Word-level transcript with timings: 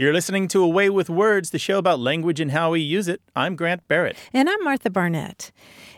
You're 0.00 0.12
listening 0.12 0.46
to 0.48 0.62
A 0.62 0.68
Way 0.68 0.90
with 0.90 1.10
Words, 1.10 1.50
the 1.50 1.58
show 1.58 1.76
about 1.76 1.98
language 1.98 2.38
and 2.38 2.52
how 2.52 2.70
we 2.70 2.80
use 2.80 3.08
it. 3.08 3.20
I'm 3.34 3.56
Grant 3.56 3.88
Barrett. 3.88 4.16
And 4.32 4.48
I'm 4.48 4.62
Martha 4.62 4.90
Barnette. 4.90 5.50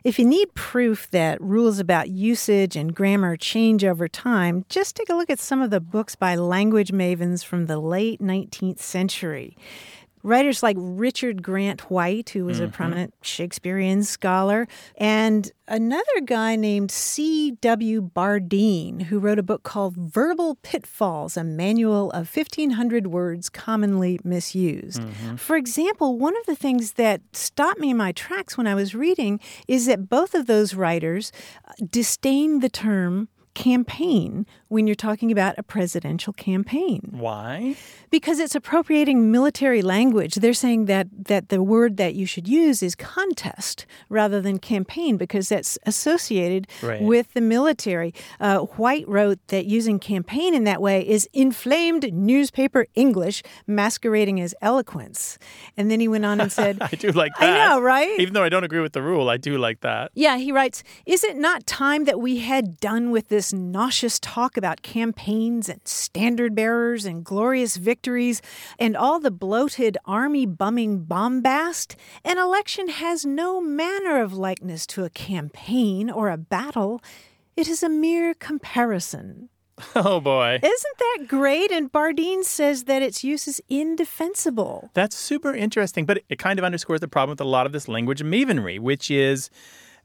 If 0.04 0.18
you 0.18 0.24
need 0.24 0.54
proof 0.54 1.10
that 1.10 1.38
rules 1.38 1.78
about 1.78 2.08
usage 2.08 2.76
and 2.76 2.94
grammar 2.94 3.36
change 3.36 3.84
over 3.84 4.08
time, 4.08 4.64
just 4.70 4.96
take 4.96 5.10
a 5.10 5.14
look 5.14 5.28
at 5.28 5.38
some 5.38 5.60
of 5.60 5.68
the 5.68 5.80
books 5.80 6.14
by 6.14 6.34
language 6.34 6.92
mavens 6.92 7.44
from 7.44 7.66
the 7.66 7.78
late 7.78 8.22
19th 8.22 8.78
century. 8.78 9.54
Writers 10.22 10.62
like 10.62 10.76
Richard 10.78 11.42
Grant 11.42 11.90
White, 11.90 12.30
who 12.30 12.44
was 12.44 12.58
mm-hmm. 12.58 12.66
a 12.66 12.70
prominent 12.70 13.14
Shakespearean 13.22 14.02
scholar, 14.02 14.68
and 14.96 15.50
another 15.66 16.20
guy 16.24 16.56
named 16.56 16.90
C.W. 16.90 18.10
Bardeen, 18.14 19.02
who 19.02 19.18
wrote 19.18 19.38
a 19.38 19.42
book 19.42 19.62
called 19.62 19.96
Verbal 19.96 20.56
Pitfalls, 20.62 21.36
a 21.36 21.44
manual 21.44 22.10
of 22.10 22.34
1,500 22.34 23.06
words 23.06 23.48
commonly 23.48 24.20
misused. 24.22 25.00
Mm-hmm. 25.00 25.36
For 25.36 25.56
example, 25.56 26.18
one 26.18 26.36
of 26.36 26.46
the 26.46 26.56
things 26.56 26.92
that 26.92 27.22
stopped 27.32 27.80
me 27.80 27.90
in 27.90 27.96
my 27.96 28.12
tracks 28.12 28.58
when 28.58 28.66
I 28.66 28.74
was 28.74 28.94
reading 28.94 29.40
is 29.66 29.86
that 29.86 30.08
both 30.08 30.34
of 30.34 30.46
those 30.46 30.74
writers 30.74 31.32
disdained 31.90 32.62
the 32.62 32.68
term 32.68 33.28
campaign 33.54 34.46
when 34.70 34.86
you're 34.86 34.94
talking 34.94 35.32
about 35.32 35.58
a 35.58 35.64
presidential 35.64 36.32
campaign. 36.32 37.00
Why? 37.10 37.74
Because 38.08 38.38
it's 38.38 38.54
appropriating 38.54 39.30
military 39.30 39.82
language. 39.82 40.36
They're 40.36 40.54
saying 40.54 40.84
that 40.84 41.08
that 41.26 41.48
the 41.48 41.60
word 41.60 41.96
that 41.96 42.14
you 42.14 42.24
should 42.24 42.46
use 42.46 42.80
is 42.80 42.94
contest 42.94 43.84
rather 44.08 44.40
than 44.40 44.60
campaign 44.60 45.16
because 45.16 45.48
that's 45.48 45.76
associated 45.86 46.68
right. 46.82 47.02
with 47.02 47.32
the 47.34 47.40
military. 47.40 48.14
Uh, 48.38 48.60
White 48.60 49.08
wrote 49.08 49.44
that 49.48 49.66
using 49.66 49.98
campaign 49.98 50.54
in 50.54 50.62
that 50.64 50.80
way 50.80 51.06
is 51.06 51.28
inflamed 51.32 52.12
newspaper 52.14 52.86
English 52.94 53.42
masquerading 53.66 54.40
as 54.40 54.54
eloquence. 54.62 55.36
And 55.76 55.90
then 55.90 55.98
he 55.98 56.06
went 56.06 56.24
on 56.24 56.40
and 56.40 56.52
said, 56.52 56.78
I 56.80 56.94
do 56.94 57.10
like 57.10 57.32
that. 57.40 57.58
I 57.58 57.68
know, 57.68 57.80
right? 57.80 58.20
Even 58.20 58.34
though 58.34 58.44
I 58.44 58.48
don't 58.48 58.64
agree 58.64 58.80
with 58.80 58.92
the 58.92 59.02
rule, 59.02 59.28
I 59.28 59.36
do 59.36 59.58
like 59.58 59.80
that. 59.80 60.12
Yeah, 60.14 60.36
he 60.36 60.52
writes, 60.52 60.84
Is 61.06 61.24
it 61.24 61.36
not 61.36 61.66
time 61.66 62.04
that 62.04 62.20
we 62.20 62.38
had 62.38 62.78
done 62.78 63.10
with 63.10 63.28
this 63.28 63.52
nauseous 63.52 64.20
talk 64.20 64.56
about 64.60 64.82
campaigns 64.82 65.68
and 65.70 65.80
standard 65.88 66.54
bearers 66.54 67.06
and 67.06 67.24
glorious 67.24 67.76
victories 67.76 68.42
and 68.78 68.94
all 68.94 69.18
the 69.18 69.30
bloated 69.30 69.96
army 70.04 70.44
bumming 70.44 71.04
bombast, 71.04 71.96
an 72.24 72.36
election 72.36 72.88
has 72.88 73.24
no 73.24 73.58
manner 73.58 74.20
of 74.20 74.34
likeness 74.34 74.86
to 74.88 75.04
a 75.04 75.10
campaign 75.10 76.10
or 76.10 76.28
a 76.28 76.36
battle. 76.36 77.02
It 77.56 77.66
is 77.68 77.82
a 77.82 77.88
mere 77.88 78.34
comparison. 78.34 79.48
Oh 79.96 80.20
boy. 80.20 80.58
Isn't 80.62 80.98
that 80.98 81.24
great? 81.26 81.70
And 81.70 81.90
Bardeen 81.90 82.44
says 82.44 82.84
that 82.84 83.00
its 83.00 83.24
use 83.24 83.48
is 83.48 83.62
indefensible. 83.70 84.90
That's 84.92 85.16
super 85.16 85.54
interesting, 85.54 86.04
but 86.04 86.22
it 86.28 86.38
kind 86.38 86.58
of 86.58 86.66
underscores 86.66 87.00
the 87.00 87.08
problem 87.08 87.30
with 87.30 87.40
a 87.40 87.48
lot 87.48 87.64
of 87.64 87.72
this 87.72 87.88
language 87.88 88.22
mavenry, 88.22 88.78
which 88.78 89.10
is 89.10 89.48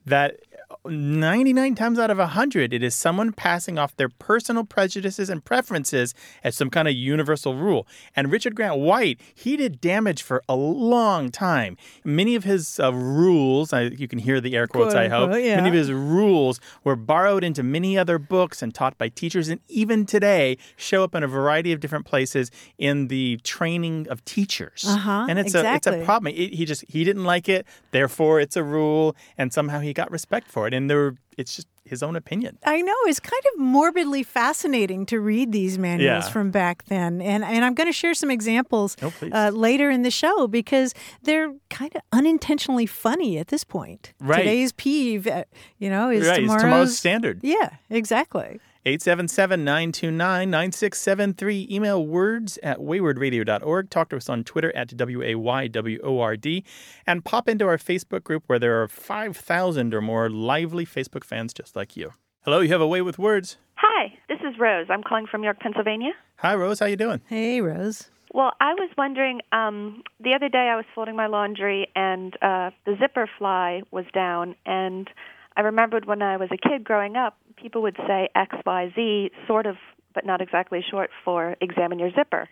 that 0.05 0.37
99 0.85 1.75
times 1.75 1.99
out 1.99 2.09
of 2.09 2.17
100, 2.17 2.73
it 2.73 2.83
is 2.83 2.93
someone 2.95 3.31
passing 3.31 3.77
off 3.77 3.95
their 3.95 4.09
personal 4.09 4.63
prejudices 4.63 5.29
and 5.29 5.43
preferences 5.43 6.13
as 6.43 6.55
some 6.55 6.69
kind 6.69 6.87
of 6.87 6.93
universal 6.93 7.55
rule. 7.55 7.87
And 8.15 8.31
Richard 8.31 8.55
Grant 8.55 8.77
White, 8.77 9.19
he 9.33 9.57
did 9.57 9.81
damage 9.81 10.21
for 10.21 10.43
a 10.47 10.55
long 10.55 11.29
time. 11.29 11.77
Many 12.03 12.35
of 12.35 12.43
his 12.43 12.79
uh, 12.79 12.93
rules, 12.93 13.73
I, 13.73 13.83
you 13.83 14.07
can 14.07 14.19
hear 14.19 14.39
the 14.41 14.55
air 14.55 14.67
quotes, 14.67 14.93
Quote, 14.93 15.05
I 15.05 15.07
hope, 15.09 15.31
yeah. 15.33 15.55
many 15.55 15.69
of 15.69 15.73
his 15.73 15.91
rules 15.91 16.59
were 16.83 16.95
borrowed 16.95 17.43
into 17.43 17.63
many 17.63 17.97
other 17.97 18.17
books 18.17 18.61
and 18.61 18.73
taught 18.73 18.97
by 18.97 19.09
teachers, 19.09 19.49
and 19.49 19.61
even 19.67 20.05
today 20.05 20.57
show 20.75 21.03
up 21.03 21.15
in 21.15 21.23
a 21.23 21.27
variety 21.27 21.71
of 21.71 21.79
different 21.79 22.05
places 22.05 22.51
in 22.77 23.07
the 23.07 23.37
training 23.37 24.07
of 24.09 24.23
teachers. 24.25 24.85
Uh-huh, 24.87 25.25
and 25.29 25.39
it's, 25.39 25.55
exactly. 25.55 25.91
a, 25.91 25.95
it's 25.95 26.03
a 26.03 26.05
problem. 26.05 26.33
It, 26.35 26.53
he 26.53 26.65
just, 26.65 26.85
he 26.87 27.03
didn't 27.03 27.23
like 27.23 27.49
it, 27.49 27.65
therefore 27.91 28.39
it's 28.39 28.55
a 28.55 28.63
rule, 28.63 29.15
and 29.37 29.51
somehow 29.51 29.79
he 29.79 29.93
got 29.93 30.11
respect 30.11 30.47
for 30.55 30.67
it. 30.67 30.73
And 30.73 30.89
there, 30.89 31.15
it's 31.37 31.57
just 31.57 31.67
his 31.83 32.01
own 32.01 32.15
opinion. 32.15 32.57
I 32.65 32.81
know 32.81 32.95
it's 33.07 33.19
kind 33.19 33.43
of 33.53 33.59
morbidly 33.59 34.23
fascinating 34.23 35.05
to 35.07 35.19
read 35.19 35.51
these 35.51 35.77
manuals 35.77 36.23
yeah. 36.25 36.31
from 36.31 36.49
back 36.49 36.85
then, 36.85 37.21
and 37.21 37.43
and 37.43 37.65
I'm 37.65 37.73
going 37.73 37.89
to 37.89 37.93
share 37.93 38.13
some 38.13 38.31
examples 38.31 38.95
oh, 39.01 39.13
uh, 39.33 39.51
later 39.53 39.91
in 39.91 40.01
the 40.01 40.09
show 40.09 40.47
because 40.47 40.93
they're 41.23 41.53
kind 41.69 41.93
of 41.93 42.01
unintentionally 42.13 42.85
funny 42.85 43.37
at 43.37 43.49
this 43.49 43.65
point. 43.65 44.13
Right. 44.21 44.39
Today's 44.39 44.71
peeve, 44.71 45.27
uh, 45.27 45.43
you 45.77 45.89
know, 45.89 46.09
is 46.09 46.25
right. 46.25 46.37
tomorrow's, 46.37 46.61
tomorrow's 46.61 46.97
standard. 46.97 47.41
Yeah, 47.43 47.71
exactly. 47.89 48.61
877-929-9673. 48.85 51.71
Email 51.71 52.05
words 52.05 52.59
at 52.61 52.79
waywordradio.org. 52.79 53.89
Talk 53.89 54.09
to 54.09 54.17
us 54.17 54.29
on 54.29 54.43
Twitter 54.43 54.75
at 54.75 54.95
W-A-Y-W-O-R-D. 54.95 56.63
And 57.07 57.25
pop 57.25 57.49
into 57.49 57.65
our 57.65 57.77
Facebook 57.77 58.23
group 58.23 58.43
where 58.47 58.59
there 58.59 58.81
are 58.81 58.87
5,000 58.87 59.93
or 59.93 60.01
more 60.01 60.29
lively 60.29 60.85
Facebook 60.85 61.23
fans 61.23 61.53
just 61.53 61.75
like 61.75 61.97
you. 61.97 62.11
Hello, 62.41 62.59
you 62.59 62.69
have 62.69 62.81
a 62.81 62.87
way 62.87 63.01
with 63.01 63.17
words. 63.17 63.57
Hi, 63.75 64.13
this 64.29 64.39
is 64.41 64.59
Rose. 64.59 64.85
I'm 64.89 65.01
calling 65.01 65.25
from 65.25 65.43
York, 65.43 65.59
Pennsylvania. 65.59 66.11
Hi, 66.37 66.53
Rose. 66.53 66.79
How 66.79 66.85
you 66.85 66.95
doing? 66.95 67.21
Hey, 67.27 67.61
Rose. 67.61 68.09
Well, 68.33 68.51
I 68.59 68.73
was 68.73 68.89
wondering. 68.97 69.41
Um, 69.51 70.03
the 70.19 70.33
other 70.35 70.49
day, 70.49 70.69
I 70.71 70.75
was 70.75 70.85
folding 70.93 71.15
my 71.15 71.27
laundry, 71.27 71.87
and 71.95 72.35
uh, 72.41 72.71
the 72.85 72.95
zipper 72.99 73.29
fly 73.37 73.81
was 73.91 74.05
down. 74.13 74.55
And 74.65 75.09
I 75.57 75.61
remembered 75.61 76.05
when 76.05 76.21
I 76.21 76.37
was 76.37 76.49
a 76.51 76.57
kid 76.57 76.83
growing 76.83 77.15
up, 77.15 77.37
people 77.55 77.81
would 77.83 77.97
say 78.07 78.29
XYZ, 78.35 79.31
sort 79.47 79.65
of, 79.65 79.75
but 80.13 80.25
not 80.25 80.41
exactly 80.41 80.83
short 80.89 81.09
for 81.23 81.55
examine 81.61 81.99
your 81.99 82.11
zipper. 82.11 82.47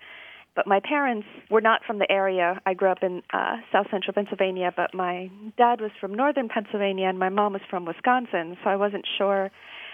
But 0.56 0.68
my 0.68 0.80
parents 0.80 1.28
were 1.50 1.62
not 1.62 1.82
from 1.86 1.98
the 1.98 2.10
area. 2.12 2.62
I 2.66 2.76
grew 2.76 2.90
up 2.90 3.00
in 3.02 3.24
uh, 3.34 3.58
south 3.72 3.88
central 3.90 4.14
Pennsylvania, 4.14 4.72
but 4.76 4.94
my 4.94 5.30
dad 5.58 5.82
was 5.82 5.92
from 6.00 6.14
northern 6.14 6.48
Pennsylvania 6.48 7.08
and 7.08 7.18
my 7.18 7.30
mom 7.30 7.54
was 7.54 7.62
from 7.70 7.86
Wisconsin, 7.86 8.56
so 8.64 8.70
I 8.70 8.76
wasn't 8.76 9.06
sure 9.18 9.50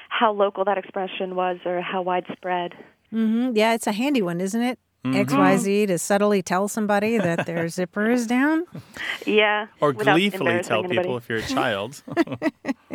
how 0.09 0.33
local 0.33 0.65
that 0.65 0.77
expression 0.77 1.35
was 1.35 1.59
or 1.65 1.81
how 1.81 2.01
widespread. 2.01 2.73
Mm-hmm. 3.13 3.55
Yeah, 3.55 3.73
it's 3.73 3.87
a 3.87 3.93
handy 3.93 4.21
one, 4.21 4.41
isn't 4.41 4.61
it? 4.61 4.79
Mm-hmm. 5.05 5.33
XYZ 5.33 5.87
to 5.87 5.97
subtly 5.97 6.41
tell 6.41 6.67
somebody 6.67 7.17
that 7.17 7.45
their 7.45 7.69
zipper 7.69 8.09
is 8.11 8.27
down? 8.27 8.65
Yeah. 9.25 9.67
Or 9.79 9.93
gleefully 9.93 10.61
tell 10.63 10.79
anybody. 10.79 10.99
people 10.99 11.17
if 11.17 11.29
you're 11.29 11.39
a 11.39 11.41
child. 11.47 12.01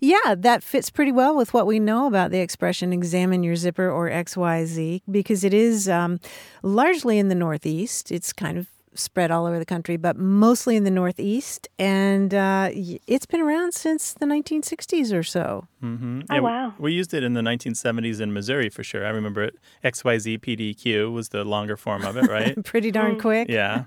yeah. 0.00 0.14
Yeah, 0.24 0.34
that 0.36 0.62
fits 0.62 0.90
pretty 0.90 1.12
well 1.12 1.36
with 1.36 1.52
what 1.52 1.66
we 1.66 1.78
know 1.78 2.06
about 2.06 2.30
the 2.30 2.40
expression 2.40 2.92
examine 2.92 3.42
your 3.42 3.56
zipper 3.56 3.90
or 3.90 4.08
XYZ 4.08 5.02
because 5.10 5.44
it 5.44 5.52
is 5.52 5.88
um, 5.88 6.20
largely 6.62 7.18
in 7.18 7.28
the 7.28 7.34
Northeast. 7.34 8.12
It's 8.12 8.32
kind 8.32 8.58
of 8.58 8.68
spread 8.94 9.30
all 9.30 9.46
over 9.46 9.58
the 9.58 9.66
country, 9.66 9.96
but 9.96 10.16
mostly 10.16 10.76
in 10.76 10.84
the 10.84 10.90
Northeast. 10.90 11.68
And 11.78 12.32
uh, 12.32 12.70
it's 12.72 13.26
been 13.26 13.40
around 13.40 13.74
since 13.74 14.12
the 14.12 14.26
1960s 14.26 15.12
or 15.12 15.22
so. 15.22 15.66
Mm-hmm. 15.82 16.22
Oh, 16.30 16.42
wow. 16.42 16.74
We, 16.78 16.84
we, 16.84 16.92
used 16.92 17.12
it 17.12 17.22
in 17.22 17.34
the 17.34 17.40
1970s 17.40 18.20
in 18.20 18.32
Missouri 18.32 18.68
for 18.68 18.84
sure. 18.84 19.04
I 19.04 19.10
remember 19.10 19.42
it. 19.42 19.56
XYZ 19.84 20.40
PDQ 20.40 21.12
was 21.12 21.30
the 21.30 21.44
longer 21.44 21.76
form 21.76 22.04
of 22.04 22.16
it, 22.16 22.28
right? 22.30 22.62
Pretty 22.64 22.90
darn 22.90 23.16
mm. 23.16 23.20
quick. 23.20 23.48
Yeah. 23.48 23.84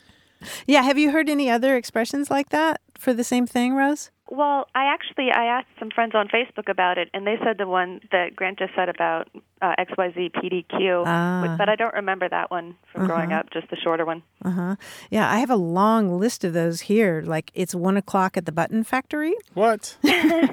yeah. 0.66 0.82
Have 0.82 0.98
you 0.98 1.10
heard 1.10 1.28
any 1.28 1.50
other 1.50 1.76
expressions 1.76 2.30
like 2.30 2.50
that 2.50 2.80
for 2.98 3.12
the 3.12 3.24
same 3.24 3.46
thing, 3.46 3.74
Rose? 3.74 4.10
Well, 4.28 4.66
I 4.74 4.86
actually 4.86 5.30
I 5.30 5.44
asked 5.44 5.68
some 5.78 5.90
friends 5.90 6.12
on 6.14 6.26
Facebook 6.28 6.68
about 6.68 6.98
it, 6.98 7.08
and 7.14 7.26
they 7.26 7.36
said 7.44 7.58
the 7.58 7.68
one 7.68 8.00
that 8.10 8.34
Grant 8.34 8.58
just 8.58 8.74
said 8.74 8.88
about 8.88 9.28
uh, 9.62 9.74
XYZ 9.78 10.32
PDQ, 10.32 11.04
ah. 11.06 11.54
but 11.56 11.68
I 11.68 11.76
don't 11.76 11.94
remember 11.94 12.28
that 12.28 12.50
one 12.50 12.74
from 12.92 13.02
uh-huh. 13.02 13.14
growing 13.14 13.32
up, 13.32 13.50
just 13.52 13.70
the 13.70 13.76
shorter 13.76 14.04
one. 14.04 14.24
Uh 14.44 14.50
huh. 14.50 14.76
Yeah, 15.10 15.30
I 15.30 15.38
have 15.38 15.50
a 15.50 15.56
long 15.56 16.18
list 16.18 16.42
of 16.42 16.54
those 16.54 16.82
here. 16.82 17.22
Like 17.24 17.52
it's 17.54 17.74
one 17.74 17.96
o'clock 17.96 18.36
at 18.36 18.46
the 18.46 18.52
Button 18.52 18.82
Factory. 18.82 19.34
What? 19.54 19.96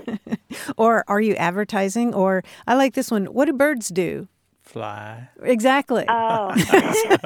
or 0.78 1.03
are 1.08 1.22
you 1.22 1.34
advertising? 1.36 2.14
Or 2.14 2.44
I 2.68 2.76
like 2.76 2.94
this 2.94 3.09
one. 3.09 3.26
What 3.26 3.46
do 3.46 3.53
birds 3.53 3.90
do? 3.90 4.28
Fly. 4.62 5.30
Exactly. 5.42 6.06
Oh. 6.08 6.53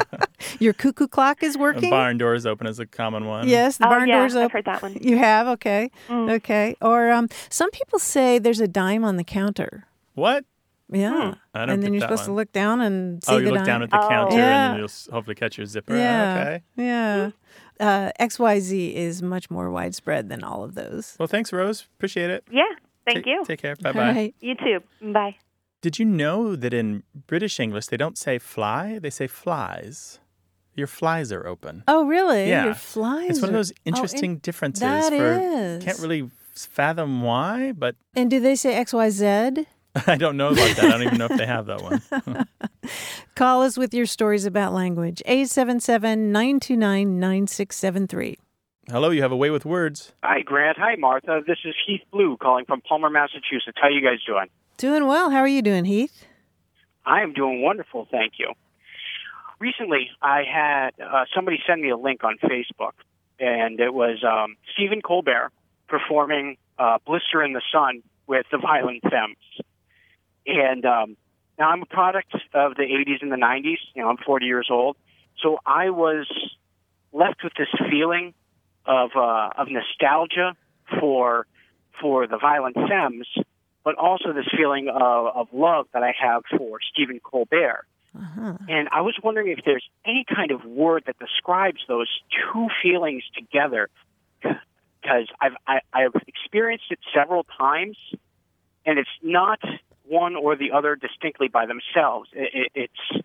Your 0.58 0.72
cuckoo 0.72 1.08
clock 1.08 1.42
is 1.42 1.56
working. 1.56 1.82
The 1.82 1.90
barn 1.90 2.18
doors 2.18 2.46
open 2.46 2.66
is 2.66 2.78
a 2.78 2.86
common 2.86 3.26
one. 3.26 3.48
Yes, 3.48 3.78
the 3.78 3.86
oh, 3.86 3.90
barn 3.90 4.08
yeah, 4.08 4.18
doors 4.18 4.34
open. 4.34 4.44
I've 4.44 4.52
heard 4.52 4.64
that 4.66 4.82
one. 4.82 4.96
You 5.00 5.18
have 5.18 5.48
okay, 5.48 5.90
mm. 6.08 6.30
okay. 6.32 6.76
Or 6.80 7.10
um, 7.10 7.28
some 7.48 7.70
people 7.70 7.98
say 7.98 8.38
there's 8.38 8.60
a 8.60 8.68
dime 8.68 9.04
on 9.04 9.16
the 9.16 9.24
counter. 9.24 9.86
What? 10.14 10.44
Yeah. 10.90 11.34
Hmm. 11.54 11.70
and 11.70 11.82
then 11.82 11.94
you're 11.94 12.02
supposed 12.02 12.22
one. 12.22 12.28
to 12.28 12.34
look 12.34 12.52
down 12.52 12.80
and 12.82 13.24
see 13.24 13.32
oh, 13.32 13.38
you 13.38 13.44
the 13.46 13.50
look 13.52 13.58
dime. 13.60 13.66
down 13.66 13.82
at 13.82 13.90
the 13.90 14.04
oh. 14.04 14.08
counter 14.08 14.36
yeah. 14.36 14.70
and 14.70 14.78
you'll 14.78 15.14
hopefully 15.14 15.34
catch 15.34 15.56
your 15.56 15.66
zipper. 15.66 15.96
Yeah. 15.96 16.40
Okay. 16.40 16.62
Yeah. 16.76 17.30
Uh, 17.80 18.10
XYZ 18.20 18.94
is 18.94 19.22
much 19.22 19.50
more 19.50 19.70
widespread 19.70 20.28
than 20.28 20.44
all 20.44 20.62
of 20.62 20.74
those. 20.74 21.16
Well, 21.18 21.26
thanks, 21.26 21.52
Rose. 21.52 21.86
Appreciate 21.96 22.30
it. 22.30 22.44
Yeah. 22.50 22.64
Thank 23.04 23.18
take, 23.18 23.26
you. 23.26 23.44
Take 23.44 23.62
care. 23.62 23.76
Bye 23.76 23.92
bye. 23.92 24.12
Right. 24.12 24.34
You 24.40 24.54
too. 24.54 24.80
Bye. 25.12 25.36
Did 25.82 25.98
you 25.98 26.04
know 26.04 26.54
that 26.54 26.72
in 26.72 27.02
British 27.26 27.58
English 27.58 27.86
they 27.86 27.96
don't 27.96 28.16
say 28.16 28.38
fly, 28.38 29.00
they 29.00 29.10
say 29.10 29.26
flies? 29.26 30.20
Your 30.76 30.86
flies 30.86 31.32
are 31.32 31.44
open. 31.44 31.82
Oh, 31.88 32.06
really? 32.06 32.48
Yeah. 32.48 32.66
Your 32.66 32.74
flies. 32.74 33.30
It's 33.30 33.40
one 33.40 33.50
of 33.50 33.54
those 33.54 33.72
oh, 33.72 33.82
interesting 33.84 34.30
oh, 34.30 34.34
in- 34.34 34.38
differences 34.38 34.80
that 34.80 35.12
for 35.12 35.32
is. 35.32 35.84
can't 35.84 35.98
really 35.98 36.30
fathom 36.54 37.22
why, 37.22 37.72
but 37.72 37.96
And 38.14 38.30
do 38.30 38.38
they 38.38 38.54
say 38.54 38.74
XYZ? 38.82 39.66
I 40.06 40.16
don't 40.16 40.36
know 40.36 40.50
about 40.50 40.76
that. 40.76 40.84
I 40.84 40.90
don't 40.90 41.02
even 41.02 41.18
know 41.18 41.26
if 41.26 41.36
they 41.36 41.46
have 41.46 41.66
that 41.66 41.82
one. 41.82 42.46
Call 43.34 43.62
us 43.62 43.76
with 43.76 43.92
your 43.92 44.06
stories 44.06 44.46
about 44.46 44.72
language. 44.72 45.20
877 45.26 46.30
929 46.30 47.18
9673. 47.18 48.38
Hello, 48.88 49.10
you 49.10 49.22
have 49.22 49.32
a 49.32 49.36
way 49.36 49.50
with 49.50 49.64
words. 49.64 50.12
Hi, 50.22 50.42
Grant. 50.42 50.78
Hi, 50.78 50.94
Martha. 50.96 51.40
This 51.44 51.58
is 51.64 51.74
Heath 51.86 52.02
Blue 52.12 52.36
calling 52.36 52.66
from 52.66 52.80
Palmer, 52.82 53.10
Massachusetts. 53.10 53.76
How 53.80 53.88
are 53.88 53.90
you 53.90 54.00
guys 54.00 54.22
doing? 54.24 54.46
Doing 54.82 55.06
well. 55.06 55.30
How 55.30 55.38
are 55.38 55.46
you 55.46 55.62
doing, 55.62 55.84
Heath? 55.84 56.26
I 57.06 57.22
am 57.22 57.34
doing 57.34 57.62
wonderful, 57.62 58.08
thank 58.10 58.32
you. 58.40 58.52
Recently, 59.60 60.10
I 60.20 60.42
had 60.42 60.90
uh, 61.00 61.24
somebody 61.32 61.60
send 61.68 61.80
me 61.80 61.90
a 61.90 61.96
link 61.96 62.24
on 62.24 62.36
Facebook, 62.38 62.94
and 63.38 63.78
it 63.78 63.94
was 63.94 64.24
um, 64.24 64.56
Stephen 64.74 65.00
Colbert 65.00 65.52
performing 65.86 66.56
uh, 66.80 66.98
"Blister 67.06 67.44
in 67.44 67.52
the 67.52 67.62
Sun" 67.72 68.02
with 68.26 68.44
the 68.50 68.58
Violent 68.58 69.04
Femmes. 69.04 69.36
And 70.48 70.84
um, 70.84 71.16
now 71.60 71.70
I'm 71.70 71.82
a 71.82 71.86
product 71.86 72.34
of 72.52 72.74
the 72.74 72.82
80s 72.82 73.22
and 73.22 73.30
the 73.30 73.36
90s. 73.36 73.78
You 73.94 74.02
know, 74.02 74.08
I'm 74.08 74.16
40 74.16 74.46
years 74.46 74.66
old, 74.68 74.96
so 75.40 75.60
I 75.64 75.90
was 75.90 76.26
left 77.12 77.44
with 77.44 77.52
this 77.56 77.68
feeling 77.88 78.34
of 78.84 79.10
uh, 79.14 79.50
of 79.56 79.68
nostalgia 79.70 80.56
for 80.98 81.46
for 82.00 82.26
the 82.26 82.36
Violent 82.36 82.74
Femmes, 82.74 83.28
but 83.84 83.96
also 83.96 84.32
this 84.32 84.46
feeling 84.56 84.88
of, 84.88 85.26
of 85.34 85.48
love 85.52 85.86
that 85.92 86.02
I 86.02 86.14
have 86.20 86.42
for 86.56 86.78
Stephen 86.92 87.20
Colbert. 87.20 87.86
Uh-huh. 88.16 88.58
And 88.68 88.88
I 88.92 89.00
was 89.00 89.14
wondering 89.22 89.48
if 89.48 89.64
there's 89.64 89.88
any 90.04 90.24
kind 90.32 90.50
of 90.50 90.64
word 90.66 91.04
that 91.06 91.18
describes 91.18 91.80
those 91.88 92.08
two 92.30 92.68
feelings 92.82 93.22
together, 93.34 93.88
because 94.42 95.26
I've 95.40 95.56
I, 95.66 95.80
I've 95.92 96.14
experienced 96.26 96.84
it 96.90 96.98
several 97.14 97.44
times, 97.44 97.96
and 98.84 98.98
it's 98.98 99.08
not 99.22 99.60
one 100.04 100.36
or 100.36 100.56
the 100.56 100.72
other 100.72 100.94
distinctly 100.94 101.48
by 101.48 101.64
themselves. 101.64 102.28
It, 102.34 102.50
it, 102.52 102.72
it's 102.74 103.24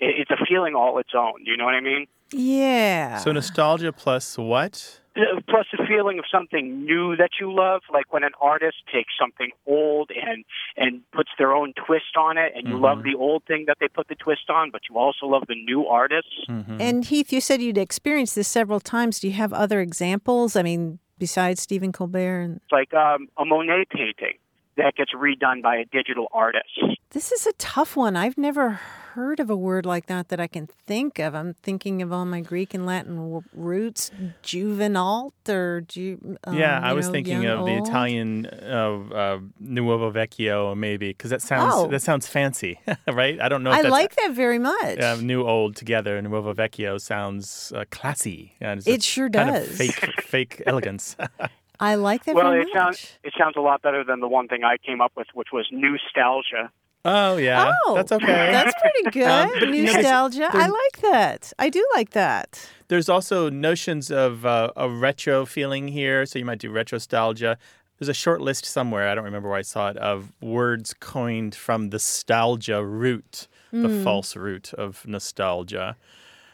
it, 0.00 0.14
it's 0.20 0.30
a 0.30 0.46
feeling 0.48 0.74
all 0.74 0.96
its 0.98 1.10
own. 1.14 1.44
Do 1.44 1.50
you 1.50 1.58
know 1.58 1.66
what 1.66 1.74
I 1.74 1.80
mean? 1.80 2.06
Yeah. 2.32 3.18
So 3.18 3.32
nostalgia 3.32 3.92
plus 3.92 4.38
what? 4.38 5.01
Uh, 5.14 5.40
Plus 5.48 5.66
the 5.76 5.84
feeling 5.86 6.18
of 6.18 6.24
something 6.32 6.84
new 6.84 7.16
that 7.16 7.30
you 7.40 7.52
love, 7.54 7.82
like 7.92 8.12
when 8.12 8.24
an 8.24 8.32
artist 8.40 8.78
takes 8.92 9.12
something 9.20 9.50
old 9.66 10.10
and 10.10 10.44
and 10.76 11.02
puts 11.12 11.30
their 11.38 11.52
own 11.52 11.74
twist 11.86 12.16
on 12.16 12.38
it, 12.38 12.52
and 12.56 12.66
you 12.66 12.78
love 12.78 13.02
the 13.02 13.14
old 13.14 13.42
thing 13.44 13.64
that 13.66 13.76
they 13.80 13.88
put 13.88 14.08
the 14.08 14.14
twist 14.14 14.48
on, 14.48 14.70
but 14.70 14.80
you 14.88 14.96
also 14.96 15.26
love 15.26 15.42
the 15.48 15.54
new 15.54 15.86
artists. 15.86 16.32
Mm-hmm. 16.48 16.80
and 16.80 17.04
Heath, 17.04 17.32
you 17.32 17.40
said 17.40 17.60
you'd 17.60 17.76
experienced 17.76 18.34
this 18.34 18.48
several 18.48 18.80
times. 18.80 19.20
Do 19.20 19.28
you 19.28 19.34
have 19.34 19.52
other 19.52 19.80
examples? 19.80 20.56
I 20.56 20.62
mean, 20.62 20.98
besides 21.18 21.60
Stephen 21.60 21.92
Colbert? 21.92 22.40
And 22.40 22.56
It's 22.56 22.72
like 22.72 22.94
um, 22.94 23.28
a 23.36 23.44
Monet 23.44 23.84
painting 23.90 24.38
that 24.78 24.94
gets 24.96 25.12
redone 25.12 25.62
by 25.62 25.76
a 25.76 25.84
digital 25.84 26.28
artist. 26.32 26.80
this 27.10 27.32
is 27.32 27.46
a 27.46 27.52
tough 27.58 27.96
one. 27.96 28.16
I've 28.16 28.38
never 28.38 28.80
heard 29.14 29.40
of 29.40 29.48
a 29.50 29.56
word 29.56 29.84
like 29.86 30.06
that 30.06 30.28
that 30.28 30.40
I 30.40 30.46
can 30.46 30.66
think 30.66 31.18
of. 31.18 31.34
I'm 31.34 31.54
thinking 31.62 32.02
of 32.02 32.12
all 32.12 32.24
my 32.24 32.40
Greek 32.40 32.74
and 32.74 32.84
Latin 32.86 33.16
w- 33.16 33.42
roots, 33.54 34.10
juvenalt 34.42 35.32
or 35.48 35.82
ju- 35.82 36.36
um, 36.44 36.56
yeah, 36.56 36.80
I 36.82 36.92
was 36.92 37.06
know, 37.06 37.12
thinking 37.12 37.42
young, 37.42 37.58
of 37.60 37.66
the 37.66 37.76
old. 37.78 37.88
Italian 37.88 38.46
uh, 38.46 38.98
uh, 39.24 39.38
Nuovo 39.62 40.12
Vecchio, 40.12 40.76
maybe, 40.76 41.08
because 41.08 41.30
that 41.30 41.42
sounds 41.42 41.74
Oh. 41.76 41.86
that 41.88 42.02
sounds 42.02 42.26
fancy, 42.26 42.80
right? 43.06 43.40
I 43.40 43.48
don't 43.48 43.62
know. 43.62 43.70
If 43.72 43.78
I 43.78 43.82
that's, 43.82 43.92
like 43.92 44.14
that 44.16 44.32
very 44.32 44.58
much. 44.58 44.98
uh, 45.00 45.16
new 45.20 45.42
old 45.46 45.76
together. 45.76 46.20
Nuovo 46.22 46.54
Vecchio 46.54 47.00
sounds 47.00 47.72
uh, 47.74 47.84
classy. 47.90 48.54
and 48.60 48.82
It 48.86 49.02
sure 49.02 49.28
kind 49.30 49.50
does. 49.50 49.68
Of 49.68 49.74
fake, 49.76 50.20
fake 50.22 50.62
elegance. 50.66 51.16
I 51.80 51.96
like 51.96 52.24
that 52.24 52.34
well, 52.34 52.50
very 52.50 52.62
it 52.62 52.68
much. 52.72 52.74
sounds 52.74 53.18
it 53.24 53.32
sounds 53.38 53.56
a 53.56 53.60
lot 53.60 53.82
better 53.82 54.04
than 54.04 54.20
the 54.20 54.28
one 54.28 54.48
thing 54.48 54.62
I 54.64 54.76
came 54.78 55.00
up 55.00 55.12
with, 55.16 55.26
which 55.34 55.48
was 55.52 55.66
nostalgia. 55.72 56.70
Oh 57.04 57.36
yeah, 57.36 57.72
oh, 57.86 57.94
that's 57.94 58.12
okay. 58.12 58.26
That's 58.26 58.74
pretty 58.80 59.10
good. 59.10 59.22
Um, 59.32 59.50
but, 59.58 59.68
you 59.74 59.82
know, 59.84 59.92
Nostalgia. 59.92 60.48
I 60.52 60.66
like 60.68 61.02
that. 61.12 61.52
I 61.58 61.68
do 61.68 61.84
like 61.94 62.10
that. 62.10 62.68
There's 62.88 63.08
also 63.08 63.48
notions 63.50 64.10
of 64.10 64.44
uh, 64.46 64.70
a 64.76 64.88
retro 64.88 65.46
feeling 65.46 65.88
here, 65.88 66.26
so 66.26 66.38
you 66.38 66.44
might 66.44 66.58
do 66.58 66.70
retrostalgia. 66.70 67.56
There's 67.98 68.08
a 68.08 68.14
short 68.14 68.40
list 68.40 68.64
somewhere, 68.64 69.08
I 69.08 69.14
don't 69.14 69.24
remember 69.24 69.48
where 69.48 69.58
I 69.58 69.62
saw 69.62 69.88
it, 69.90 69.96
of 69.96 70.32
words 70.40 70.92
coined 70.98 71.54
from 71.54 71.90
the 71.90 71.94
nostalgia 71.96 72.84
root, 72.84 73.46
the 73.72 73.88
Hmm. 73.88 74.02
false 74.04 74.34
root 74.36 74.74
of 74.74 75.06
nostalgia. 75.06 75.96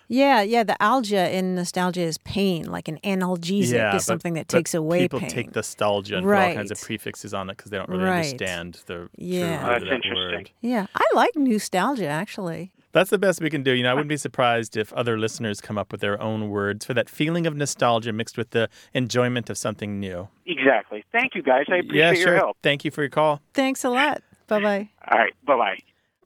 Yeah, 0.09 0.41
yeah. 0.43 0.65
The 0.65 0.77
algia 0.81 1.31
in 1.31 1.55
nostalgia 1.55 2.01
is 2.01 2.19
pain, 2.19 2.65
like 2.71 2.89
an 2.89 2.99
analgesic 3.05 3.73
yeah, 3.75 3.89
is 3.91 3.93
but- 3.95 4.03
something 4.03 4.35
that 4.35 4.49
but 4.49 4.57
takes 4.57 4.75
away 4.75 4.99
pain. 5.01 5.05
people 5.05 5.21
pain. 5.21 5.29
take 5.31 5.55
nostalgia 5.55 6.17
and 6.17 6.27
put 6.27 6.35
all 6.35 6.55
kinds 6.55 6.71
of 6.71 6.81
prefixes 6.81 7.35
on 7.35 7.51
it 7.51 7.57
because 7.59 7.71
they 7.71 7.77
don't 7.77 7.89
really 7.91 8.05
Right. 8.05 8.17
understand 8.25 8.81
the 8.87 9.09
Yeah. 9.17 9.41
true 9.41 9.51
root 9.51 9.61
That's 9.69 9.83
of 9.83 9.89
that 9.89 9.95
interesting. 9.97 10.15
word. 10.39 10.51
yeah, 10.63 10.87
I 10.95 11.05
like 11.15 11.37
nostalgia 11.37 12.07
actually. 12.09 12.73
That's 12.93 13.11
the 13.11 13.19
best 13.19 13.43
we 13.43 13.51
can 13.51 13.63
do. 13.63 13.73
You 13.75 13.83
know, 13.83 13.91
I 13.91 13.95
wouldn't 13.95 14.09
be 14.09 14.17
surprised 14.17 14.75
if 14.75 14.95
other 14.95 15.19
listeners 15.19 15.61
come 15.61 15.77
up 15.77 15.93
with 15.93 16.01
their 16.01 16.21
own 16.23 16.49
words 16.49 16.87
for 16.87 16.95
that 16.95 17.11
feeling 17.11 17.47
of 17.47 17.55
nostalgia 17.55 18.13
mixed 18.15 18.39
with 18.39 18.51
the 18.51 18.71
enjoyment 18.95 19.51
of 19.51 19.59
something 19.59 20.01
new. 20.01 20.29
Exactly. 20.47 21.05
Thank 21.13 21.35
you, 21.35 21.43
guys. 21.43 21.67
I 21.69 21.77
appreciate 21.77 21.95
yeah, 21.99 22.13
your 22.13 22.27
sure. 22.29 22.37
help. 22.37 22.57
Thank 22.63 22.87
you 22.87 22.91
for 22.91 23.03
your 23.03 23.11
call. 23.11 23.43
Thanks 23.53 23.85
a 23.85 23.91
lot. 23.91 24.23
Bye 24.47 24.63
bye. 24.63 24.89
All 25.07 25.19
right. 25.19 25.35
Bye 25.45 25.57
bye. 25.59 25.79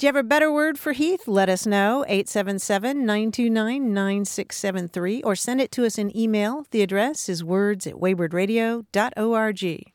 Do 0.03 0.07
you 0.07 0.09
have 0.09 0.17
a 0.17 0.25
better 0.27 0.53
word 0.53 0.81
for 0.81 0.91
Heath? 0.95 1.29
Let 1.29 1.49
us 1.49 1.65
know. 1.65 2.05
877 2.09 3.07
929 3.07 3.95
9673 3.95 5.23
or 5.23 5.37
send 5.37 5.61
it 5.61 5.71
to 5.71 5.87
us 5.87 5.97
in 5.97 6.11
email. 6.17 6.67
The 6.73 6.83
address 6.83 7.29
is 7.29 7.45
words 7.45 7.87
at 7.87 7.95
waywordradio.org. 7.95 9.93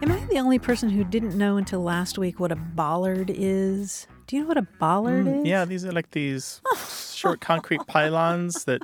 Am 0.00 0.10
I 0.10 0.26
the 0.30 0.38
only 0.38 0.58
person 0.58 0.88
who 0.88 1.04
didn't 1.04 1.36
know 1.36 1.58
until 1.58 1.82
last 1.82 2.16
week 2.16 2.40
what 2.40 2.50
a 2.50 2.56
bollard 2.56 3.28
is? 3.28 4.06
Do 4.26 4.36
you 4.36 4.42
know 4.42 4.48
what 4.48 4.56
a 4.56 4.62
bollard 4.62 5.26
is? 5.26 5.34
Mm, 5.34 5.46
Yeah, 5.46 5.66
these 5.66 5.84
are 5.84 5.92
like 5.92 6.12
these 6.12 6.62
short 7.12 7.42
concrete 7.42 7.86
pylons 7.86 8.64
that 8.64 8.80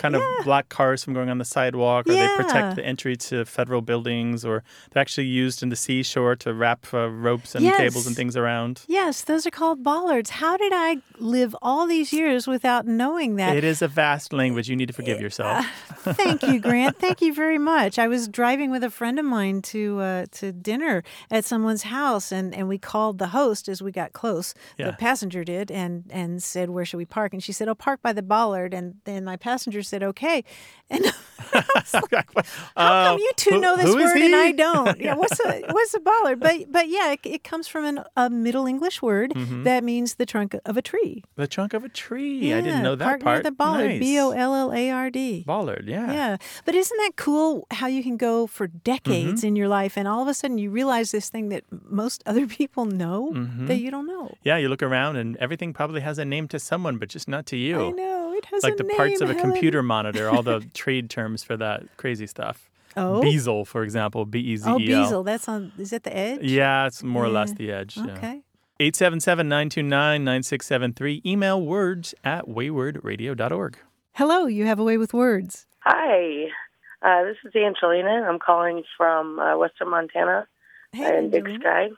kind 0.00 0.16
of 0.16 0.22
block 0.44 0.68
cars 0.70 1.04
from 1.04 1.12
going 1.12 1.28
on 1.28 1.38
the 1.38 1.44
sidewalk, 1.44 2.08
or 2.08 2.12
they 2.12 2.28
protect 2.36 2.76
the 2.76 2.84
entry 2.84 3.16
to 3.16 3.44
federal 3.44 3.82
buildings, 3.82 4.44
or 4.44 4.64
they're 4.90 5.00
actually 5.00 5.26
used 5.26 5.62
in 5.62 5.68
the 5.68 5.76
seashore 5.76 6.34
to 6.36 6.54
wrap 6.54 6.86
uh, 6.94 7.08
ropes 7.08 7.54
and 7.54 7.64
cables 7.76 8.06
and 8.06 8.16
things 8.16 8.36
around. 8.36 8.82
Yes, 8.88 9.22
those 9.22 9.46
are 9.46 9.50
called 9.50 9.82
bollards. 9.82 10.30
How 10.30 10.56
did 10.56 10.72
I 10.74 10.98
live 11.18 11.54
all 11.60 11.86
these 11.86 12.12
years 12.12 12.46
without 12.46 12.86
knowing 12.86 13.36
that? 13.36 13.56
It 13.56 13.64
is 13.64 13.82
a 13.82 13.88
vast 13.88 14.32
language. 14.32 14.68
You 14.70 14.76
need 14.76 14.88
to 14.88 14.94
forgive 14.94 15.20
yourself. 15.20 15.66
Thank 15.98 16.42
you, 16.42 16.58
Grant. 16.60 16.96
Thank 16.98 17.20
you 17.20 17.34
very 17.34 17.58
much. 17.58 17.98
I 17.98 18.08
was 18.08 18.26
driving 18.26 18.70
with 18.70 18.82
a 18.82 18.90
friend 18.90 19.18
of 19.18 19.26
mine 19.26 19.60
to 19.62 20.00
uh, 20.00 20.26
to 20.32 20.52
dinner 20.52 21.02
at 21.30 21.44
someone's 21.44 21.82
house, 21.82 22.32
and, 22.32 22.54
and 22.54 22.68
we 22.68 22.78
called 22.78 23.18
the 23.18 23.28
host 23.28 23.68
as 23.68 23.82
we 23.82 23.92
got 23.92 24.12
close. 24.14 24.54
Yeah. 24.78 24.86
The 24.86 24.96
passenger 24.96 25.44
did, 25.44 25.70
and 25.70 26.04
and 26.10 26.42
said, 26.42 26.70
"Where 26.70 26.86
should 26.86 26.96
we 26.96 27.04
park?" 27.04 27.34
And 27.34 27.42
she 27.42 27.52
said, 27.52 27.68
"Oh, 27.68 27.74
park 27.74 28.00
by 28.02 28.14
the 28.14 28.22
bollard." 28.22 28.72
And 28.72 28.94
then 29.04 29.24
my 29.24 29.36
passenger 29.36 29.82
said, 29.90 30.02
"Okay." 30.02 30.44
And 30.88 31.04
how 32.76 33.10
come 33.10 33.18
you 33.18 33.30
two 33.36 33.54
Uh, 33.56 33.58
know 33.60 33.76
this 33.76 33.94
word 33.94 34.16
and 34.20 34.34
I 34.34 34.52
don't? 34.52 35.00
Yeah, 35.00 35.14
what's 35.14 35.38
a 35.44 35.62
what's 35.70 35.94
a 35.94 36.00
bollard? 36.00 36.40
But 36.40 36.70
but 36.70 36.88
yeah, 36.88 37.12
it, 37.12 37.20
it 37.24 37.44
comes 37.44 37.68
from 37.68 37.84
an, 37.84 38.04
a 38.16 38.30
Middle 38.30 38.66
English 38.66 39.02
word 39.02 39.30
Mm-hmm. 39.40 39.62
that 39.64 39.84
means 39.84 40.14
the 40.16 40.26
trunk 40.26 40.54
of 40.64 40.76
a 40.76 40.82
tree. 40.82 41.22
The 41.36 41.46
trunk 41.46 41.72
of 41.74 41.84
a 41.84 41.88
tree. 41.88 42.52
I 42.52 42.60
didn't 42.60 42.82
know 42.82 42.96
that 42.96 43.20
part. 43.20 43.44
the 43.44 43.50
bollard. 43.52 43.90
Nice. 43.90 44.00
B 44.00 44.18
O 44.18 44.30
L 44.30 44.54
L 44.54 44.72
A 44.72 44.90
R 44.90 45.10
D. 45.10 45.44
Bollard, 45.46 45.84
yeah. 45.86 46.12
Yeah. 46.12 46.36
But 46.64 46.74
isn't 46.74 46.96
that 46.98 47.12
cool 47.16 47.66
how 47.70 47.86
you 47.86 48.02
can 48.02 48.16
go 48.16 48.46
for 48.46 48.68
Mm-hmm. 48.70 48.78
decades 48.84 49.44
in 49.44 49.56
your 49.56 49.68
life 49.68 49.96
and 49.96 50.06
all 50.06 50.20
of 50.22 50.28
a 50.28 50.34
sudden 50.34 50.58
you 50.58 50.70
realize 50.70 51.10
this 51.10 51.28
thing 51.28 51.48
that 51.50 51.64
most 51.88 52.22
other 52.26 52.46
people 52.58 52.84
know 52.84 53.32
Mm-hmm. 53.34 53.66
that 53.66 53.76
you 53.78 53.90
don't 53.90 54.06
know? 54.06 54.34
Yeah, 54.42 54.56
you 54.58 54.68
look 54.68 54.82
around 54.82 55.16
and 55.16 55.36
everything 55.38 55.72
probably 55.72 56.00
has 56.02 56.18
a 56.18 56.24
name 56.24 56.46
to 56.48 56.58
someone, 56.58 56.98
but 56.98 57.08
just 57.08 57.28
not 57.28 57.46
to 57.46 57.56
you. 57.56 57.88
I 57.88 57.90
know. 57.90 58.32
It 58.40 58.44
has 58.46 58.62
Like 58.62 58.76
the 58.78 58.84
parts 58.84 59.20
name, 59.20 59.28
of 59.28 59.30
a 59.30 59.38
Helen. 59.38 59.50
computer 59.52 59.82
monitor, 59.82 60.28
all 60.30 60.42
the 60.42 60.60
trade 60.74 61.10
terms 61.10 61.29
for 61.38 61.56
that 61.56 61.82
crazy 61.96 62.26
stuff. 62.26 62.68
Oh. 62.96 63.22
Bezel, 63.22 63.64
for 63.64 63.82
example, 63.84 64.24
B 64.26 64.40
E 64.40 64.56
Z 64.56 64.68
E 64.68 64.70
L. 64.70 64.74
Oh, 64.74 64.78
Bezel. 65.04 65.22
That's 65.22 65.48
on 65.48 65.72
is 65.78 65.90
that 65.90 66.02
the 66.02 66.16
edge? 66.16 66.42
Yeah, 66.42 66.86
it's 66.86 67.02
more 67.02 67.24
or 67.24 67.28
less 67.28 67.52
the 67.52 67.70
edge. 67.70 67.96
yeah. 67.96 68.12
Okay. 68.12 68.42
877 68.80 69.46
929 69.48 70.24
9673. 70.24 71.22
Email 71.26 71.60
words 71.60 72.14
at 72.24 72.46
waywordradio.org. 72.46 73.76
Hello, 74.14 74.46
you 74.46 74.64
have 74.66 74.78
a 74.78 74.84
way 74.84 74.96
with 74.96 75.12
words. 75.12 75.66
Hi, 75.80 76.46
uh, 77.02 77.24
this 77.24 77.36
is 77.44 77.54
Angelina. 77.54 78.26
I'm 78.28 78.38
calling 78.38 78.82
from 78.96 79.38
uh, 79.38 79.56
Western 79.56 79.90
Montana 79.90 80.46
Hey, 80.92 81.18
and 81.18 81.30
Big 81.30 81.48
Sky. 81.60 81.90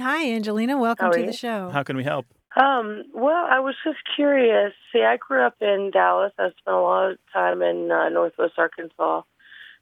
Hi, 0.00 0.30
Angelina. 0.32 0.76
Welcome 0.76 1.06
How 1.06 1.12
to 1.12 1.24
the 1.24 1.32
show. 1.32 1.70
How 1.70 1.82
can 1.84 1.96
we 1.96 2.04
help? 2.04 2.26
Um, 2.56 3.04
well, 3.12 3.46
I 3.50 3.60
was 3.60 3.74
just 3.84 3.98
curious. 4.14 4.72
See, 4.92 5.02
I 5.02 5.16
grew 5.16 5.44
up 5.44 5.56
in 5.60 5.90
Dallas. 5.92 6.32
I 6.38 6.50
spent 6.50 6.76
a 6.76 6.80
lot 6.80 7.10
of 7.12 7.18
time 7.32 7.62
in 7.62 7.90
uh, 7.90 8.08
Northwest 8.10 8.54
Arkansas, 8.58 9.22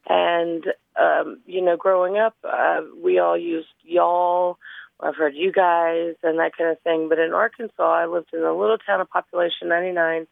and 0.08 0.64
um, 0.98 1.40
you 1.46 1.62
know, 1.62 1.76
growing 1.76 2.16
up, 2.16 2.34
uh, 2.44 2.80
we 3.02 3.18
all 3.18 3.36
used 3.36 3.68
y'all. 3.82 4.58
I've 5.00 5.16
heard 5.16 5.34
you 5.34 5.52
guys 5.52 6.14
and 6.22 6.38
that 6.38 6.56
kind 6.56 6.70
of 6.70 6.80
thing. 6.80 7.08
But 7.08 7.18
in 7.18 7.32
Arkansas, 7.32 7.82
I 7.82 8.06
lived 8.06 8.30
in 8.32 8.42
a 8.42 8.56
little 8.56 8.78
town 8.78 9.00
of 9.00 9.10
population 9.10 9.68
99 9.68 10.26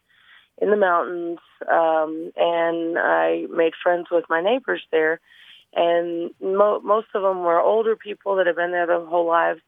in 0.61 0.69
the 0.69 0.77
mountains, 0.77 1.39
um, 1.69 2.31
and 2.37 2.97
I 2.97 3.45
made 3.49 3.73
friends 3.81 4.07
with 4.11 4.25
my 4.29 4.41
neighbors 4.41 4.81
there. 4.91 5.19
And 5.73 6.31
mo- 6.41 6.81
most 6.81 7.07
of 7.13 7.21
them 7.21 7.43
were 7.43 7.59
older 7.59 7.95
people 7.95 8.35
that 8.37 8.47
have 8.47 8.55
been 8.55 8.71
there 8.71 8.87
their 8.87 9.05
whole 9.05 9.27
lives, 9.27 9.61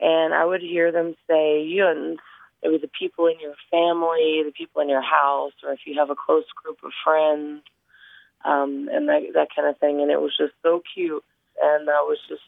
and 0.00 0.34
I 0.34 0.44
would 0.44 0.62
hear 0.62 0.92
them 0.92 1.14
say 1.28 1.62
"yuns." 1.62 2.18
It 2.62 2.68
was 2.68 2.80
the 2.80 2.90
people 2.98 3.26
in 3.26 3.38
your 3.40 3.54
family, 3.70 4.42
the 4.44 4.52
people 4.56 4.82
in 4.82 4.88
your 4.88 5.02
house, 5.02 5.52
or 5.62 5.72
if 5.72 5.80
you 5.86 5.94
have 5.98 6.10
a 6.10 6.16
close 6.16 6.44
group 6.62 6.78
of 6.82 6.90
friends, 7.04 7.62
um, 8.44 8.88
and 8.92 9.08
that 9.08 9.22
that 9.34 9.48
kind 9.54 9.68
of 9.68 9.78
thing. 9.78 10.00
And 10.00 10.10
it 10.10 10.20
was 10.20 10.36
just 10.36 10.54
so 10.62 10.82
cute, 10.94 11.24
and 11.62 11.88
I 11.88 12.00
was 12.00 12.18
just 12.28 12.42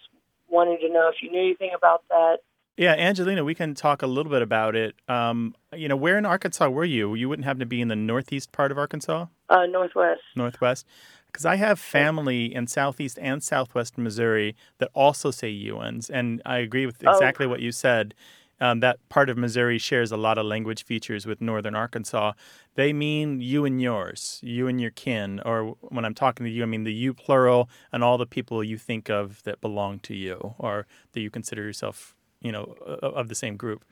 wanting 0.48 0.78
to 0.80 0.88
know 0.88 1.08
if 1.08 1.22
you 1.22 1.30
knew 1.30 1.40
anything 1.40 1.70
about 1.76 2.02
that. 2.08 2.38
Yeah, 2.76 2.94
Angelina, 2.94 3.44
we 3.44 3.54
can 3.54 3.74
talk 3.74 4.00
a 4.00 4.06
little 4.06 4.32
bit 4.32 4.40
about 4.40 4.74
it. 4.74 4.94
Um, 5.06 5.54
you 5.76 5.86
know, 5.86 5.96
where 5.96 6.16
in 6.16 6.24
Arkansas 6.24 6.68
were 6.70 6.84
you? 6.84 7.14
You 7.14 7.28
wouldn't 7.28 7.44
happen 7.44 7.60
to 7.60 7.66
be 7.66 7.80
in 7.80 7.88
the 7.88 7.96
northeast 7.96 8.52
part 8.52 8.72
of 8.72 8.78
Arkansas? 8.78 9.26
Uh, 9.50 9.66
Northwest. 9.66 10.22
Northwest? 10.34 10.86
Because 11.32 11.46
I 11.46 11.56
have 11.56 11.78
family 11.78 12.52
in 12.54 12.66
southeast 12.66 13.18
and 13.20 13.42
southwest 13.42 13.96
Missouri 13.98 14.56
that 14.78 14.90
also 14.94 15.30
say 15.30 15.48
yuns, 15.50 16.10
and 16.10 16.42
I 16.44 16.58
agree 16.58 16.86
with 16.86 17.02
Oh. 17.06 17.10
exactly 17.10 17.46
what 17.46 17.60
you 17.60 17.72
said. 17.72 18.14
Um, 18.62 18.80
that 18.80 18.98
part 19.08 19.30
of 19.30 19.38
Missouri 19.38 19.78
shares 19.78 20.12
a 20.12 20.18
lot 20.18 20.36
of 20.36 20.44
language 20.44 20.84
features 20.84 21.24
with 21.26 21.40
northern 21.40 21.74
Arkansas. 21.74 22.32
They 22.74 22.92
mean 22.92 23.40
you 23.40 23.64
and 23.64 23.80
yours, 23.80 24.38
you 24.42 24.68
and 24.68 24.78
your 24.80 24.90
kin, 24.90 25.40
or 25.46 25.76
when 25.88 26.04
I'm 26.04 26.14
talking 26.14 26.44
to 26.44 26.50
you, 26.52 26.62
I 26.62 26.66
mean 26.66 26.84
the 26.84 26.92
you 26.92 27.14
plural 27.14 27.70
and 27.92 28.04
all 28.04 28.18
the 28.18 28.26
people 28.26 28.62
you 28.62 28.76
think 28.76 29.08
of 29.08 29.42
that 29.44 29.60
belong 29.62 30.00
to 30.00 30.14
you 30.14 30.54
or 30.58 30.86
that 31.12 31.20
you 31.20 31.30
consider 31.30 31.62
yourself, 31.62 32.14
you 32.42 32.52
know, 32.52 32.64
of 33.02 33.28
the 33.28 33.34
same 33.34 33.56
group. 33.56 33.84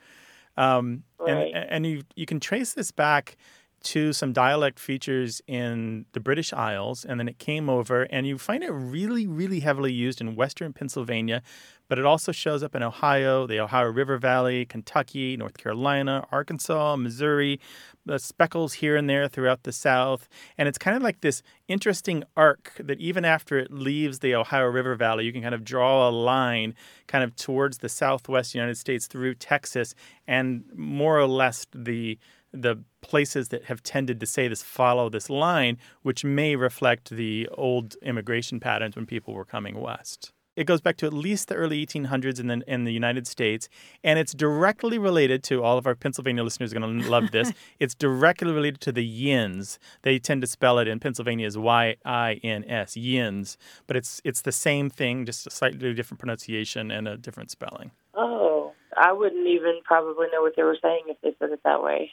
Um, 0.57 1.05
Right. 1.19 1.57
And 1.57 1.71
and 1.71 1.87
you 1.87 2.03
you 2.17 2.27
can 2.27 2.41
trace 2.41 2.75
this 2.75 2.91
back 2.93 3.37
to 3.81 4.13
some 4.13 4.33
dialect 4.33 4.79
features 4.79 5.41
in 5.47 6.05
the 6.13 6.21
British 6.21 6.53
Isles, 6.53 7.05
and 7.05 7.19
then 7.21 7.29
it 7.29 7.39
came 7.39 7.71
over, 7.71 8.03
and 8.05 8.27
you 8.27 8.39
find 8.39 8.63
it 8.63 8.71
really, 8.71 9.27
really 9.27 9.61
heavily 9.61 9.93
used 9.93 10.21
in 10.21 10.35
Western 10.35 10.73
Pennsylvania, 10.73 11.43
but 11.89 11.99
it 11.99 12.05
also 12.05 12.33
shows 12.33 12.63
up 12.63 12.75
in 12.75 12.83
Ohio, 12.83 13.47
the 13.47 13.61
Ohio 13.61 13.89
River 13.91 14.19
Valley, 14.19 14.67
Kentucky, 14.67 15.37
North 15.37 15.57
Carolina, 15.57 16.27
Arkansas, 16.31 16.97
Missouri, 16.97 17.61
the 18.05 18.19
speckles 18.19 18.75
here 18.75 18.97
and 18.97 19.09
there 19.09 19.29
throughout 19.29 19.63
the 19.63 19.73
South, 19.73 20.29
and 20.57 20.69
it's 20.69 20.79
kind 20.79 20.97
of 20.97 21.03
like 21.03 21.21
this 21.21 21.43
interesting 21.69 22.25
arc 22.37 22.73
that 22.81 22.99
even 22.99 23.25
after 23.25 23.59
it 23.59 23.71
leaves 23.71 24.19
the 24.19 24.35
Ohio 24.35 24.67
River 24.67 24.97
Valley, 24.97 25.25
you 25.25 25.33
can 25.33 25.43
kind 25.43 25.55
of 25.55 25.65
draw 25.65 26.09
a 26.09 26.11
line 26.11 26.75
kind 27.07 27.23
of 27.23 27.37
towards 27.37 27.79
the 27.79 27.89
Southwest 27.89 28.55
United 28.55 28.77
States 28.77 29.07
through 29.07 29.35
Texas, 29.35 29.95
and 30.27 30.65
more 30.75 31.19
or 31.19 31.27
less 31.27 31.67
the 31.73 32.19
the 32.53 32.83
places 33.01 33.49
that 33.49 33.65
have 33.65 33.83
tended 33.83 34.21
to 34.21 34.27
say 34.27 34.49
this 34.49 34.63
follow 34.63 35.09
this 35.09 35.31
line, 35.31 35.79
which 36.03 36.25
may 36.25 36.57
reflect 36.57 37.11
the 37.11 37.49
old 37.53 37.97
immigration 38.03 38.61
patterns 38.61 38.97
when 38.97 39.07
people 39.07 39.35
were 39.35 39.45
coming 39.45 39.81
west. 39.81 40.33
It 40.59 40.67
goes 40.67 40.81
back 40.81 40.97
to 40.97 41.07
at 41.07 41.13
least 41.13 41.47
the 41.47 41.55
early 41.55 41.87
1800s 41.87 42.41
in 42.41 42.49
the, 42.49 42.63
in 42.67 42.83
the 42.83 42.93
United 42.93 43.29
States, 43.29 43.69
and 44.03 44.19
it's 44.19 44.35
directly 44.35 44.99
related 44.99 45.45
to 45.45 45.63
all 45.63 45.79
of 45.79 45.87
our 45.87 45.95
Pennsylvania 45.95 46.43
listeners 46.43 46.73
are 46.75 46.81
going 46.81 47.01
to 47.01 47.09
love 47.09 47.31
this. 47.31 47.53
it's 47.79 47.95
directly 47.95 48.51
related 48.51 48.81
to 48.81 48.91
the 48.91 49.05
yins. 49.05 49.79
They 50.03 50.19
tend 50.19 50.41
to 50.41 50.49
spell 50.49 50.81
it 50.81 50.89
in 50.89 50.99
Pennsylvania 50.99 51.47
as 51.47 51.57
Y 51.57 51.95
I 52.05 52.41
N 52.43 52.65
S, 52.65 52.97
yins, 52.97 53.57
but 53.87 53.97
it's 53.97 54.21
it's 54.25 54.43
the 54.43 54.51
same 54.51 54.91
thing, 54.91 55.25
just 55.27 55.47
a 55.47 55.51
slightly 55.51 55.95
different 55.95 56.19
pronunciation 56.19 56.91
and 56.91 57.07
a 57.07 57.17
different 57.17 57.53
spelling. 57.53 57.93
Oh, 58.15 58.73
I 58.97 59.13
wouldn't 59.13 59.47
even 59.47 59.79
probably 59.85 60.27
know 60.33 60.43
what 60.43 60.55
they 60.57 60.65
were 60.65 60.79
saying 60.83 61.03
if 61.07 61.19
they 61.23 61.37
said 61.39 61.53
it 61.53 61.61
that 61.63 61.85
way. 61.85 62.11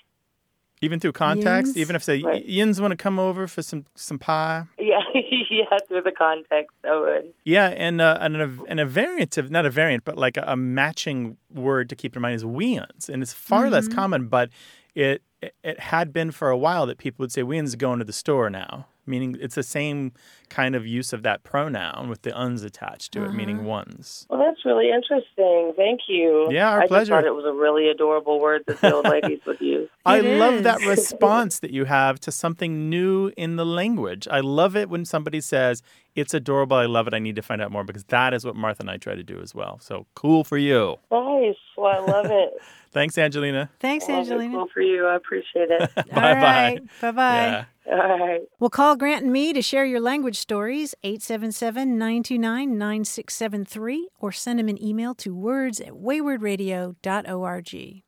Even 0.82 1.00
through 1.00 1.14
context, 1.14 1.70
Yins? 1.70 1.78
even 1.78 1.96
if 1.96 2.04
say 2.04 2.22
Right. 2.22 2.46
yins 2.46 2.82
want 2.82 2.92
to 2.92 2.98
come 2.98 3.18
over 3.18 3.48
for 3.48 3.62
some 3.62 3.86
some 3.96 4.20
pie, 4.20 4.66
Yeah, 4.78 5.00
yeah, 5.50 5.78
through 5.88 6.02
the 6.02 6.12
context, 6.12 6.76
I 6.84 7.00
would. 7.00 7.34
Yeah, 7.46 7.68
and 7.70 8.02
uh, 8.02 8.18
and 8.20 8.36
a, 8.36 8.52
and 8.68 8.80
a 8.80 8.86
variant 8.86 9.38
of 9.38 9.50
not 9.50 9.66
a 9.66 9.70
variant, 9.70 10.04
but 10.04 10.18
like 10.18 10.38
a, 10.38 10.44
a 10.48 10.56
matching 10.58 11.38
word 11.54 11.90
to 11.90 11.96
keep 11.96 12.16
in 12.16 12.22
mind 12.22 12.36
is 12.36 12.46
weans, 12.46 13.10
and 13.10 13.24
it's 13.24 13.34
far 13.34 13.70
less 13.70 13.88
common, 13.88 14.28
but 14.28 14.50
it, 14.94 15.22
it 15.42 15.56
it 15.64 15.80
had 15.80 16.12
been 16.12 16.32
for 16.32 16.50
a 16.50 16.58
while 16.58 16.86
that 16.88 16.98
people 16.98 17.24
would 17.24 17.32
say 17.32 17.42
weans 17.42 17.76
going 17.76 18.00
to 18.00 18.06
the 18.06 18.14
store 18.14 18.50
now, 18.50 18.86
meaning 19.06 19.38
it's 19.40 19.56
the 19.56 19.64
same 19.64 20.12
kind 20.50 20.76
of 20.76 20.86
use 20.86 21.14
of 21.14 21.24
that 21.24 21.44
pronoun 21.44 22.10
with 22.10 22.22
the 22.22 22.38
uns 22.38 22.64
attached 22.64 23.12
to 23.14 23.24
it, 23.24 23.34
meaning 23.34 23.58
mm-hmm. 23.58 23.66
ones. 23.66 24.28
Well, 24.30 24.40
that's 24.40 24.64
really 24.66 24.92
interesting. 24.92 25.74
Thank 25.76 26.02
you. 26.08 26.48
Yeah, 26.52 26.70
our 26.72 26.82
I 26.82 26.88
pleasure. 26.88 27.12
just 27.12 27.12
thought 27.12 27.26
it 27.26 27.36
was 27.36 27.46
a 27.46 27.54
really 27.54 27.90
adorable 27.90 28.40
word 28.40 28.64
that 28.68 28.80
the 28.82 28.94
old 28.94 29.06
ladies 29.06 29.40
would 29.46 29.60
use. 29.62 29.90
I 30.06 30.20
It 30.20 30.38
love 30.38 30.64
that 30.64 30.80
response 30.88 31.60
that 31.60 31.72
you 31.72 31.86
have 31.86 32.20
to 32.22 32.32
something 32.32 32.90
new 32.90 33.32
in 33.38 33.56
the 33.56 33.66
language. 33.66 34.28
I 34.30 34.40
love 34.42 34.76
it 34.76 34.90
when 34.90 35.06
somebody 35.06 35.42
says, 35.42 35.82
It's 36.16 36.34
adorable. 36.34 36.78
I 36.78 36.86
love 36.86 37.08
it. 37.08 37.14
I 37.14 37.20
need 37.20 37.36
to 37.36 37.42
find 37.42 37.62
out 37.62 37.72
more 37.72 37.84
because 37.84 38.04
that 38.06 38.34
is 38.34 38.46
what 38.46 38.56
Martha 38.56 38.84
and 38.84 38.92
I 38.92 38.98
try 38.98 39.16
to 39.16 39.24
do 39.24 39.40
as 39.42 39.56
well. 39.56 39.80
So 39.80 40.06
cool 40.16 40.44
for 40.44 40.58
you. 40.58 40.98
Nice. 41.12 41.56
Well, 41.78 41.88
I 41.88 42.00
love 42.12 42.26
it. 42.28 42.54
Thanks, 42.92 43.18
Angelina. 43.18 43.70
Thanks, 43.80 44.08
Angelina. 44.08 44.56
Cool 44.56 44.68
for 44.74 44.82
you. 44.82 45.06
I 45.06 45.16
appreciate 45.16 45.70
it. 45.70 45.92
All 45.98 46.04
Bye-bye. 46.04 46.42
right. 46.42 46.82
Bye 47.02 47.12
bye. 47.12 47.66
Yeah. 47.88 47.96
All 47.96 48.20
right. 48.20 48.42
Well, 48.60 48.70
call 48.70 48.96
Grant 48.96 49.24
and 49.24 49.34
me 49.34 49.54
to 49.54 49.62
share 49.62 49.86
your 49.86 50.00
language 50.00 50.38
stories, 50.38 50.96
877 51.04 51.98
929 51.98 52.78
9673, 52.78 54.10
or 54.20 54.32
send 54.32 54.60
them 54.60 54.70
an 54.70 54.84
email 54.84 55.16
to 55.16 55.36
words 55.36 55.80
at 55.80 55.94
waywordradio.org. 55.94 58.04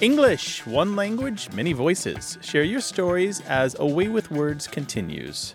English, 0.00 0.66
one 0.66 0.96
language, 0.96 1.52
many 1.52 1.74
voices. 1.74 2.38
Share 2.40 2.62
your 2.62 2.80
stories 2.80 3.42
as 3.42 3.76
A 3.78 3.86
Way 3.86 4.08
with 4.08 4.30
Words 4.30 4.66
continues. 4.66 5.54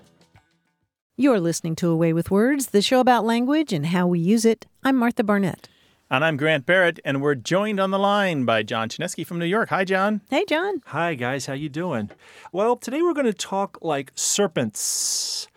You're 1.17 1.39
listening 1.39 1.75
to 1.77 1.89
A 1.89 1.95
Way 1.95 2.13
with 2.13 2.29
Words, 2.29 2.67
the 2.67 2.81
show 2.81 2.99
about 2.99 3.25
language 3.25 3.73
and 3.73 3.87
how 3.87 4.05
we 4.05 4.19
use 4.19 4.45
it. 4.45 4.67
I'm 4.83 4.97
Martha 4.97 5.23
Barnette. 5.23 5.67
And 6.09 6.23
I'm 6.23 6.37
Grant 6.37 6.65
Barrett, 6.67 6.99
and 7.03 7.21
we're 7.21 7.33
joined 7.35 7.79
on 7.79 7.89
the 7.89 7.97
line 7.97 8.45
by 8.45 8.61
John 8.61 8.89
Chaneski 8.89 9.25
from 9.25 9.39
New 9.39 9.45
York. 9.45 9.69
Hi, 9.69 9.83
John. 9.83 10.21
Hey, 10.29 10.45
John. 10.47 10.81
Hi 10.87 11.15
guys, 11.15 11.47
how 11.47 11.53
you 11.53 11.67
doing? 11.67 12.11
Well, 12.51 12.75
today 12.75 13.01
we're 13.01 13.13
going 13.13 13.25
to 13.25 13.33
talk 13.33 13.79
like 13.81 14.11
serpents. 14.13 15.47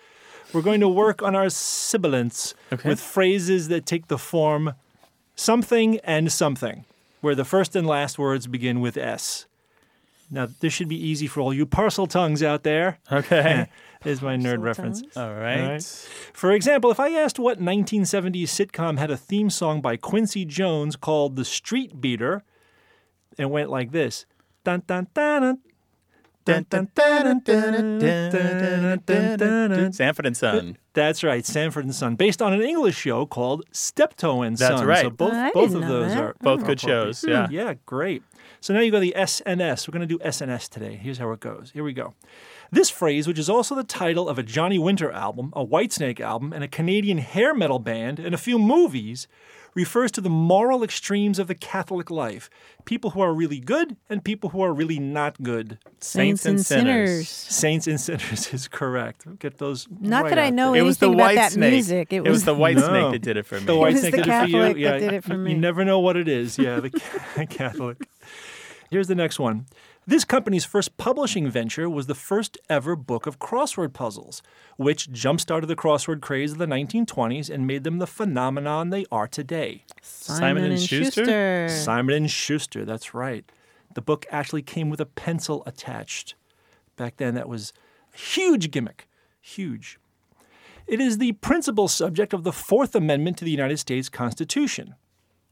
We're 0.55 0.63
going 0.63 0.81
to 0.81 0.89
work 0.89 1.23
on 1.23 1.37
our 1.37 1.51
sibilants 1.51 2.55
Okay. 2.73 2.89
with 2.89 2.99
phrases 2.99 3.69
that 3.69 3.85
take 3.85 4.09
the 4.09 4.17
form 4.17 4.73
something 5.37 5.99
and 6.03 6.33
something, 6.33 6.87
where 7.21 7.35
the 7.35 7.45
first 7.45 7.77
and 7.77 7.87
last 7.87 8.19
words 8.19 8.47
begin 8.47 8.81
with 8.81 8.97
S. 8.97 9.45
Now, 10.31 10.49
this 10.61 10.73
should 10.73 10.89
be 10.89 11.03
easy 11.03 11.27
for 11.27 11.41
all 11.41 11.55
you 11.55 11.65
Parseltongues 11.67 12.43
out 12.43 12.63
there. 12.63 12.99
Okay. 13.11 13.69
is 14.05 14.23
my 14.23 14.37
nerd 14.37 14.63
reference. 14.63 15.03
All 15.17 15.33
right. 15.35 15.61
all 15.61 15.69
right. 15.71 15.83
For 16.33 16.53
example, 16.53 16.91
if 16.91 17.01
I 17.01 17.11
asked 17.11 17.39
what 17.39 17.59
1970s 17.59 18.43
sitcom 18.45 18.99
had 18.99 19.11
a 19.11 19.17
theme 19.17 19.51
song 19.51 19.81
by 19.81 19.97
Quincy 19.97 20.45
Jones 20.45 20.97
called 20.97 21.37
The 21.37 21.43
Streetbeater, 21.43 22.43
and 23.39 23.51
went 23.51 23.71
like 23.71 23.93
this. 23.93 24.27
Dun, 24.65 24.83
dun, 24.87 25.07
dun, 25.15 25.43
dun. 25.43 25.59
Sanford 29.93 30.27
and 30.27 30.37
Son. 30.37 30.79
That's 30.95 31.23
right, 31.23 31.45
Sanford 31.45 31.85
and 31.85 31.95
Son, 31.95 32.17
based 32.17 32.41
on 32.41 32.55
an 32.55 32.63
English 32.63 32.97
show 32.97 33.27
called 33.27 33.65
Steptoe 33.71 34.43
and 34.43 34.59
Son. 34.59 34.73
That's 34.73 34.83
right. 34.83 35.03
So 35.03 35.11
both 35.11 35.33
oh, 35.35 35.51
both 35.53 35.75
of 35.75 35.87
those 35.87 36.15
that. 36.15 36.23
are 36.23 36.35
both 36.41 36.63
oh, 36.63 36.67
good 36.67 36.81
shows. 36.81 37.23
Yeah, 37.27 37.49
yeah, 37.51 37.75
great. 37.87 38.23
So 38.61 38.75
now 38.75 38.81
you 38.81 38.91
go 38.91 38.99
to 38.99 39.01
the 39.07 39.15
SNS. 39.17 39.87
We're 39.87 39.93
going 39.93 40.07
to 40.09 40.19
do 40.19 40.19
SNS 40.25 40.69
today. 40.69 40.97
Here's 40.97 41.19
how 41.19 41.31
it 41.33 41.41
goes. 41.41 41.71
Here 41.73 41.85
we 41.85 41.93
go. 41.93 42.15
This 42.71 42.91
phrase, 42.91 43.27
which 43.27 43.39
is 43.39 43.49
also 43.49 43.75
the 43.75 43.85
title 43.85 44.29
of 44.29 44.39
a 44.39 44.43
Johnny 44.43 44.79
Winter 44.79 45.11
album, 45.11 45.53
a 45.57 45.65
Whitesnake 45.65 46.21
album, 46.21 46.53
and 46.53 46.63
a 46.65 46.69
Canadian 46.69 47.19
hair 47.19 47.55
metal 47.55 47.79
band, 47.79 48.19
and 48.19 48.35
a 48.35 48.39
few 48.39 48.59
movies, 48.59 49.27
refers 49.75 50.11
to 50.11 50.21
the 50.21 50.29
moral 50.31 50.83
extremes 50.83 51.39
of 51.39 51.47
the 51.47 51.55
Catholic 51.55 52.11
life. 52.11 52.51
People 52.85 53.11
who 53.11 53.21
are 53.21 53.33
really 53.33 53.61
good 53.61 53.97
and 54.11 54.25
people 54.25 54.51
who 54.51 54.61
are 54.61 54.73
really 54.73 54.99
not 54.99 55.41
good. 55.43 55.79
Saints 56.01 56.45
and 56.45 56.61
sinners. 56.65 57.29
Saints 57.29 57.87
and 57.87 58.01
sinners 58.01 58.49
is 58.53 58.67
correct. 58.67 59.39
Get 59.39 59.59
those. 59.59 59.87
Not 60.01 60.25
right 60.25 60.31
that 60.31 60.39
I 60.39 60.47
out 60.49 60.55
know 60.55 60.75
It 60.75 60.83
was 60.83 60.99
the 60.99 61.07
anything 61.07 61.21
about 61.21 61.27
white 61.27 61.35
that 61.37 61.53
snake. 61.53 61.73
music. 61.73 62.13
It, 62.13 62.27
It 62.27 62.31
was 62.31 62.45
the 62.45 62.55
white 62.63 62.77
No. 62.77 62.89
snake 62.89 63.13
that 63.13 63.23
did 63.23 63.37
it 63.37 63.47
for 63.47 63.61
me. 63.61 63.67
The 63.67 63.77
white 63.77 63.97
snake 63.99 64.15
did 64.15 64.27
it 64.27 64.41
for 64.41 64.47
you. 64.49 64.75
Yeah, 64.77 64.99
did 64.99 65.13
it 65.13 65.23
for 65.25 65.33
you- 65.35 65.39
me. 65.39 65.53
You 65.53 65.59
never 65.59 65.85
know 65.85 66.01
what 66.01 66.17
it 66.17 66.29
is. 66.29 66.59
Yeah, 66.59 66.81
the 66.81 66.91
Catholic. 67.49 67.99
Here's 68.91 69.09
the 69.09 69.15
next 69.15 69.39
one. 69.39 69.67
This 70.07 70.25
company's 70.25 70.65
first 70.65 70.97
publishing 70.97 71.51
venture 71.51 71.91
was 71.91 72.07
the 72.07 72.15
first 72.15 72.57
ever 72.71 72.97
book 72.97 73.27
of 73.27 73.39
crossword 73.39 73.93
puzzles, 73.93 74.43
which 74.79 75.13
jump-started 75.13 75.67
the 75.67 75.77
crossword 75.77 76.23
craze 76.23 76.53
of 76.53 76.59
the 76.59 76.67
1920s 76.67 77.51
and 77.51 77.67
made 77.67 77.85
them 77.85 77.99
the 77.99 78.07
phenomenon 78.07 78.89
they 78.89 79.05
are 79.13 79.29
today. 79.29 79.85
Simon, 80.01 80.65
and 80.65 80.81
Schuster. 80.81 81.69
Simon 81.69 82.15
and 82.15 82.31
Schuster, 82.31 82.87
that's 82.87 83.13
right. 83.13 83.45
The 83.95 84.01
book 84.01 84.25
actually 84.31 84.63
came 84.63 84.89
with 84.89 85.01
a 85.01 85.07
pencil 85.07 85.63
attached. 85.67 86.35
Back 86.97 87.19
then, 87.19 87.35
that 87.35 87.49
was 87.49 87.75
a 88.15 88.17
huge 88.17 88.71
gimmick. 88.71 89.07
Huge. 89.41 89.99
It 90.87 91.01
is 91.01 91.19
the 91.19 91.33
principal 91.33 91.89
subject 91.89 92.33
of 92.33 92.45
the 92.45 92.53
Fourth 92.53 92.95
Amendment 92.95 93.37
to 93.39 93.45
the 93.45 93.51
United 93.51 93.79
States 93.79 94.09
Constitution. 94.09 94.95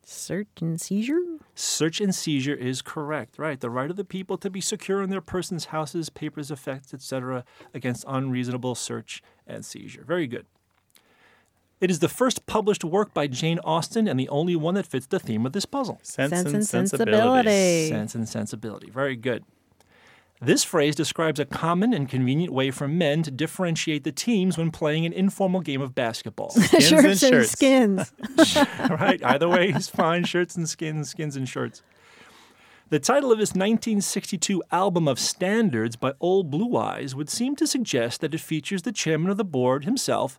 Search 0.08 0.46
and 0.60 0.80
seizure? 0.80 1.20
Search 1.56 2.00
and 2.00 2.14
seizure 2.14 2.54
is 2.54 2.80
correct, 2.80 3.40
right? 3.40 3.58
The 3.58 3.70
right 3.70 3.90
of 3.90 3.96
the 3.96 4.04
people 4.04 4.38
to 4.38 4.48
be 4.48 4.60
secure 4.60 5.02
in 5.02 5.10
their 5.10 5.20
persons, 5.20 5.66
houses, 5.66 6.10
papers, 6.10 6.52
effects, 6.52 6.94
etc., 6.94 7.44
against 7.74 8.04
unreasonable 8.06 8.76
search 8.76 9.20
and 9.48 9.64
seizure. 9.64 10.04
Very 10.06 10.28
good. 10.28 10.46
It 11.80 11.90
is 11.90 11.98
the 11.98 12.08
first 12.08 12.46
published 12.46 12.84
work 12.84 13.12
by 13.12 13.26
Jane 13.26 13.58
Austen 13.64 14.06
and 14.06 14.18
the 14.18 14.28
only 14.28 14.54
one 14.54 14.74
that 14.74 14.86
fits 14.86 15.06
the 15.06 15.18
theme 15.18 15.44
of 15.44 15.52
this 15.52 15.66
puzzle. 15.66 15.98
Sense, 16.04 16.30
Sense 16.30 16.46
and 16.46 16.54
and 16.54 16.66
sensibility. 16.66 17.12
sensibility. 17.12 17.88
Sense 17.88 18.14
and 18.14 18.28
sensibility. 18.28 18.90
Very 18.90 19.16
good. 19.16 19.44
This 20.40 20.64
phrase 20.64 20.94
describes 20.94 21.40
a 21.40 21.46
common 21.46 21.94
and 21.94 22.08
convenient 22.08 22.52
way 22.52 22.70
for 22.70 22.86
men 22.86 23.22
to 23.22 23.30
differentiate 23.30 24.04
the 24.04 24.12
teams 24.12 24.58
when 24.58 24.70
playing 24.70 25.06
an 25.06 25.14
informal 25.14 25.60
game 25.60 25.80
of 25.80 25.94
basketball. 25.94 26.50
Skins 26.50 26.72
and 26.72 26.82
shirts 26.82 27.22
and 27.22 27.32
shirts. 27.32 27.50
skins. 27.52 28.12
right? 28.90 29.22
Either 29.24 29.48
way 29.48 29.70
is 29.70 29.88
fine. 29.88 30.24
Shirts 30.24 30.54
and 30.54 30.68
skins, 30.68 31.08
skins 31.08 31.36
and 31.36 31.48
shirts. 31.48 31.82
The 32.88 33.00
title 33.00 33.32
of 33.32 33.38
his 33.38 33.50
1962 33.50 34.62
album 34.70 35.08
of 35.08 35.18
standards 35.18 35.96
by 35.96 36.12
Old 36.20 36.50
Blue 36.50 36.76
Eyes 36.76 37.14
would 37.14 37.30
seem 37.30 37.56
to 37.56 37.66
suggest 37.66 38.20
that 38.20 38.34
it 38.34 38.40
features 38.40 38.82
the 38.82 38.92
chairman 38.92 39.30
of 39.30 39.38
the 39.38 39.44
board 39.44 39.84
himself, 39.84 40.38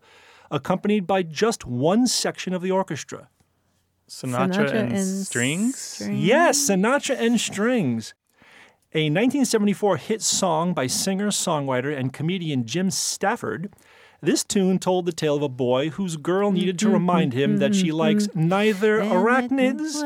accompanied 0.50 1.06
by 1.06 1.24
just 1.24 1.66
one 1.66 2.08
section 2.08 2.54
of 2.54 2.62
the 2.62 2.72
orchestra. 2.72 3.30
Sinatra, 4.08 4.74
and, 4.74 5.08
strings. 5.26 5.78
strings. 5.78 6.20
Yes, 6.22 6.58
Sinatra 6.58 7.20
and 7.20 7.38
Strings. 7.42 8.14
A 8.98 9.12
1974 9.12 9.98
hit 9.98 10.24
song 10.24 10.74
by 10.74 10.88
singer, 10.88 11.28
songwriter, 11.28 11.96
and 11.96 12.12
comedian 12.12 12.66
Jim 12.66 12.90
Stafford. 12.90 13.72
This 14.22 14.44
tune 14.44 14.80
told 14.80 15.06
the 15.06 15.12
tale 15.12 15.36
of 15.36 15.44
a 15.44 15.50
boy 15.50 15.90
whose 15.90 16.18
girl 16.18 16.52
needed 16.52 16.80
to 16.80 16.86
mm-hmm, 16.86 16.94
remind 16.96 17.34
him 17.34 17.58
that 17.58 17.76
she 17.76 17.90
mm-hmm, 17.90 17.98
likes 17.98 18.26
mm-hmm. 18.26 18.48
neither 18.48 19.00
arachnids 19.00 20.02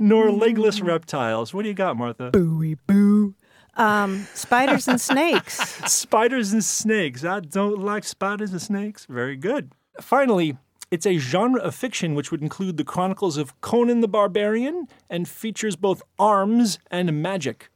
nor 0.00 0.30
legless 0.30 0.80
reptiles. 0.80 1.52
What 1.52 1.62
do 1.62 1.70
you 1.70 1.74
got, 1.74 1.96
Martha? 1.96 2.30
Booey 2.30 2.78
boo. 2.86 3.34
Um, 3.76 4.28
spiders 4.32 4.86
and 4.86 5.00
snakes. 5.00 5.56
Spiders 5.92 6.52
and 6.52 6.62
snakes. 6.62 7.24
I 7.24 7.40
don't 7.40 7.80
like 7.80 8.04
spiders 8.04 8.52
and 8.52 8.62
snakes. 8.62 9.06
Very 9.06 9.34
good. 9.34 9.72
Finally, 10.00 10.56
it's 10.92 11.04
a 11.04 11.18
genre 11.18 11.60
of 11.60 11.74
fiction 11.74 12.14
which 12.14 12.30
would 12.30 12.42
include 12.42 12.76
the 12.76 12.84
chronicles 12.84 13.36
of 13.36 13.60
Conan 13.60 14.02
the 14.02 14.08
Barbarian 14.08 14.86
and 15.08 15.28
features 15.28 15.74
both 15.74 16.00
arms 16.16 16.78
and 16.92 17.20
magic. 17.20 17.70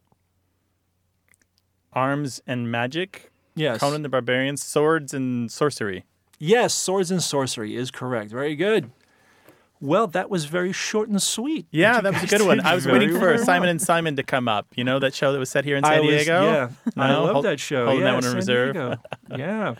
Arms 1.94 2.42
and 2.46 2.70
magic. 2.70 3.30
Yes. 3.54 3.80
Conan 3.80 4.02
the 4.02 4.08
Barbarian. 4.08 4.56
Swords 4.56 5.14
and 5.14 5.50
sorcery. 5.50 6.04
Yes, 6.38 6.74
swords 6.74 7.10
and 7.10 7.22
sorcery 7.22 7.76
is 7.76 7.90
correct. 7.90 8.30
Very 8.30 8.56
good. 8.56 8.90
Well, 9.80 10.06
that 10.08 10.30
was 10.30 10.46
very 10.46 10.72
short 10.72 11.08
and 11.08 11.20
sweet. 11.22 11.66
Yeah, 11.70 12.00
that 12.00 12.14
was 12.14 12.22
a 12.22 12.26
good 12.26 12.46
one. 12.46 12.60
I 12.64 12.74
was 12.74 12.86
waiting 12.86 13.18
for. 13.18 13.36
Simon 13.38 13.68
and 13.68 13.80
Simon 13.80 14.16
to 14.16 14.22
come 14.22 14.48
up. 14.48 14.66
You 14.74 14.82
know 14.84 14.98
that 14.98 15.14
show 15.14 15.32
that 15.32 15.38
was 15.38 15.50
set 15.50 15.64
here 15.64 15.76
in 15.76 15.84
San 15.84 16.00
was- 16.06 16.08
Diego? 16.24 16.42
yeah, 16.44 16.68
I 16.96 17.14
love 17.14 17.42
that 17.44 17.60
show. 17.60 17.84
holding 17.84 18.00
yeah, 18.00 18.06
that 18.06 18.14
one 18.14 18.24
in 18.24 18.30
San 18.30 18.36
reserve. 18.36 18.72
Diego. 18.74 18.96
yeah, 19.36 19.74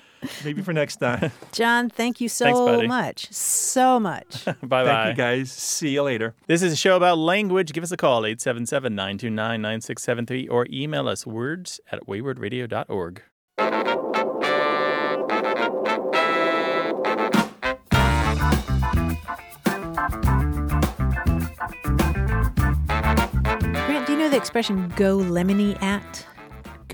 maybe 0.45 0.63
for 0.63 0.73
next 0.73 0.97
time. 0.97 1.31
John, 1.53 1.89
thank 1.91 2.21
you 2.21 2.29
so 2.29 2.45
Thanks, 2.45 2.89
much. 2.89 3.33
So 3.33 4.01
much. 4.01 4.45
Bye 4.45 4.55
bye. 4.63 4.85
Thank 4.85 5.17
you 5.17 5.23
guys. 5.23 5.53
See 5.53 5.91
you 5.91 6.03
later. 6.03 6.35
This 6.47 6.63
is 6.63 6.73
a 6.73 6.77
show 6.77 6.97
about 6.97 7.19
language. 7.19 7.73
Give 7.73 7.85
us 7.85 7.93
a 7.93 7.97
call, 7.97 8.25
877 8.25 8.95
929 8.95 9.63
9673, 9.63 10.49
or 10.49 10.67
email 10.71 11.09
us 11.09 11.27
words 11.27 11.81
at 11.91 12.07
waywordradio.org. 12.07 13.23
Grant, 23.87 24.07
do 24.07 24.13
you 24.13 24.19
know 24.19 24.29
the 24.29 24.37
expression 24.37 24.93
go 24.97 25.19
lemony 25.19 25.81
at? 25.83 26.27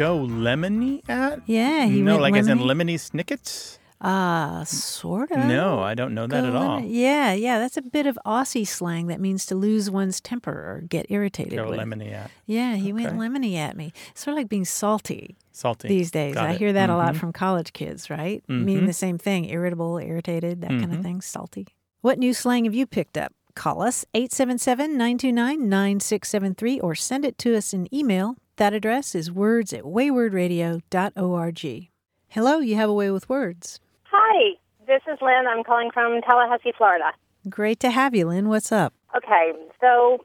Go 0.00 0.18
lemony 0.26 1.06
at? 1.10 1.42
Yeah, 1.46 1.84
he 1.84 2.00
no, 2.00 2.12
went 2.12 2.22
like 2.22 2.36
as 2.36 2.48
in 2.48 2.58
lemony. 2.58 2.94
lemony 2.94 2.98
snickets? 3.00 3.78
Uh, 4.00 4.64
sort 4.64 5.30
of. 5.30 5.44
No, 5.44 5.80
I 5.80 5.92
don't 5.92 6.14
know 6.14 6.26
that 6.26 6.40
Go 6.40 6.48
at 6.48 6.56
all. 6.56 6.80
lemony- 6.80 6.88
Yeah, 6.88 7.34
yeah, 7.34 7.58
that's 7.58 7.76
a 7.76 7.82
bit 7.82 8.06
of 8.06 8.18
Aussie 8.24 8.66
slang 8.66 9.08
that 9.08 9.20
means 9.20 9.44
to 9.44 9.54
lose 9.54 9.90
one's 9.90 10.18
temper 10.22 10.50
or 10.52 10.84
get 10.88 11.04
irritated 11.10 11.52
Go 11.58 11.68
with. 11.68 11.78
lemony 11.78 12.14
at. 12.14 12.30
Yeah, 12.46 12.76
he 12.76 12.94
went 12.94 13.12
lemony 13.18 13.56
at 13.56 13.76
me. 13.76 13.92
Sort 14.14 14.32
of 14.32 14.38
like 14.38 14.48
being 14.48 14.64
salty 14.64 15.36
Salty. 15.52 15.88
these 15.88 16.10
days. 16.10 16.32
Got 16.32 16.48
I 16.48 16.52
it. 16.52 16.58
hear 16.58 16.72
that 16.72 16.88
a 16.88 16.96
lot 16.96 17.12
Mhm. 17.12 17.18
from 17.18 17.32
college 17.34 17.74
kids, 17.74 18.08
right? 18.08 18.42
Meaning 18.48 18.84
Mhm. 18.84 18.86
the 18.86 18.94
same 18.94 19.18
thing 19.18 19.44
irritable, 19.50 19.98
irritated, 19.98 20.62
that 20.62 20.70
kind 20.70 20.94
of 20.94 21.02
thing, 21.02 21.20
salty. 21.20 21.66
What 22.00 22.18
new 22.18 22.32
slang 22.32 22.64
have 22.64 22.74
you 22.74 22.86
picked 22.86 23.18
up? 23.18 23.34
Call 23.54 23.82
us 23.82 24.06
877 24.14 24.96
929 24.96 25.68
9673 25.68 26.80
or 26.80 26.94
send 26.94 27.26
it 27.26 27.36
to 27.36 27.54
us 27.54 27.74
in 27.74 27.94
email. 27.94 28.36
That 28.60 28.74
address 28.74 29.14
is 29.14 29.32
words 29.32 29.72
at 29.72 29.84
waywordradio.org. 29.84 31.88
Hello, 32.28 32.58
you 32.58 32.76
have 32.76 32.90
a 32.90 32.92
way 32.92 33.10
with 33.10 33.26
words. 33.26 33.80
Hi, 34.04 34.52
this 34.86 35.00
is 35.10 35.16
Lynn. 35.22 35.46
I'm 35.48 35.64
calling 35.64 35.90
from 35.90 36.20
Tallahassee, 36.20 36.74
Florida. 36.76 37.12
Great 37.48 37.80
to 37.80 37.90
have 37.90 38.14
you, 38.14 38.26
Lynn. 38.28 38.50
What's 38.50 38.70
up? 38.70 38.92
Okay, 39.16 39.52
so 39.80 40.18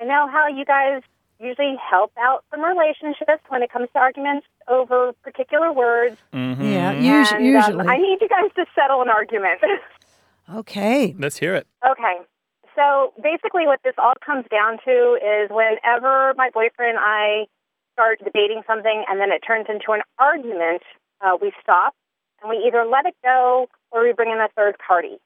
I 0.00 0.04
know 0.04 0.26
how 0.32 0.48
you 0.48 0.64
guys 0.64 1.02
usually 1.38 1.76
help 1.90 2.10
out 2.18 2.42
some 2.50 2.62
relationships 2.64 3.42
when 3.48 3.62
it 3.62 3.70
comes 3.70 3.90
to 3.92 3.98
arguments 3.98 4.46
over 4.66 5.12
particular 5.22 5.70
words. 5.70 6.16
Mhm. 6.32 6.72
Yeah, 6.72 6.88
us- 7.20 7.32
and, 7.32 7.40
um, 7.40 7.44
usually. 7.44 7.86
I 7.86 7.98
need 7.98 8.18
you 8.22 8.28
guys 8.30 8.50
to 8.56 8.64
settle 8.74 9.02
an 9.02 9.10
argument. 9.10 9.60
okay. 10.54 11.14
Let's 11.18 11.36
hear 11.36 11.54
it. 11.54 11.66
okay, 11.86 12.16
so 12.74 13.12
basically, 13.22 13.66
what 13.66 13.80
this 13.84 13.92
all 13.98 14.14
comes 14.24 14.46
down 14.50 14.78
to 14.86 15.18
is 15.22 15.50
whenever 15.50 16.32
my 16.38 16.48
boyfriend 16.48 16.96
and 16.96 16.98
I 16.98 17.44
start 17.94 18.18
debating 18.22 18.62
something 18.66 19.04
and 19.08 19.20
then 19.20 19.32
it 19.32 19.40
turns 19.46 19.66
into 19.68 19.92
an 19.92 20.02
argument, 20.18 20.82
uh, 21.20 21.38
we 21.40 21.52
stop 21.62 21.94
and 22.42 22.50
we 22.50 22.62
either 22.66 22.84
let 22.84 23.06
it 23.06 23.14
go 23.24 23.66
or 23.90 24.04
we 24.04 24.12
bring 24.12 24.30
in 24.30 24.38
a 24.38 24.48
third 24.54 24.76
party. 24.86 25.16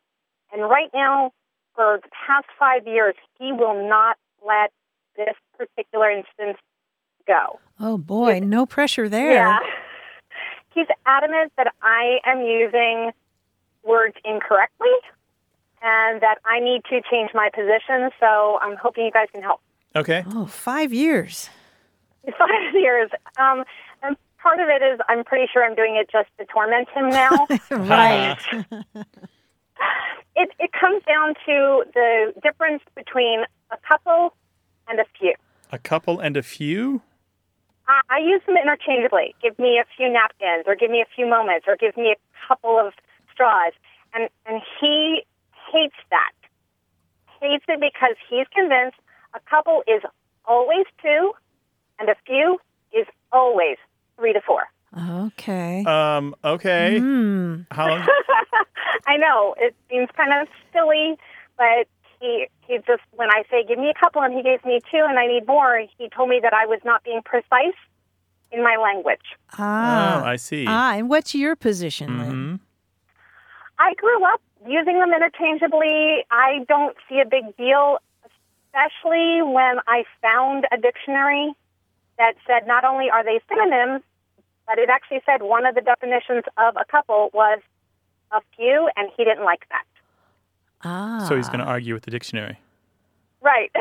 And 0.52 0.62
right 0.62 0.90
now, 0.94 1.32
for 1.74 1.98
the 2.02 2.08
past 2.26 2.46
five 2.58 2.86
years, 2.86 3.14
he 3.38 3.52
will 3.52 3.88
not 3.88 4.16
let 4.46 4.70
this 5.16 5.34
particular 5.56 6.10
instance 6.10 6.58
go. 7.26 7.58
Oh 7.80 7.98
boy, 7.98 8.40
no 8.40 8.66
pressure 8.66 9.08
there. 9.08 9.32
Yeah. 9.32 9.58
He's 10.74 10.86
adamant 11.06 11.52
that 11.56 11.72
I 11.82 12.18
am 12.24 12.40
using 12.40 13.10
words 13.82 14.14
incorrectly 14.24 14.94
and 15.82 16.20
that 16.20 16.38
I 16.44 16.60
need 16.60 16.82
to 16.90 17.00
change 17.10 17.30
my 17.34 17.50
position. 17.52 18.10
So 18.20 18.58
I'm 18.62 18.76
hoping 18.76 19.04
you 19.04 19.10
guys 19.10 19.28
can 19.32 19.42
help. 19.42 19.60
Okay. 19.96 20.24
Oh, 20.34 20.46
five 20.46 20.92
years. 20.92 21.50
Five 22.38 22.74
years. 22.74 23.10
Um, 23.38 23.64
and 24.02 24.16
part 24.38 24.60
of 24.60 24.68
it 24.68 24.82
is 24.82 25.00
I'm 25.08 25.24
pretty 25.24 25.46
sure 25.52 25.64
I'm 25.64 25.74
doing 25.74 25.96
it 25.96 26.10
just 26.10 26.28
to 26.38 26.44
torment 26.46 26.88
him 26.90 27.10
now. 27.10 27.46
right. 27.70 28.38
it, 30.36 30.50
it 30.58 30.70
comes 30.72 31.02
down 31.04 31.34
to 31.46 31.84
the 31.94 32.32
difference 32.42 32.82
between 32.94 33.44
a 33.70 33.76
couple 33.86 34.34
and 34.88 35.00
a 35.00 35.04
few. 35.18 35.34
A 35.70 35.78
couple 35.78 36.18
and 36.18 36.36
a 36.36 36.42
few? 36.42 37.02
I, 37.86 38.00
I 38.08 38.18
use 38.18 38.40
them 38.46 38.56
interchangeably. 38.56 39.34
Give 39.42 39.58
me 39.58 39.78
a 39.78 39.84
few 39.96 40.10
napkins, 40.10 40.64
or 40.66 40.74
give 40.74 40.90
me 40.90 41.00
a 41.00 41.08
few 41.14 41.26
moments, 41.26 41.66
or 41.68 41.76
give 41.76 41.96
me 41.96 42.14
a 42.16 42.46
couple 42.48 42.78
of 42.78 42.92
straws. 43.32 43.72
And 44.14 44.28
and 44.46 44.62
he 44.80 45.22
hates 45.72 45.96
that. 46.10 46.32
Hates 47.40 47.64
it 47.68 47.80
because 47.80 48.16
he's 48.28 48.46
convinced 48.54 48.98
a 49.34 49.40
couple 49.48 49.82
is 49.86 50.02
always 50.44 50.86
two, 51.02 51.32
and 51.98 52.08
a 52.08 52.14
few 52.26 52.58
is 52.92 53.06
always 53.32 53.76
three 54.16 54.32
to 54.32 54.40
four. 54.40 54.62
Okay. 54.96 55.84
Um, 55.84 56.34
okay. 56.44 56.98
Hmm. 56.98 57.62
How 57.70 57.88
long? 57.88 58.06
I 59.06 59.16
know 59.16 59.54
it 59.58 59.74
seems 59.90 60.08
kind 60.16 60.32
of 60.40 60.48
silly, 60.72 61.16
but 61.56 61.86
he 62.20 62.46
he 62.66 62.78
just 62.78 63.02
when 63.12 63.30
I 63.30 63.44
say 63.50 63.64
give 63.66 63.78
me 63.78 63.90
a 63.90 63.98
couple 63.98 64.22
and 64.22 64.34
he 64.34 64.42
gave 64.42 64.64
me 64.64 64.80
two 64.90 65.04
and 65.08 65.18
I 65.18 65.26
need 65.26 65.46
more, 65.46 65.82
he 65.98 66.08
told 66.08 66.28
me 66.30 66.40
that 66.42 66.52
I 66.54 66.66
was 66.66 66.80
not 66.84 67.04
being 67.04 67.20
precise 67.24 67.76
in 68.50 68.62
my 68.64 68.76
language. 68.76 69.20
Ah. 69.58 70.22
Oh, 70.22 70.24
I 70.26 70.36
see. 70.36 70.64
Ah, 70.66 70.94
and 70.94 71.08
what's 71.10 71.34
your 71.34 71.54
position, 71.54 72.18
Lynn? 72.18 72.30
hmm 72.30 72.54
I 73.80 73.94
grew 73.94 74.24
up 74.24 74.40
using 74.66 74.98
them 74.98 75.12
interchangeably. 75.12 76.24
I 76.32 76.64
don't 76.66 76.96
see 77.08 77.20
a 77.20 77.24
big 77.28 77.56
deal, 77.56 77.98
especially 78.24 79.40
when 79.42 79.78
I 79.86 80.02
found 80.20 80.66
a 80.72 80.76
dictionary 80.76 81.52
that 82.18 82.34
said 82.46 82.66
not 82.66 82.84
only 82.84 83.08
are 83.10 83.24
they 83.24 83.40
synonyms, 83.48 84.02
but 84.66 84.78
it 84.78 84.90
actually 84.90 85.20
said 85.24 85.42
one 85.42 85.64
of 85.64 85.74
the 85.74 85.80
definitions 85.80 86.44
of 86.58 86.76
a 86.76 86.84
couple 86.84 87.30
was 87.32 87.60
a 88.32 88.40
few, 88.56 88.90
and 88.96 89.10
he 89.16 89.24
didn't 89.24 89.44
like 89.44 89.66
that. 89.70 89.84
Ah. 90.84 91.24
So 91.28 91.36
he's 91.36 91.48
going 91.48 91.60
to 91.60 91.64
argue 91.64 91.94
with 91.94 92.04
the 92.04 92.10
dictionary. 92.10 92.58
Right. 93.40 93.72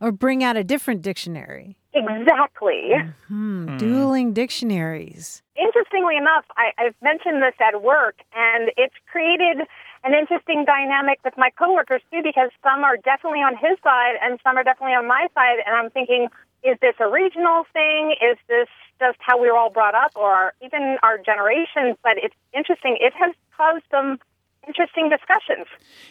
Or 0.00 0.12
bring 0.12 0.42
out 0.42 0.56
a 0.56 0.64
different 0.64 1.02
dictionary. 1.02 1.76
exactly. 1.94 2.90
Hmm. 3.28 3.76
Dueling 3.76 4.32
dictionaries. 4.32 5.42
Interestingly 5.56 6.16
enough, 6.16 6.44
I, 6.56 6.72
I've 6.78 6.94
mentioned 7.02 7.42
this 7.42 7.54
at 7.60 7.82
work, 7.82 8.16
and 8.34 8.70
it's 8.76 8.94
created 9.10 9.66
an 10.04 10.14
interesting 10.14 10.64
dynamic 10.64 11.20
with 11.24 11.34
my 11.36 11.50
coworkers 11.56 12.02
too, 12.10 12.20
because 12.22 12.50
some 12.62 12.82
are 12.82 12.96
definitely 12.96 13.40
on 13.40 13.54
his 13.54 13.78
side 13.84 14.14
and 14.22 14.40
some 14.42 14.56
are 14.56 14.64
definitely 14.64 14.94
on 14.94 15.06
my 15.06 15.28
side. 15.34 15.58
And 15.64 15.76
I'm 15.76 15.90
thinking, 15.90 16.28
is 16.62 16.76
this 16.80 16.94
a 17.00 17.08
regional 17.08 17.64
thing? 17.72 18.14
Is 18.22 18.38
this 18.48 18.68
just 18.98 19.18
how 19.20 19.40
we 19.40 19.48
were 19.48 19.56
all 19.56 19.70
brought 19.70 19.94
up, 19.94 20.12
or 20.14 20.52
even 20.62 20.96
our 21.02 21.18
generation? 21.18 21.96
But 22.02 22.12
it's 22.16 22.34
interesting. 22.52 22.96
It 23.00 23.12
has 23.14 23.34
caused 23.56 23.84
some 23.90 24.18
interesting 24.66 25.08
discussions. 25.08 25.66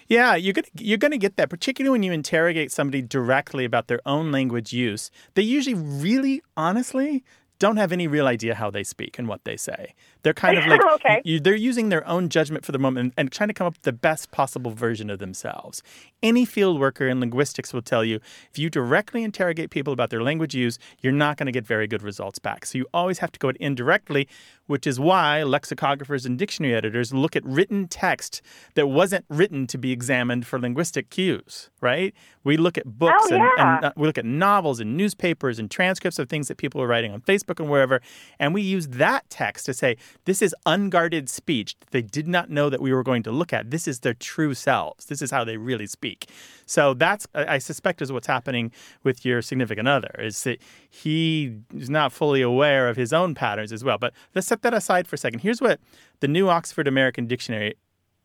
Yeah, 0.07 0.35
you're 0.35 0.53
gonna 0.53 0.67
you're 0.77 0.97
gonna 0.97 1.17
get 1.17 1.37
that, 1.37 1.49
particularly 1.49 1.91
when 1.91 2.03
you 2.03 2.11
interrogate 2.11 2.71
somebody 2.71 3.01
directly 3.01 3.65
about 3.65 3.87
their 3.87 4.01
own 4.05 4.31
language 4.31 4.73
use. 4.73 5.11
They 5.35 5.43
usually 5.43 5.75
really 5.75 6.41
honestly 6.57 7.23
don't 7.59 7.77
have 7.77 7.91
any 7.91 8.07
real 8.07 8.27
idea 8.27 8.55
how 8.55 8.71
they 8.71 8.83
speak 8.83 9.19
and 9.19 9.27
what 9.27 9.43
they 9.43 9.55
say. 9.55 9.93
They're 10.23 10.33
kind 10.33 10.57
of 10.57 10.65
like 10.67 10.81
Okay. 10.95 11.21
you, 11.25 11.39
they're 11.39 11.55
using 11.55 11.89
their 11.89 12.07
own 12.07 12.29
judgment 12.29 12.63
for 12.65 12.71
the 12.71 12.77
moment 12.79 12.99
and, 13.05 13.13
and 13.17 13.31
trying 13.31 13.47
to 13.49 13.53
come 13.53 13.67
up 13.67 13.73
with 13.73 13.81
the 13.83 13.91
best 13.93 14.31
possible 14.31 14.71
version 14.71 15.09
of 15.09 15.19
themselves. 15.19 15.81
Any 16.21 16.45
field 16.45 16.79
worker 16.79 17.07
in 17.07 17.19
linguistics 17.19 17.73
will 17.73 17.81
tell 17.81 18.03
you 18.05 18.19
if 18.51 18.59
you 18.59 18.69
directly 18.69 19.23
interrogate 19.23 19.69
people 19.71 19.93
about 19.93 20.09
their 20.11 20.21
language 20.21 20.53
use, 20.53 20.77
you're 20.99 21.13
not 21.13 21.37
going 21.37 21.47
to 21.47 21.51
get 21.51 21.65
very 21.65 21.87
good 21.87 22.03
results 22.03 22.39
back. 22.39 22.65
So 22.65 22.77
you 22.77 22.85
always 22.93 23.19
have 23.19 23.31
to 23.31 23.39
go 23.39 23.49
it 23.49 23.57
indirectly, 23.59 24.27
which 24.67 24.85
is 24.85 24.99
why 24.99 25.41
lexicographers 25.45 26.25
and 26.25 26.37
dictionary 26.37 26.75
editors 26.75 27.13
look 27.13 27.35
at 27.35 27.43
written 27.45 27.87
text 27.87 28.41
that 28.75 28.87
wasn't 28.87 29.25
written 29.29 29.65
to 29.67 29.77
be 29.77 29.91
examined 29.91 30.45
for 30.45 30.59
linguistic 30.59 31.09
cues, 31.09 31.69
right? 31.81 32.13
We 32.43 32.57
look 32.57 32.77
at 32.77 32.85
books 32.85 33.27
Oh, 33.31 33.35
and, 33.35 33.43
yeah. 33.57 33.75
and 33.77 33.85
uh, 33.85 33.91
we 33.97 34.07
look 34.07 34.17
at 34.17 34.25
novels 34.25 34.79
and 34.79 34.95
newspapers 34.95 35.57
and 35.59 35.69
transcripts 35.69 36.19
of 36.19 36.29
things 36.29 36.47
that 36.47 36.57
people 36.57 36.81
are 36.81 36.87
writing 36.87 37.11
on 37.11 37.21
Facebook 37.21 37.59
and 37.59 37.69
wherever, 37.69 38.01
and 38.39 38.53
we 38.53 38.61
use 38.61 38.87
that 38.89 39.29
text 39.29 39.65
to 39.65 39.73
say 39.73 39.97
this 40.25 40.41
is 40.41 40.55
unguarded 40.65 41.29
speech 41.29 41.75
they 41.91 42.01
did 42.01 42.27
not 42.27 42.49
know 42.49 42.69
that 42.69 42.81
we 42.81 42.93
were 42.93 43.03
going 43.03 43.23
to 43.23 43.31
look 43.31 43.53
at. 43.53 43.71
This 43.71 43.87
is 43.87 43.99
their 43.99 44.13
true 44.13 44.53
selves. 44.53 45.05
This 45.05 45.21
is 45.21 45.31
how 45.31 45.43
they 45.43 45.57
really 45.57 45.87
speak. 45.87 46.29
So 46.65 46.93
that's 46.93 47.27
I 47.33 47.57
suspect 47.57 48.01
is 48.01 48.11
what's 48.11 48.27
happening 48.27 48.71
with 49.03 49.25
your 49.25 49.41
significant 49.41 49.87
other 49.87 50.15
is 50.19 50.43
that 50.43 50.61
he 50.89 51.57
is 51.75 51.89
not 51.89 52.11
fully 52.11 52.41
aware 52.41 52.87
of 52.87 52.97
his 52.97 53.13
own 53.13 53.35
patterns 53.35 53.71
as 53.71 53.83
well. 53.83 53.97
But 53.97 54.13
let's 54.35 54.47
set 54.47 54.61
that 54.61 54.73
aside 54.73 55.07
for 55.07 55.15
a 55.15 55.19
second. 55.19 55.39
Here's 55.39 55.61
what 55.61 55.79
the 56.19 56.27
New 56.27 56.49
Oxford 56.49 56.87
American 56.87 57.27
Dictionary 57.27 57.75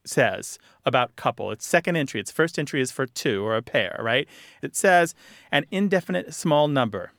says 0.05 0.59
about 0.85 1.17
couple. 1.17 1.51
It's 1.51 1.67
second 1.67 1.97
entry. 1.97 2.21
Its 2.21 2.31
first 2.31 2.59
entry 2.59 2.81
is 2.81 2.93
for 2.93 3.07
two 3.07 3.45
or 3.45 3.57
a 3.57 3.63
pair, 3.63 3.99
right? 4.03 4.29
It 4.63 4.77
says 4.77 5.15
an 5.51 5.67
indefinite 5.71 6.35
small 6.35 6.69
number. 6.69 7.13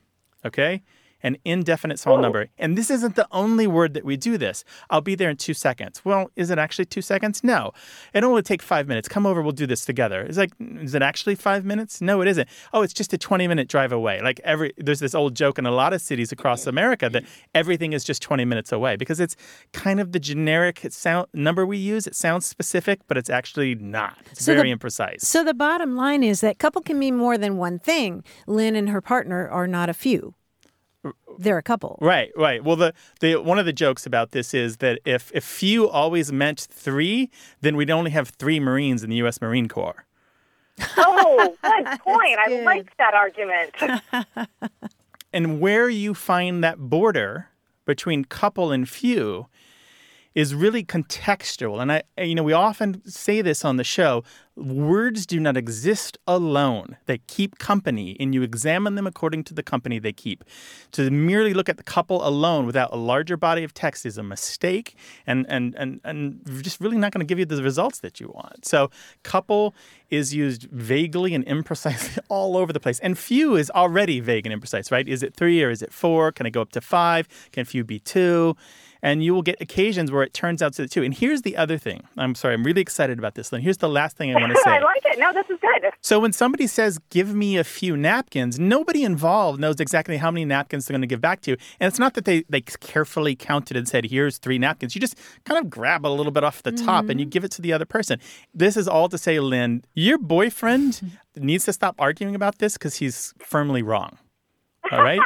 Okay? 0.46 0.84
An 1.24 1.38
indefinite 1.44 1.98
small 2.00 2.20
number. 2.20 2.48
And 2.60 2.78
this 2.78 2.92
isn't 2.92 3.16
the 3.16 3.28
only 3.32 3.66
word 3.66 3.96
that 3.96 4.06
we 4.06 4.18
do 4.18 4.38
this. 4.38 4.64
I'll 4.92 5.02
be 5.02 5.16
there 5.16 5.30
in 5.30 5.38
two 5.38 5.54
seconds. 5.56 6.06
Well, 6.06 6.30
is 6.36 6.52
it 6.52 6.60
actually 6.60 6.86
two 6.86 7.02
seconds? 7.02 7.44
No. 7.44 7.72
It 8.14 8.24
only 8.24 8.44
take 8.44 8.62
five 8.62 8.88
minutes. 8.88 9.08
Come 9.08 9.26
over, 9.26 9.42
we'll 9.42 9.52
do 9.52 9.66
this 9.66 9.84
together. 9.84 10.22
It's 10.22 10.38
like, 10.38 10.56
mm, 10.60 10.84
is 10.84 10.94
it 10.94 11.02
actually 11.02 11.34
five 11.36 11.66
minutes? 11.66 12.02
No, 12.02 12.22
it 12.22 12.28
isn't. 12.28 12.48
Oh, 12.72 12.84
it's 12.84 12.94
just 12.94 13.14
a 13.14 13.18
20 13.18 13.48
minute 13.48 13.68
drive 13.68 13.92
away. 13.92 14.22
Like 14.22 14.40
every 14.44 14.74
there's 14.78 15.00
this 15.00 15.16
old 15.16 15.36
joke 15.36 15.58
in 15.58 15.66
a 15.66 15.72
lot 15.72 15.92
of 15.94 16.02
cities 16.02 16.32
across 16.32 16.68
America 16.68 17.10
that 17.10 17.24
everything 17.56 17.94
is 17.94 18.04
just 18.04 18.22
20 18.22 18.46
minutes 18.46 18.72
away 18.72 18.96
because 18.96 19.20
it's 19.20 19.36
kind 19.74 20.00
of 20.00 20.12
the 20.12 20.20
generic 20.20 20.86
sound 20.90 21.28
number 21.34 21.66
we 21.66 21.78
use. 21.78 22.06
It 22.06 22.16
sounds 22.16 22.46
specific, 22.46 23.00
but 23.08 23.18
it's 23.18 23.30
actually 23.30 23.74
not. 23.76 24.18
It's 24.32 24.46
So 24.46 24.52
the- 24.52 24.58
very 24.58 24.72
imprecise. 24.74 25.22
So 25.22 25.44
the 25.44 25.54
bottom 25.56 25.96
line 25.96 26.24
is 26.24 26.42
that 26.42 26.60
couple 26.60 26.82
can 26.84 27.00
mean 27.00 27.18
more 27.18 27.38
than 27.38 27.58
one 27.58 27.80
thing. 27.80 28.24
Lynn 28.46 28.76
and 28.76 28.90
her 28.90 29.02
partner 29.02 29.48
are 29.50 29.68
not 29.68 29.90
a 29.90 29.94
few. 29.94 30.36
They're 31.40 31.58
a 31.58 31.64
couple. 31.64 31.98
Right, 32.02 32.32
right. 32.36 32.64
Well, 32.64 32.76
the, 32.76 32.94
the 33.20 33.36
one 33.36 33.60
of 33.60 33.66
the 33.66 33.74
jokes 33.74 34.06
about 34.06 34.32
this 34.32 34.54
is 34.54 34.78
that 34.78 35.00
if 35.06 35.32
if 35.34 35.44
few 35.44 35.88
always 35.88 36.32
meant 36.32 36.60
three, 36.60 37.30
then 37.62 37.76
we'd 37.76 37.92
only 37.92 38.12
have 38.12 38.30
three 38.30 38.60
Marines 38.60 39.04
in 39.04 39.10
the 39.10 39.18
U.S. 39.18 39.42
Marine 39.42 39.68
Corps. 39.68 40.06
Oh, 40.98 41.56
good 41.64 42.00
point. 42.00 42.38
I 42.40 42.62
like 42.64 42.96
that 42.98 43.14
argument. 43.14 43.76
And 45.34 45.60
where 45.60 45.90
you 45.90 46.14
find 46.14 46.64
that 46.64 46.80
border 46.80 47.50
between 47.86 48.26
couple 48.26 48.72
and 48.72 48.88
few 48.88 49.48
is 50.38 50.54
really 50.54 50.84
contextual. 50.84 51.82
And 51.82 51.92
I, 51.92 52.04
you 52.20 52.36
know, 52.36 52.44
we 52.44 52.54
often 52.54 53.02
say 53.10 53.42
this 53.42 53.66
on 53.66 53.78
the 53.78 53.84
show 53.84 54.24
words 54.56 55.26
do 55.26 55.40
not 55.40 55.58
exist 55.58 56.18
alone. 56.28 56.98
They 57.06 57.20
keep 57.20 57.58
company, 57.60 58.18
and 58.20 58.34
you 58.34 58.42
examine 58.44 58.96
them 58.96 59.08
according 59.08 59.46
to 59.46 59.54
the 59.54 59.64
company 59.64 59.98
they 59.98 60.14
keep. 60.14 60.44
To 60.92 61.10
merely 61.10 61.54
look 61.54 61.70
at 61.70 61.78
the 61.78 61.84
couple 61.84 62.28
alone 62.28 62.66
without 62.66 62.92
a 62.92 62.98
larger 62.98 63.38
body 63.38 63.64
of 63.64 63.74
text 63.74 64.06
is 64.06 64.18
a 64.18 64.24
mistake 64.24 64.96
and, 65.26 65.46
and, 65.50 65.76
and, 65.76 66.02
and 66.04 66.42
just 66.64 66.80
really 66.82 66.98
not 66.98 67.12
going 67.12 67.26
to 67.26 67.30
give 67.30 67.40
you 67.40 67.46
the 67.46 67.62
results 67.64 68.00
that 68.02 68.20
you 68.20 68.28
want. 68.30 68.66
So, 68.66 68.92
couple 69.24 69.74
is 70.10 70.34
used 70.34 70.64
vaguely 70.72 71.34
and 71.34 71.46
imprecisely 71.46 72.20
all 72.30 72.58
over 72.58 72.72
the 72.72 72.80
place. 72.80 73.00
And 73.00 73.18
few 73.18 73.56
is 73.56 73.72
already 73.72 74.20
vague 74.20 74.46
and 74.46 74.62
imprecise, 74.62 74.92
right? 74.92 75.08
Is 75.08 75.24
it 75.24 75.36
three 75.36 75.64
or 75.64 75.70
is 75.72 75.82
it 75.82 75.94
four? 75.94 76.32
Can 76.32 76.46
it 76.46 76.52
go 76.52 76.62
up 76.62 76.72
to 76.72 76.82
five? 76.82 77.28
Can 77.52 77.66
few 77.66 77.84
be 77.84 78.00
two? 78.00 78.56
And 79.02 79.24
you 79.24 79.34
will 79.34 79.42
get 79.42 79.62
occasions 79.62 80.12
where 80.12 80.24
it 80.24 80.34
turns 80.34 80.62
out 80.62 80.74
to 80.74 80.82
the 80.82 80.88
two. 80.88 81.04
And 81.04 81.14
here's 81.14 81.44
the 81.44 81.56
other 81.58 81.78
thing. 81.78 82.04
I'm 82.18 82.36
sorry, 82.36 82.54
I'm 82.54 82.64
really 82.64 82.82
excited 82.82 83.18
about 83.20 83.36
this. 83.36 83.52
Lynn. 83.52 83.62
Here's 83.62 83.78
the 83.78 83.90
last 83.90 84.18
thing 84.18 84.36
I 84.36 84.40
want 84.40 84.54
to 84.54 84.62
say. 84.64 84.72
I 84.72 84.80
like 84.80 85.04
it. 85.06 85.20
No, 85.20 85.34
this 85.34 85.46
is 85.50 85.60
good. 85.62 85.92
So 86.02 86.20
when 86.20 86.34
somebody 86.34 86.68
says, 86.68 87.00
give 87.10 87.34
me 87.34 87.58
a 87.58 87.64
few 87.64 87.96
napkins, 87.98 88.60
nobody 88.60 89.04
involved 89.04 89.60
knows 89.60 89.80
exactly 89.80 90.18
how 90.18 90.32
many 90.32 90.46
napkins 90.46 90.86
they're 90.86 90.94
going 90.94 91.02
to 91.02 91.08
give 91.08 91.22
back 91.22 91.42
to 91.42 91.52
you. 91.52 91.58
And 91.80 91.88
it's 91.88 92.00
not 92.00 92.14
that 92.16 92.26
they, 92.26 92.44
they 92.50 92.62
carefully 92.62 93.36
counted 93.36 93.78
and 93.78 93.88
said, 93.88 94.06
here's 94.06 94.38
three 94.38 94.58
napkins. 94.58 94.96
You 94.96 95.02
just 95.02 95.18
kind 95.46 95.64
of 95.64 95.70
grab 95.70 96.06
a 96.06 96.10
little 96.10 96.32
bit 96.32 96.44
off 96.44 96.64
the 96.64 96.72
top 96.72 97.10
and 97.10 97.20
you 97.20 97.26
mm. 97.26 97.30
give 97.30 97.44
it 97.44 97.52
to 97.52 97.62
the 97.62 97.74
other 97.74 97.86
person. 97.86 98.20
This 98.54 98.78
is 98.78 98.88
all 98.88 99.10
to 99.10 99.18
say, 99.18 99.40
Lynn, 99.40 99.84
your 99.94 100.18
boyfriend 100.18 101.18
needs 101.36 101.66
to 101.66 101.74
stop 101.74 101.96
arguing 102.00 102.36
about 102.36 102.60
this 102.60 102.74
because 102.74 102.98
he's 102.98 103.34
firmly 103.40 103.82
wrong. 103.82 104.18
All 104.92 105.04
right? 105.04 105.20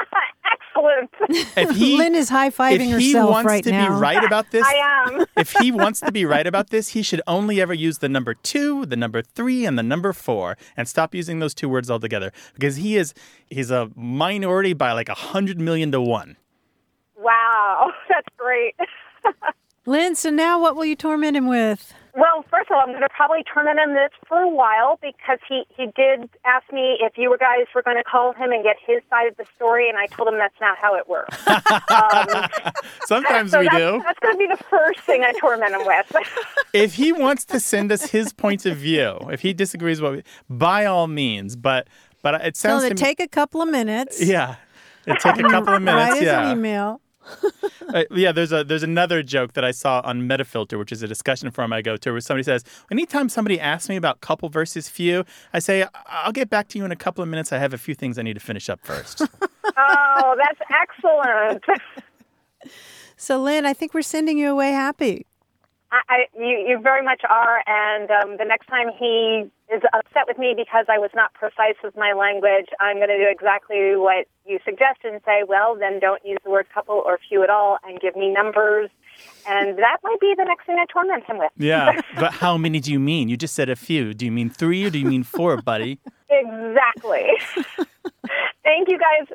Excellent. 0.76 1.10
If 1.58 1.76
he, 1.76 1.98
Lynn 1.98 2.16
is 2.16 2.30
high 2.30 2.48
if 2.48 2.58
fiving 2.58 2.82
he 2.86 2.92
herself 2.92 3.32
wants 3.32 3.48
right 3.48 3.64
to 3.64 3.72
now. 3.72 3.88
be 3.90 4.02
right 4.02 4.24
about 4.24 4.52
this, 4.52 4.64
I 4.68 5.06
am. 5.08 5.26
if 5.38 5.54
he 5.60 5.72
wants 5.72 6.00
to 6.02 6.12
be 6.12 6.26
right 6.26 6.46
about 6.48 6.70
this, 6.70 6.90
he 6.90 7.02
should 7.02 7.22
only 7.28 7.62
ever 7.62 7.74
use 7.74 8.00
the 8.00 8.10
number 8.10 8.34
two, 8.34 8.86
the 8.86 8.96
number 8.96 9.22
three, 9.22 9.66
and 9.66 9.78
the 9.78 9.84
number 9.84 10.14
four, 10.14 10.58
and 10.78 10.88
stop 10.88 11.14
using 11.14 11.40
those 11.40 11.54
two 11.54 11.70
words 11.70 11.90
altogether. 11.92 12.32
Because 12.54 12.78
he 12.78 12.96
is 12.98 13.14
he's 13.50 13.72
a 13.72 13.92
minority 13.96 14.74
by 14.74 14.92
like 14.94 15.10
a 15.10 15.14
hundred 15.14 15.60
million 15.60 15.92
to 15.92 16.02
one. 16.02 16.38
Wow, 17.18 17.92
that's 18.10 18.28
great. 18.38 18.76
Lynn, 19.86 20.16
so 20.16 20.30
now 20.30 20.60
what 20.60 20.76
will 20.76 20.86
you 20.86 20.96
torment 20.96 21.36
him 21.36 21.48
with? 21.48 21.94
Well, 22.14 22.44
first 22.50 22.70
of 22.70 22.76
all, 22.76 22.82
I'm 22.82 22.90
going 22.90 23.02
to 23.02 23.10
probably 23.10 23.44
turn 23.44 23.66
torment 23.66 23.80
him 23.80 23.94
this 23.94 24.12
for 24.28 24.40
a 24.42 24.50
while 24.50 25.00
because 25.02 25.40
he, 25.48 25.64
he 25.76 25.86
did 25.96 26.30
ask 26.46 26.72
me 26.72 26.98
if 27.00 27.18
you 27.18 27.36
guys 27.40 27.66
were 27.74 27.82
going 27.82 27.98
to 27.98 28.04
call 28.04 28.34
him 28.34 28.52
and 28.52 28.64
get 28.64 28.76
his 28.86 29.02
side 29.10 29.28
of 29.28 29.38
the 29.38 29.46
story, 29.56 29.88
and 29.88 29.98
I 29.98 30.08
told 30.08 30.28
him 30.28 30.38
that's 30.38 30.60
not 30.60 30.78
how 30.78 30.96
it 30.96 31.08
works. 31.08 31.38
um, 31.48 32.72
Sometimes 33.06 33.52
so 33.52 33.60
we 33.60 33.66
that's, 33.66 33.78
do. 33.78 34.02
That's 34.04 34.20
going 34.20 34.36
to 34.36 34.40
be 34.40 34.48
the 34.48 34.64
first 34.70 35.00
thing 35.02 35.24
I 35.24 35.32
torment 35.40 35.74
him 35.74 35.86
with. 35.86 36.16
If 36.74 36.94
he 36.94 37.12
wants 37.12 37.44
to 37.46 37.60
send 37.60 37.92
us 37.92 38.12
his 38.12 38.32
point 38.32 38.66
of 38.66 38.78
view, 38.78 39.18
if 39.30 39.42
he 39.42 39.52
disagrees, 39.54 40.00
with 40.00 40.16
what 40.16 40.26
by 40.50 40.86
all 40.86 41.08
means. 41.08 41.58
But 41.58 41.88
but 42.22 42.36
it 42.46 42.56
sounds 42.56 42.84
him 42.84 42.92
to 42.92 42.96
to 42.96 43.02
me, 43.04 43.08
take 43.08 43.20
a 43.20 43.28
couple 43.28 43.62
of 43.62 43.68
minutes. 43.68 44.24
yeah. 44.24 44.56
It 45.06 45.20
take 45.20 45.38
a 45.38 45.50
couple 45.50 45.74
of 45.74 45.82
minutes. 45.82 46.16
us 46.16 46.22
Yeah. 46.22 46.50
an 46.50 46.58
email. 46.58 47.02
Uh, 47.94 48.04
yeah, 48.12 48.32
there's 48.32 48.54
a 48.54 48.64
there's 48.64 48.84
another 48.84 49.22
joke 49.22 49.52
that 49.52 49.66
I 49.66 49.72
saw 49.72 50.02
on 50.06 50.22
Metafilter, 50.22 50.80
which 50.80 50.94
is 50.94 51.04
a 51.04 51.10
discussion 51.10 51.52
forum 51.52 51.74
I 51.74 51.82
go 51.82 51.98
to, 51.98 52.12
where 52.12 52.22
somebody 52.22 52.44
says, 52.44 52.64
anytime 52.90 53.28
somebody 53.28 53.60
asks 53.60 53.90
me 53.90 53.98
about 53.98 54.22
couple 54.22 54.48
versus 54.48 54.88
few, 54.88 55.26
I 55.52 55.60
say, 55.60 55.86
I'll 56.06 56.32
get 56.32 56.50
back 56.50 56.70
to 56.70 56.78
you 56.78 56.86
in 56.86 56.92
a 56.94 56.96
couple 56.96 57.22
of 57.22 57.28
minutes. 57.28 57.52
I 57.52 57.58
have 57.58 57.74
a 57.74 57.78
few 57.78 57.94
things 57.94 58.18
I 58.18 58.22
need 58.22 58.36
to 58.36 58.40
finish 58.40 58.70
up 58.70 58.80
first. 58.82 59.22
oh, 59.78 60.38
that's 60.38 60.62
excellent. 60.70 61.66
So, 63.18 63.42
Lynn, 63.42 63.66
I 63.66 63.74
think 63.74 63.94
we're 63.94 64.04
sending 64.04 64.38
you 64.38 64.52
away 64.52 64.72
happy. 64.72 65.26
I, 65.92 66.26
you, 66.38 66.66
you 66.68 66.80
very 66.82 67.04
much 67.04 67.22
are, 67.30 67.64
and 67.68 68.10
um, 68.10 68.38
the 68.38 68.46
next 68.46 68.68
time 68.68 68.88
he 68.98 69.50
is 69.74 69.82
upset 69.94 70.24
with 70.26 70.38
me 70.38 70.54
because 70.56 70.86
I 70.88 70.98
was 70.98 71.10
not 71.14 71.34
precise 71.34 71.76
with 71.84 71.98
my 71.98 72.14
language, 72.14 72.68
I'm 72.80 72.98
going 72.98 73.10
to 73.10 73.18
do 73.18 73.28
exactly 73.30 73.96
what 73.98 74.28
you 74.46 74.60
suggest 74.64 75.00
and 75.04 75.20
say, 75.26 75.44
well, 75.46 75.76
then 75.76 76.00
don't 76.00 76.24
use 76.26 76.40
the 76.44 76.50
word 76.50 76.68
couple 76.74 76.96
or 77.06 77.20
few 77.28 77.44
at 77.44 77.50
all, 77.50 77.78
and 77.84 78.00
give 78.00 78.16
me 78.16 78.32
numbers, 78.32 78.90
and 79.48 79.78
that 79.80 79.98
might 80.04 80.20
be 80.22 80.34
the 80.38 80.46
next 80.46 80.66
thing 80.66 80.78
I 80.80 80.86
torment 80.92 81.26
him 81.26 81.38
with. 81.38 81.52
yeah, 81.58 82.00
but 82.20 82.34
how 82.34 82.58
many 82.58 82.80
do 82.80 82.92
you 82.92 83.00
mean? 83.00 83.28
You 83.28 83.36
just 83.36 83.54
said 83.54 83.70
a 83.70 83.76
few. 83.76 84.14
Do 84.14 84.26
you 84.26 84.32
mean 84.32 84.50
three 84.50 84.86
or 84.86 84.90
do 84.90 85.00
you 85.00 85.06
mean 85.06 85.24
four, 85.24 85.62
buddy? 85.62 86.00
Exactly. 86.34 87.28
Thank 88.64 88.88
you 88.88 88.98
guys 88.98 89.28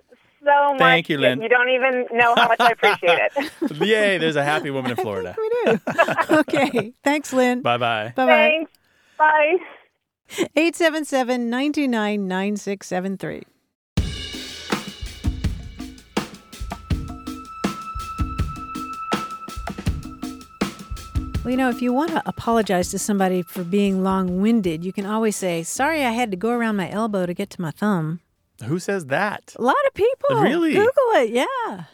so 0.47 0.73
much. 0.73 0.79
Thank 0.79 1.09
you, 1.09 1.19
Lynn. 1.19 1.43
You 1.43 1.49
don't 1.49 1.69
even 1.69 2.07
know 2.13 2.35
how 2.37 2.49
much 2.49 2.61
I 2.61 2.71
appreciate 2.71 3.19
it. 3.37 3.77
Yay, 3.87 4.19
there's 4.19 4.37
a 4.37 4.45
happy 4.45 4.71
woman 4.71 4.93
in 4.93 4.97
Florida. 4.97 5.35
We 5.37 5.49
do. 5.49 5.81
okay. 6.31 6.93
Thanks, 7.03 7.33
Lynn. 7.33 7.63
Bye 7.63 7.77
bye. 7.77 8.13
Bye 8.15 8.27
bye. 8.27 8.33
Thanks. 8.33 8.73
Bye. 9.19 9.57
877 10.57 11.51
929 11.51 12.29
9673. 12.29 13.43
Well, 21.45 21.53
you 21.53 21.57
know, 21.57 21.71
if 21.71 21.81
you 21.81 21.93
want 21.93 22.11
to 22.11 22.23
apologize 22.27 22.91
to 22.91 22.99
somebody 22.99 23.43
for 23.43 23.63
being 23.63 24.03
long 24.03 24.41
winded, 24.41 24.85
you 24.85 24.93
can 24.93 25.07
always 25.07 25.37
say, 25.37 25.63
Sorry, 25.63 26.05
I 26.05 26.11
had 26.11 26.33
to 26.33 26.37
go 26.37 26.51
around 26.51 26.75
my 26.75 26.91
elbow 26.91 27.25
to 27.25 27.33
get 27.35 27.51
to 27.51 27.61
my 27.63 27.71
thumb. 27.71 28.19
Who 28.65 28.79
says 28.79 29.07
that? 29.07 29.55
A 29.59 29.63
lot 29.63 29.77
of 29.87 29.95
people. 29.95 30.41
Really? 30.41 30.73
Google 30.73 31.11
it, 31.17 31.31
yeah. 31.31 31.85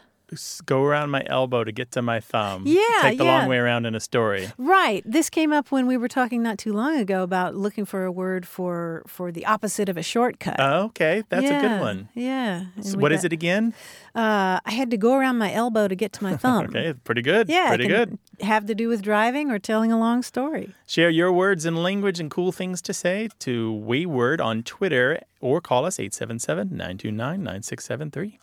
Go 0.65 0.81
around 0.83 1.11
my 1.11 1.21
elbow 1.27 1.63
to 1.63 1.71
get 1.71 1.91
to 1.91 2.01
my 2.01 2.19
thumb. 2.19 2.63
Yeah, 2.65 2.81
Take 3.01 3.19
the 3.19 3.23
yeah. 3.25 3.37
long 3.41 3.47
way 3.49 3.57
around 3.57 3.85
in 3.85 3.93
a 3.93 3.99
story. 3.99 4.49
Right. 4.57 5.03
This 5.05 5.29
came 5.29 5.53
up 5.53 5.71
when 5.71 5.85
we 5.85 5.95
were 5.95 6.07
talking 6.07 6.41
not 6.41 6.57
too 6.57 6.73
long 6.73 6.97
ago 6.97 7.21
about 7.21 7.53
looking 7.55 7.85
for 7.85 8.03
a 8.03 8.11
word 8.11 8.47
for 8.47 9.03
for 9.05 9.31
the 9.31 9.45
opposite 9.45 9.89
of 9.89 9.97
a 9.97 10.01
shortcut. 10.01 10.55
Oh, 10.57 10.85
okay, 10.85 11.21
that's 11.29 11.45
a 11.45 11.59
good 11.61 11.79
one. 11.79 12.09
Yeah. 12.15 12.65
So 12.81 12.97
what 12.97 13.11
is 13.11 13.19
got- 13.19 13.25
it 13.25 13.33
again? 13.33 13.75
Uh, 14.15 14.59
I 14.65 14.71
had 14.71 14.89
to 14.89 14.97
go 14.97 15.13
around 15.13 15.37
my 15.37 15.53
elbow 15.53 15.87
to 15.87 15.95
get 15.95 16.13
to 16.13 16.23
my 16.23 16.35
thumb. 16.43 16.65
Okay, 16.65 16.95
pretty 17.03 17.21
good. 17.21 17.47
Yeah, 17.47 17.67
pretty 17.67 17.85
good. 17.87 18.17
Can 18.37 18.47
have 18.47 18.65
to 18.65 18.75
do 18.75 18.87
with 18.87 19.01
driving 19.01 19.51
or 19.51 19.59
telling 19.59 19.91
a 19.91 19.97
long 19.97 20.23
story. 20.23 20.73
Share 20.87 21.09
your 21.09 21.31
words 21.31 21.65
and 21.65 21.81
language 21.81 22.19
and 22.19 22.29
cool 22.29 22.51
things 22.51 22.81
to 22.83 22.93
say 22.93 23.29
to 23.39 23.73
Wayword 23.73 24.39
on 24.39 24.63
Twitter 24.63 25.21
or 25.39 25.61
call 25.61 25.85
us 25.85 25.99
877 25.99 26.69
929 26.69 27.43
9673. 27.43 28.39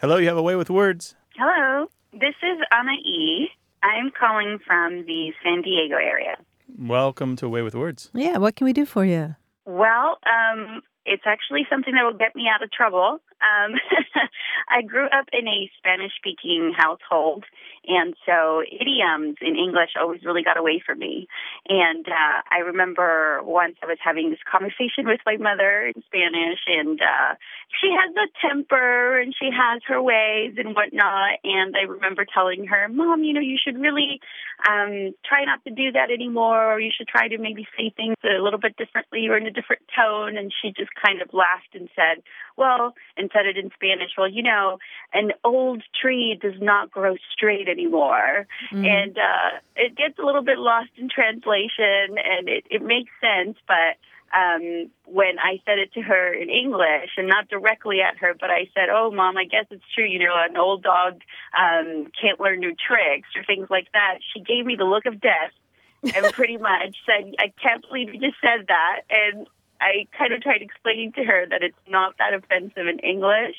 Hello, 0.00 0.16
you 0.16 0.28
have 0.28 0.36
a 0.36 0.42
way 0.42 0.56
with 0.56 0.70
words. 0.70 1.14
Hello, 1.36 1.86
this 2.12 2.34
is 2.42 2.58
Anna 2.72 2.92
E. 2.92 3.48
I'm 3.82 4.10
calling 4.18 4.58
from 4.66 5.04
the 5.06 5.32
San 5.42 5.62
Diego 5.62 5.96
area. 5.96 6.36
Welcome 6.78 7.36
to 7.36 7.48
Way 7.48 7.62
with 7.62 7.74
Words. 7.74 8.10
Yeah, 8.12 8.38
what 8.38 8.56
can 8.56 8.64
we 8.64 8.72
do 8.72 8.84
for 8.84 9.04
you? 9.04 9.36
Well, 9.64 10.18
um, 10.26 10.82
it's 11.08 11.24
actually 11.26 11.66
something 11.70 11.94
that 11.94 12.04
will 12.04 12.18
get 12.18 12.36
me 12.36 12.44
out 12.52 12.62
of 12.62 12.70
trouble. 12.70 13.20
Um, 13.40 13.74
I 14.68 14.82
grew 14.82 15.06
up 15.06 15.26
in 15.32 15.48
a 15.48 15.70
Spanish 15.78 16.12
speaking 16.16 16.74
household, 16.76 17.44
and 17.86 18.14
so 18.26 18.62
idioms 18.62 19.36
in 19.40 19.56
English 19.56 19.96
always 19.98 20.24
really 20.24 20.42
got 20.42 20.58
away 20.58 20.82
from 20.84 20.98
me. 20.98 21.28
And 21.68 22.06
uh, 22.06 22.42
I 22.50 22.58
remember 22.66 23.40
once 23.42 23.76
I 23.82 23.86
was 23.86 23.98
having 24.04 24.30
this 24.30 24.44
conversation 24.50 25.06
with 25.06 25.20
my 25.24 25.36
mother 25.36 25.86
in 25.94 26.02
Spanish, 26.04 26.60
and 26.66 27.00
uh, 27.00 27.34
she 27.80 27.88
has 27.94 28.12
a 28.16 28.28
temper 28.46 29.20
and 29.20 29.34
she 29.38 29.50
has 29.52 29.82
her 29.86 30.02
ways 30.02 30.54
and 30.58 30.74
whatnot. 30.74 31.40
And 31.44 31.74
I 31.76 31.88
remember 31.88 32.26
telling 32.26 32.66
her, 32.66 32.88
Mom, 32.88 33.24
you 33.24 33.32
know, 33.32 33.40
you 33.40 33.56
should 33.56 33.78
really 33.80 34.20
um, 34.68 35.14
try 35.24 35.44
not 35.44 35.64
to 35.64 35.70
do 35.70 35.92
that 35.92 36.10
anymore, 36.10 36.74
or 36.74 36.80
you 36.80 36.90
should 36.96 37.08
try 37.08 37.28
to 37.28 37.38
maybe 37.38 37.66
say 37.76 37.92
things 37.96 38.16
a 38.24 38.42
little 38.42 38.60
bit 38.60 38.76
differently 38.76 39.28
or 39.28 39.36
in 39.36 39.46
a 39.46 39.52
different 39.52 39.82
tone. 39.94 40.36
And 40.36 40.52
she 40.60 40.72
just 40.76 40.90
kind 41.00 41.22
of 41.22 41.32
laughed 41.32 41.74
and 41.74 41.88
said, 41.94 42.22
Well, 42.56 42.94
and 43.16 43.30
said 43.32 43.46
it 43.46 43.56
in 43.56 43.70
Spanish, 43.74 44.10
Well, 44.16 44.28
you 44.28 44.42
know, 44.42 44.78
an 45.12 45.32
old 45.44 45.82
tree 46.00 46.38
does 46.40 46.60
not 46.60 46.90
grow 46.90 47.16
straight 47.32 47.68
anymore. 47.68 48.46
And 48.84 49.18
uh, 49.18 49.58
it 49.76 49.96
gets 49.96 50.18
a 50.18 50.22
little 50.22 50.42
bit 50.42 50.58
lost 50.58 50.90
in 50.96 51.08
translation, 51.08 52.18
and 52.18 52.48
it, 52.48 52.64
it 52.70 52.82
makes 52.82 53.10
sense, 53.20 53.56
but 53.66 53.96
um, 54.34 54.90
when 55.06 55.38
I 55.38 55.60
said 55.64 55.78
it 55.78 55.92
to 55.94 56.02
her 56.02 56.34
in 56.34 56.50
English 56.50 57.10
and 57.16 57.28
not 57.28 57.48
directly 57.48 58.00
at 58.00 58.18
her, 58.18 58.34
but 58.38 58.50
I 58.50 58.68
said, 58.74 58.88
"Oh, 58.90 59.10
mom, 59.10 59.36
I 59.36 59.44
guess 59.44 59.64
it's 59.70 59.84
true. 59.94 60.04
You 60.04 60.18
know, 60.18 60.34
an 60.36 60.56
old 60.56 60.82
dog 60.82 61.22
um, 61.56 62.10
can't 62.20 62.38
learn 62.38 62.60
new 62.60 62.74
tricks 62.74 63.28
or 63.36 63.44
things 63.44 63.68
like 63.70 63.88
that." 63.92 64.18
She 64.34 64.40
gave 64.40 64.66
me 64.66 64.76
the 64.76 64.84
look 64.84 65.06
of 65.06 65.20
death 65.20 65.52
and 66.14 66.32
pretty 66.32 66.58
much 66.58 66.96
said, 67.06 67.34
"I 67.38 67.52
can't 67.60 67.82
believe 67.88 68.14
you 68.14 68.20
just 68.20 68.40
said 68.40 68.66
that." 68.68 69.00
And 69.08 69.46
I 69.80 70.06
kind 70.16 70.32
of 70.32 70.42
tried 70.42 70.62
explaining 70.62 71.12
to 71.12 71.24
her 71.24 71.46
that 71.50 71.62
it's 71.62 71.78
not 71.88 72.16
that 72.18 72.34
offensive 72.34 72.86
in 72.86 72.98
English. 73.00 73.56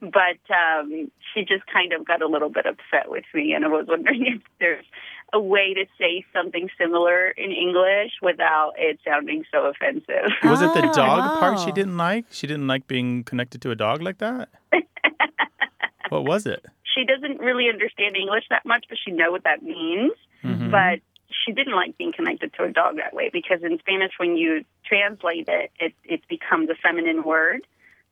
But 0.00 0.42
um, 0.52 1.12
she 1.32 1.42
just 1.44 1.64
kind 1.72 1.92
of 1.92 2.04
got 2.04 2.22
a 2.22 2.26
little 2.26 2.48
bit 2.48 2.66
upset 2.66 3.08
with 3.08 3.22
me, 3.32 3.52
and 3.52 3.64
I 3.64 3.68
was 3.68 3.86
wondering 3.88 4.26
if 4.34 4.42
there's 4.58 4.84
a 5.32 5.38
way 5.38 5.74
to 5.74 5.84
say 5.96 6.24
something 6.32 6.68
similar 6.76 7.28
in 7.28 7.52
English 7.52 8.10
without 8.20 8.72
it 8.76 8.98
sounding 9.06 9.44
so 9.52 9.66
offensive. 9.66 10.32
Was 10.42 10.60
it 10.60 10.74
the 10.74 10.88
Oh, 10.88 10.92
dog 10.92 11.38
part 11.38 11.60
she 11.60 11.70
didn't 11.70 11.96
like? 11.96 12.24
She 12.32 12.48
didn't 12.48 12.66
like 12.66 12.88
being 12.88 13.22
connected 13.22 13.62
to 13.62 13.70
a 13.70 13.76
dog 13.76 14.02
like 14.02 14.18
that? 14.18 14.48
what 16.08 16.24
was 16.24 16.46
it? 16.46 16.66
she 16.94 17.04
doesn't 17.06 17.38
really 17.40 17.68
understand 17.70 18.16
English 18.16 18.44
that 18.50 18.66
much, 18.66 18.84
but 18.88 18.98
she 19.02 19.10
know 19.12 19.30
what 19.30 19.44
that 19.44 19.62
means. 19.62 20.12
Mhm. 20.44 20.70
But 20.70 21.00
she 21.44 21.52
didn't 21.52 21.74
like 21.74 21.96
being 21.98 22.12
connected 22.12 22.52
to 22.54 22.64
a 22.64 22.70
dog 22.72 22.96
that 22.96 23.14
way 23.14 23.30
because 23.32 23.60
in 23.62 23.78
Spanish, 23.78 24.12
when 24.18 24.36
you 24.36 24.64
translate 24.84 25.48
it, 25.48 25.70
it, 25.80 25.92
it 26.04 26.20
becomes 26.28 26.68
a 26.70 26.74
feminine 26.82 27.22
word. 27.24 27.66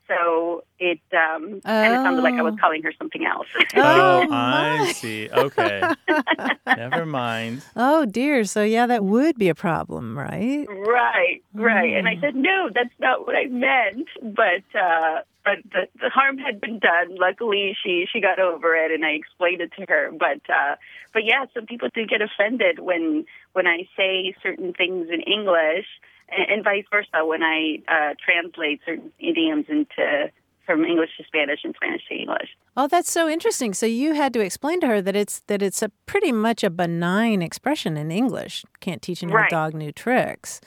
So 0.08 0.64
it 0.80 0.98
um, 1.12 1.60
kind 1.64 1.94
of 1.94 2.00
sounded 2.02 2.22
like 2.22 2.34
I 2.36 2.42
was 2.42 2.54
Oh. 2.56 2.60
calling 2.60 2.82
her 2.82 2.92
something 2.98 3.24
else. 3.24 3.46
Oh, 3.76 4.26
Oh, 4.28 4.32
I 4.32 4.92
see. 4.92 5.28
Okay. 5.30 5.86
Never 6.66 7.06
mind. 7.06 7.64
Oh 7.76 8.04
dear. 8.06 8.42
So 8.44 8.62
yeah, 8.62 8.86
that 8.86 9.04
would 9.04 9.38
be 9.38 9.48
a 9.48 9.54
problem, 9.54 10.18
right? 10.18 10.66
Right, 10.68 11.42
right. 11.54 11.94
And 11.94 12.08
I 12.08 12.16
Mm. 12.16 12.20
said, 12.20 12.34
no, 12.34 12.70
that's 12.74 12.94
not 12.98 13.24
what 13.26 13.36
I 13.36 13.46
meant. 13.46 14.08
But 14.20 14.64
uh, 14.78 15.20
but 15.44 15.58
the, 15.72 15.88
the 16.00 16.10
harm 16.10 16.38
had 16.38 16.60
been 16.60 16.78
done. 16.78 17.16
Luckily, 17.18 17.76
she 17.82 18.06
she 18.12 18.20
got 18.20 18.38
over 18.38 18.74
it, 18.76 18.90
and 18.90 19.04
I 19.04 19.10
explained 19.10 19.60
it 19.60 19.72
to 19.78 19.86
her. 19.88 20.10
But 20.12 20.40
uh, 20.48 20.76
but 21.12 21.24
yeah, 21.24 21.46
some 21.54 21.66
people 21.66 21.88
do 21.94 22.06
get 22.06 22.20
offended 22.22 22.78
when 22.80 23.24
when 23.52 23.66
I 23.66 23.88
say 23.96 24.34
certain 24.42 24.72
things 24.72 25.08
in 25.10 25.20
English, 25.22 25.86
and, 26.28 26.50
and 26.50 26.64
vice 26.64 26.84
versa 26.90 27.24
when 27.24 27.42
I 27.42 27.82
uh, 27.88 28.14
translate 28.24 28.80
certain 28.84 29.12
idioms 29.18 29.66
into 29.68 30.30
from 30.66 30.84
English 30.84 31.10
to 31.16 31.24
Spanish 31.24 31.60
and 31.64 31.74
Spanish 31.74 32.02
to 32.08 32.14
English. 32.14 32.50
Oh, 32.76 32.86
that's 32.86 33.10
so 33.10 33.28
interesting. 33.28 33.74
So 33.74 33.86
you 33.86 34.14
had 34.14 34.32
to 34.34 34.40
explain 34.40 34.80
to 34.82 34.86
her 34.86 35.02
that 35.02 35.16
it's 35.16 35.40
that 35.48 35.62
it's 35.62 35.82
a 35.82 35.88
pretty 36.06 36.32
much 36.32 36.62
a 36.62 36.70
benign 36.70 37.42
expression 37.42 37.96
in 37.96 38.10
English. 38.12 38.64
Can't 38.80 39.02
teach 39.02 39.22
a 39.22 39.26
Right. 39.26 39.50
dog 39.50 39.74
new 39.74 39.90
tricks. 39.90 40.60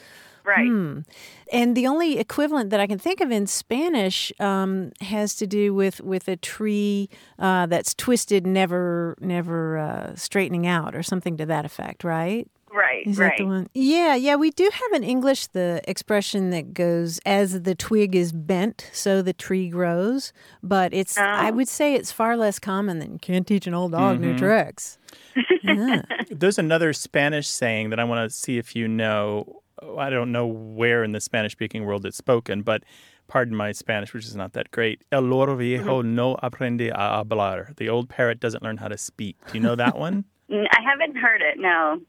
Right. 0.46 0.68
Hmm. 0.68 1.00
And 1.52 1.76
the 1.76 1.88
only 1.88 2.20
equivalent 2.20 2.70
that 2.72 2.80
I 2.80 2.88
can 2.88 3.00
think 3.00 3.22
of 3.22 3.32
in 3.32 3.48
Spanish 3.48 4.32
um, 4.40 4.92
has 5.02 5.36
to 5.36 5.48
do 5.48 5.74
with 5.74 6.02
with 6.02 6.28
a 6.28 6.36
tree 6.36 7.10
uh, 7.40 7.66
that's 7.68 7.94
twisted, 7.94 8.46
never 8.46 9.16
never 9.22 9.78
uh, 9.78 10.16
straightening 10.16 10.68
out, 10.68 10.96
or 10.96 11.04
something 11.04 11.38
to 11.38 11.46
that 11.46 11.64
effect, 11.66 12.04
right? 12.04 12.48
Right. 12.76 13.06
Is 13.06 13.20
right. 13.20 13.34
that 13.38 13.38
the 13.38 13.46
one? 13.46 13.70
Yeah, 13.76 14.16
yeah. 14.16 14.36
We 14.36 14.50
do 14.50 14.68
have 14.74 14.94
in 15.02 15.04
English 15.08 15.46
the 15.48 15.80
expression 15.88 16.50
that 16.50 16.74
goes, 16.74 17.20
"As 17.24 17.62
the 17.62 17.76
twig 17.76 18.16
is 18.16 18.32
bent, 18.32 18.90
so 18.92 19.22
the 19.22 19.32
tree 19.34 19.70
grows." 19.70 20.34
But 20.64 20.92
it's, 20.92 21.16
I 21.18 21.50
Oh. 21.50 21.54
would 21.54 21.68
say, 21.68 21.94
it's 21.94 22.12
far 22.12 22.36
less 22.36 22.58
common 22.58 22.98
than 22.98 23.20
"can't 23.20 23.46
teach 23.46 23.68
an 23.68 23.76
old 23.76 23.92
dog 23.92 24.20
new 24.20 24.34
Mhm. 24.34 24.40
tricks." 24.40 24.98
Yeah. 25.64 26.02
There's 26.30 26.60
another 26.60 26.92
Spanish 26.92 27.48
saying 27.48 27.92
that 27.92 28.00
I 28.00 28.04
want 28.04 28.30
to 28.30 28.36
see 28.36 28.58
if 28.58 28.76
you 28.76 28.88
know. 28.88 29.62
I 29.98 30.10
don't 30.10 30.32
know 30.32 30.46
where 30.48 31.04
in 31.04 31.12
the 31.12 31.22
Spanish 31.22 31.54
speaking 31.54 31.86
world 31.86 32.06
it's 32.06 32.18
spoken, 32.18 32.62
but 32.62 32.84
pardon 33.28 33.56
my 33.56 33.72
Spanish, 33.72 34.14
which 34.14 34.26
is 34.26 34.36
not 34.36 34.54
that 34.54 34.72
great. 34.72 35.04
El 35.12 35.22
loro 35.22 35.56
viejo 35.56 36.02
mm-hmm. 36.02 36.16
no 36.16 36.36
aprende 36.44 36.90
a 36.92 37.24
hablar. 37.24 37.76
The 37.78 37.90
old 37.90 38.10
parrot 38.10 38.40
doesn't 38.40 38.64
learn 38.64 38.78
how 38.78 38.88
to 38.88 38.98
speak. 38.98 39.38
Do 39.48 39.58
you 39.58 39.64
know 39.64 39.76
that 39.76 39.98
one? 39.98 40.26
I 40.52 40.80
haven't 40.86 41.18
heard 41.18 41.42
it, 41.42 41.58
no, 41.58 42.00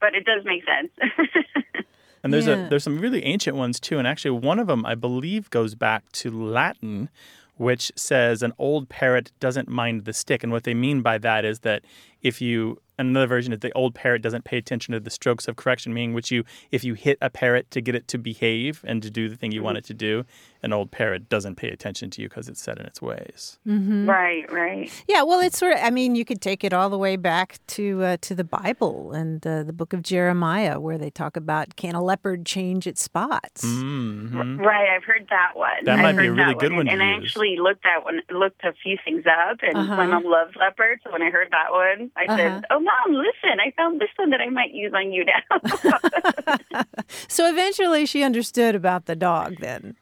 but 0.00 0.14
it 0.14 0.24
does 0.24 0.44
make 0.44 0.62
sense. 0.64 0.90
And 2.22 2.32
there's 2.34 2.48
Yeah. 2.48 2.66
a 2.66 2.68
there's 2.68 2.82
some 2.82 2.98
really 2.98 3.24
ancient 3.24 3.56
ones 3.56 3.78
too, 3.78 3.96
and 3.98 4.06
actually 4.06 4.32
one 4.32 4.58
of 4.58 4.66
them 4.66 4.84
I 4.84 4.96
believe 4.96 5.50
goes 5.50 5.76
back 5.76 6.10
to 6.14 6.30
Latin, 6.30 7.10
which 7.56 7.92
says 7.94 8.42
an 8.42 8.52
old 8.58 8.88
parrot 8.88 9.30
doesn't 9.38 9.68
mind 9.68 10.04
the 10.04 10.12
stick, 10.12 10.42
and 10.42 10.52
what 10.52 10.64
they 10.64 10.74
mean 10.74 11.00
by 11.00 11.18
that 11.18 11.44
is 11.44 11.60
that 11.60 11.84
if 12.20 12.40
you 12.40 12.78
another 12.98 13.26
version 13.26 13.52
is 13.52 13.60
the 13.60 13.72
old 13.72 13.94
parrot 13.94 14.22
doesn't 14.22 14.44
pay 14.44 14.58
attention 14.58 14.92
to 14.92 15.00
the 15.00 15.10
strokes 15.10 15.46
of 15.48 15.56
correction, 15.56 15.94
meaning 15.94 16.14
which 16.14 16.30
you 16.30 16.44
if 16.70 16.84
you 16.84 16.94
hit 16.94 17.18
a 17.20 17.30
parrot 17.30 17.70
to 17.70 17.80
get 17.80 17.94
it 17.94 18.08
to 18.08 18.18
behave 18.18 18.84
and 18.86 19.02
to 19.02 19.10
do 19.10 19.28
the 19.28 19.36
thing 19.36 19.52
you 19.52 19.62
want 19.62 19.78
it 19.78 19.84
to 19.84 19.94
do, 19.94 20.24
an 20.62 20.72
old 20.72 20.90
parrot 20.90 21.28
doesn't 21.28 21.56
pay 21.56 21.68
attention 21.70 22.10
to 22.10 22.22
you 22.22 22.28
because 22.28 22.48
it's 22.48 22.60
set 22.60 22.78
in 22.78 22.86
its 22.86 23.00
ways. 23.00 23.58
right, 23.66 24.50
right. 24.52 24.90
Yeah, 25.08 25.22
well, 25.22 25.40
it's 25.40 25.58
sort 25.58 25.74
of. 25.74 25.80
I 25.82 25.90
mean, 25.90 26.14
you 26.14 26.24
could 26.24 26.40
take 26.40 26.64
it 26.64 26.72
all 26.72 26.90
the 26.90 26.98
way 26.98 27.16
back 27.16 27.58
to 27.68 28.02
uh, 28.02 28.16
to 28.22 28.34
the 28.34 28.44
Bible 28.44 29.12
and 29.12 29.46
uh, 29.46 29.62
the 29.62 29.72
Book 29.72 29.92
of 29.92 30.02
Jeremiah, 30.02 30.80
where 30.80 30.98
they 30.98 31.10
talk 31.10 31.36
about 31.36 31.76
can 31.76 31.94
a 31.94 32.02
leopard 32.02 32.44
change 32.46 32.86
its 32.86 33.02
spots? 33.02 33.62
hmm 33.64 34.56
Right, 34.58 34.88
I've 34.94 35.04
heard 35.04 35.26
that 35.30 35.52
one. 35.56 35.84
That 35.84 35.98
I've 35.98 36.02
might 36.02 36.16
be 36.18 36.26
a 36.26 36.32
really 36.32 36.54
good 36.54 36.72
one 36.72 36.80
And, 36.80 36.88
to 36.88 36.92
and 36.94 37.02
I 37.02 37.16
actually 37.16 37.56
looked 37.60 37.84
at 37.86 38.04
one, 38.04 38.20
looked 38.30 38.62
a 38.64 38.72
few 38.82 38.96
things 39.04 39.24
up, 39.26 39.58
and 39.62 39.76
Uh-huh. 39.78 39.96
my 39.96 40.06
mom 40.06 40.24
loves 40.24 40.54
leopards. 40.56 41.02
So 41.04 41.12
when 41.12 41.22
I 41.22 41.30
heard 41.30 41.48
that 41.50 41.70
one, 41.70 42.10
I 42.16 42.24
Uh-huh. 42.26 42.36
said, 42.36 42.64
"Oh, 42.70 42.80
mom, 43.06 43.14
listen! 43.14 43.60
I 43.60 43.72
found 43.76 44.00
this 44.00 44.08
one 44.16 44.30
that 44.30 44.40
I 44.40 44.48
might 44.48 44.72
use 44.72 44.92
on 44.94 45.12
you 45.12 45.24
now." 45.24 46.84
So 47.28 47.48
eventually, 47.48 48.04
she 48.06 48.22
understood 48.22 48.74
about 48.74 49.06
the 49.06 49.16
dog. 49.16 49.56
Then, 49.60 49.96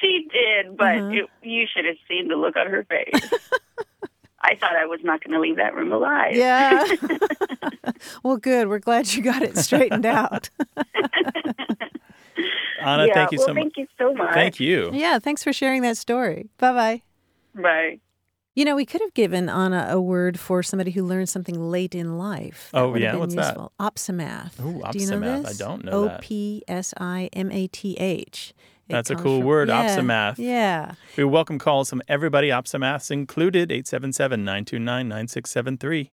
she 0.00 0.26
did, 0.32 0.76
but 0.76 0.96
Uh-huh. 0.98 1.10
it, 1.10 1.26
you 1.42 1.66
should 1.72 1.84
have 1.84 1.96
seen 2.08 2.28
the 2.28 2.36
look 2.36 2.56
on 2.56 2.66
her 2.68 2.84
face. 2.84 3.30
I 4.40 4.54
thought 4.54 4.76
I 4.76 4.86
was 4.86 5.00
not 5.02 5.22
going 5.22 5.34
to 5.34 5.40
leave 5.40 5.56
that 5.56 5.74
room 5.74 5.92
alive. 5.92 6.34
yeah. 6.36 6.84
well, 8.22 8.36
good. 8.36 8.68
We're 8.68 8.78
glad 8.78 9.12
you 9.12 9.22
got 9.22 9.42
it 9.42 9.56
straightened 9.58 10.06
out. 10.20 10.48
Anna, 12.80 13.06
yeah, 13.06 13.14
thank 13.14 13.32
you 13.32 13.38
well, 13.38 13.46
so 13.48 13.54
much. 13.54 13.62
Thank 13.64 13.76
you 13.76 13.86
so 13.98 14.14
much. 14.14 14.34
Thank 14.34 14.60
you. 14.60 14.90
yeah. 14.92 15.18
Thanks 15.18 15.42
for 15.42 15.52
sharing 15.52 15.82
that 15.82 15.96
story. 15.96 16.48
Bye 16.58 16.72
bye 16.72 17.02
bye. 17.60 18.00
You 18.58 18.64
know, 18.64 18.74
we 18.74 18.84
could 18.86 19.00
have 19.02 19.14
given 19.14 19.48
Anna 19.48 19.86
a 19.88 20.00
word 20.00 20.36
for 20.36 20.64
somebody 20.64 20.90
who 20.90 21.04
learned 21.04 21.28
something 21.28 21.54
late 21.70 21.94
in 21.94 22.18
life. 22.18 22.70
That 22.72 22.80
Oh, 22.80 22.96
yeah? 22.96 23.14
What's 23.14 23.36
that? 23.36 23.54
useful. 23.54 23.70
Opsimath. 23.78 24.58
Ooh, 24.58 24.82
Do 24.90 24.98
you 24.98 25.06
know 25.06 25.20
opsimath. 25.20 25.46
I 25.48 25.52
don't 25.52 25.84
know 25.84 26.06
that. 26.06 26.16
O 26.16 26.18
P 26.20 26.64
S 26.66 26.92
I 26.98 27.30
M 27.34 27.52
A 27.52 27.68
T 27.68 27.94
H. 27.98 28.52
It 28.88 28.92
That's 28.94 29.10
a 29.10 29.14
cool 29.14 29.38
from- 29.38 29.46
word, 29.46 29.68
yeah, 29.68 29.96
opsimath. 29.96 30.38
Yeah. 30.38 30.94
We 31.16 31.22
welcome 31.22 31.60
calls 31.60 31.88
from 31.88 32.02
everybody, 32.08 32.48
Opsimaths 32.48 33.12
included, 33.12 33.70
877 33.70 34.44
929 34.44 35.06
9673. 35.08 36.10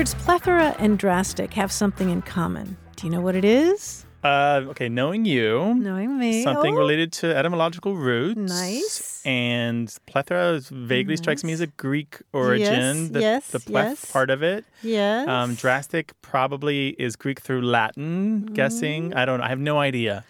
Words 0.00 0.14
plethora 0.14 0.74
and 0.78 0.98
drastic 0.98 1.52
have 1.52 1.70
something 1.70 2.08
in 2.08 2.22
common. 2.22 2.74
Do 2.96 3.06
you 3.06 3.12
know 3.12 3.20
what 3.20 3.36
it 3.36 3.44
is? 3.44 4.06
Uh, 4.24 4.62
okay, 4.68 4.88
knowing 4.88 5.26
you, 5.26 5.74
Knowing 5.74 6.18
me. 6.18 6.42
something 6.42 6.72
Oh, 6.72 6.78
related 6.78 7.12
to 7.20 7.36
etymological 7.36 7.94
roots. 7.96 8.38
Nice. 8.38 9.20
And 9.26 9.94
plethora 10.06 10.60
vaguely 10.70 11.18
strikes 11.18 11.44
me 11.44 11.52
as 11.52 11.60
a 11.60 11.66
Greek 11.66 12.22
origin. 12.32 12.96
Yes, 12.96 13.08
the, 13.10 13.20
yes, 13.20 13.50
the 13.50 13.58
pleth 13.58 14.00
yes. 14.00 14.10
part 14.10 14.30
of 14.30 14.42
it. 14.42 14.64
Yes. 14.82 15.28
Um, 15.28 15.54
drastic 15.54 16.14
probably 16.22 16.96
is 16.98 17.14
Greek 17.14 17.38
through 17.38 17.60
Latin, 17.60 18.46
guessing. 18.54 19.12
I 19.12 19.26
don't 19.26 19.40
know. 19.40 19.44
I 19.44 19.48
have 19.48 19.58
no 19.60 19.78
idea. 19.78 20.24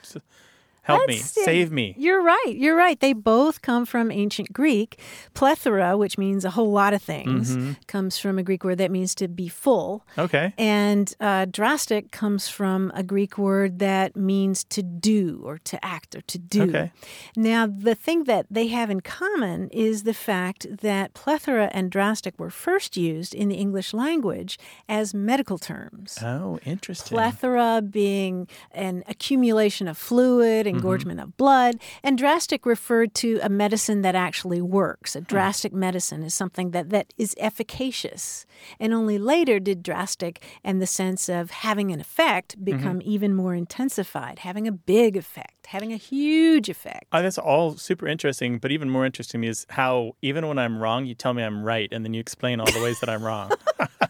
Help 0.82 1.06
me. 1.08 1.16
That's 1.16 1.36
it. 1.36 1.44
Save 1.44 1.70
me. 1.70 1.94
You're 1.98 2.22
right. 2.22 2.54
You're 2.54 2.76
right. 2.76 2.98
They 2.98 3.12
both 3.12 3.62
come 3.62 3.84
from 3.86 4.10
ancient 4.10 4.52
Greek. 4.52 4.98
Plethora, 5.34 5.96
which 5.96 6.16
means 6.18 6.44
a 6.44 6.50
whole 6.50 6.72
lot 6.72 6.92
of 6.94 7.02
things, 7.02 7.56
Mm-hmm. 7.56 7.72
comes 7.86 8.18
from 8.18 8.38
a 8.38 8.42
Greek 8.42 8.64
word 8.64 8.78
that 8.78 8.90
means 8.90 9.14
to 9.16 9.28
be 9.28 9.48
full. 9.48 10.06
Okay. 10.18 10.52
And 10.58 11.14
uh, 11.20 11.46
drastic 11.50 12.10
comes 12.10 12.48
from 12.48 12.90
a 12.94 13.02
Greek 13.02 13.36
word 13.38 13.78
that 13.80 14.16
means 14.16 14.64
to 14.64 14.82
do 14.82 15.42
or 15.44 15.58
to 15.58 15.84
act 15.84 16.14
or 16.14 16.22
to 16.22 16.38
do. 16.38 16.62
Okay. 16.62 16.92
Now, 17.36 17.66
the 17.66 17.94
thing 17.94 18.24
that 18.24 18.46
they 18.50 18.68
have 18.68 18.90
in 18.90 19.00
common 19.00 19.68
is 19.70 20.02
the 20.04 20.14
fact 20.14 20.66
that 20.80 21.14
plethora 21.14 21.70
and 21.72 21.90
drastic 21.90 22.38
were 22.38 22.50
first 22.50 22.96
used 22.96 23.34
in 23.34 23.48
the 23.48 23.56
English 23.56 23.92
language 23.92 24.58
as 24.88 25.12
medical 25.14 25.58
terms. 25.58 26.18
Oh, 26.22 26.58
interesting. 26.64 27.14
Plethora 27.16 27.82
being 27.82 28.48
an 28.72 29.04
accumulation 29.08 29.86
of 29.88 29.96
fluid, 29.98 30.66
Mm-hmm. 30.70 30.78
engorgement 30.78 31.20
of 31.20 31.36
blood, 31.36 31.80
and 32.02 32.16
drastic 32.16 32.64
referred 32.66 33.14
to 33.16 33.38
a 33.42 33.48
medicine 33.48 34.02
that 34.02 34.14
actually 34.14 34.60
works. 34.60 35.14
A 35.16 35.20
drastic 35.20 35.72
medicine 35.72 36.22
is 36.22 36.32
something 36.34 36.70
that, 36.70 36.90
that 36.90 37.12
is 37.18 37.34
efficacious. 37.38 38.46
And 38.78 38.92
only 38.94 39.18
later 39.18 39.58
did 39.58 39.82
drastic 39.82 40.42
and 40.64 40.80
the 40.80 40.86
sense 40.86 41.28
of 41.28 41.50
having 41.50 41.90
an 41.92 42.00
effect 42.00 42.30
Mm-hmm. 42.40 42.64
become 42.64 43.02
even 43.04 43.34
more 43.34 43.54
intensified, 43.54 44.40
having 44.40 44.66
a 44.68 44.72
big 44.72 45.16
effect, 45.16 45.66
having 45.66 45.92
a 45.92 45.96
huge 45.96 46.68
effect. 46.68 47.06
Oh, 47.12 47.22
that's 47.22 47.38
all 47.38 47.76
super 47.76 48.06
interesting, 48.06 48.58
but 48.58 48.70
even 48.70 48.88
more 48.90 49.04
interesting 49.06 49.40
to 49.40 49.42
me 49.42 49.48
is 49.48 49.66
how 49.70 50.16
even 50.22 50.46
when 50.46 50.58
I'm 50.58 50.78
wrong, 50.78 51.06
you 51.06 51.14
tell 51.14 51.32
me 51.34 51.42
I'm 51.42 51.62
right, 51.62 51.88
and 51.92 52.04
then 52.04 52.14
you 52.14 52.20
explain 52.20 52.60
all 52.60 52.70
the 52.70 52.82
ways 52.82 53.00
that 53.00 53.08
I'm 53.08 53.22
wrong. 53.22 53.50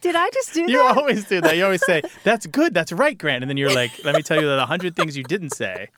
Did 0.00 0.14
I 0.16 0.30
just 0.30 0.54
do 0.54 0.66
that? 0.66 0.70
you 0.72 0.80
always 0.82 1.24
do 1.24 1.40
that. 1.40 1.56
You 1.56 1.64
always 1.64 1.84
say, 1.84 2.02
"That's 2.24 2.46
good, 2.46 2.74
that's 2.74 2.92
right, 2.92 3.16
Grant," 3.16 3.42
and 3.42 3.50
then 3.50 3.56
you're 3.56 3.74
like, 3.74 3.90
"Let 4.04 4.14
me 4.14 4.22
tell 4.22 4.40
you 4.40 4.46
the 4.48 4.66
hundred 4.66 4.94
things 4.96 5.16
you 5.16 5.24
didn't 5.24 5.54
say." 5.54 5.88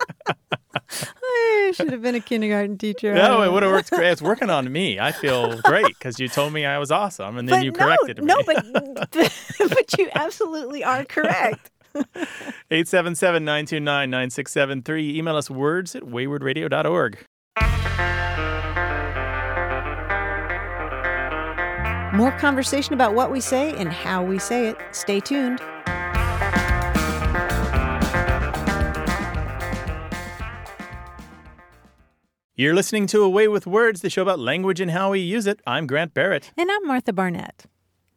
I 0.76 1.72
should 1.74 1.90
have 1.92 2.02
been 2.02 2.14
a 2.16 2.20
kindergarten 2.20 2.76
teacher. 2.78 3.14
No, 3.14 3.42
it 3.42 3.52
would 3.52 3.62
have 3.62 3.70
worked 3.72 3.90
great. 3.90 4.10
It's 4.10 4.20
working 4.22 4.50
on 4.50 4.70
me. 4.72 4.98
I 4.98 5.12
feel 5.12 5.60
great 5.62 5.86
because 5.86 6.18
you 6.18 6.28
told 6.28 6.52
me 6.52 6.64
I 6.66 6.78
was 6.78 6.90
awesome, 6.90 7.38
and 7.38 7.48
then 7.48 7.60
But 7.60 7.64
you 7.64 7.70
no, 7.72 7.78
corrected 7.78 8.18
me. 8.18 8.24
no, 8.26 8.42
but 8.44 8.64
but 9.58 9.98
you 9.98 10.08
absolutely 10.14 10.82
are 10.84 11.04
correct. 11.04 11.70
877-929-9673. 12.72 15.14
Email 15.14 15.36
us 15.36 15.48
words 15.50 15.94
at 15.94 16.02
waywordradio.org. 16.02 17.18
More 22.14 22.30
conversation 22.38 22.94
about 22.94 23.16
what 23.16 23.32
we 23.32 23.40
say 23.40 23.74
and 23.74 23.92
how 23.92 24.22
we 24.22 24.38
say 24.38 24.68
it. 24.68 24.76
Stay 24.92 25.18
tuned. 25.18 25.58
You're 32.54 32.72
listening 32.72 33.08
to 33.08 33.22
A 33.22 33.28
Way 33.28 33.48
with 33.48 33.66
Words, 33.66 34.00
the 34.00 34.10
show 34.10 34.22
about 34.22 34.38
language 34.38 34.80
and 34.80 34.92
how 34.92 35.10
we 35.10 35.18
use 35.18 35.48
it. 35.48 35.58
I'm 35.66 35.88
Grant 35.88 36.14
Barrett. 36.14 36.52
And 36.56 36.70
I'm 36.70 36.86
Martha 36.86 37.12
Barnette. 37.12 37.66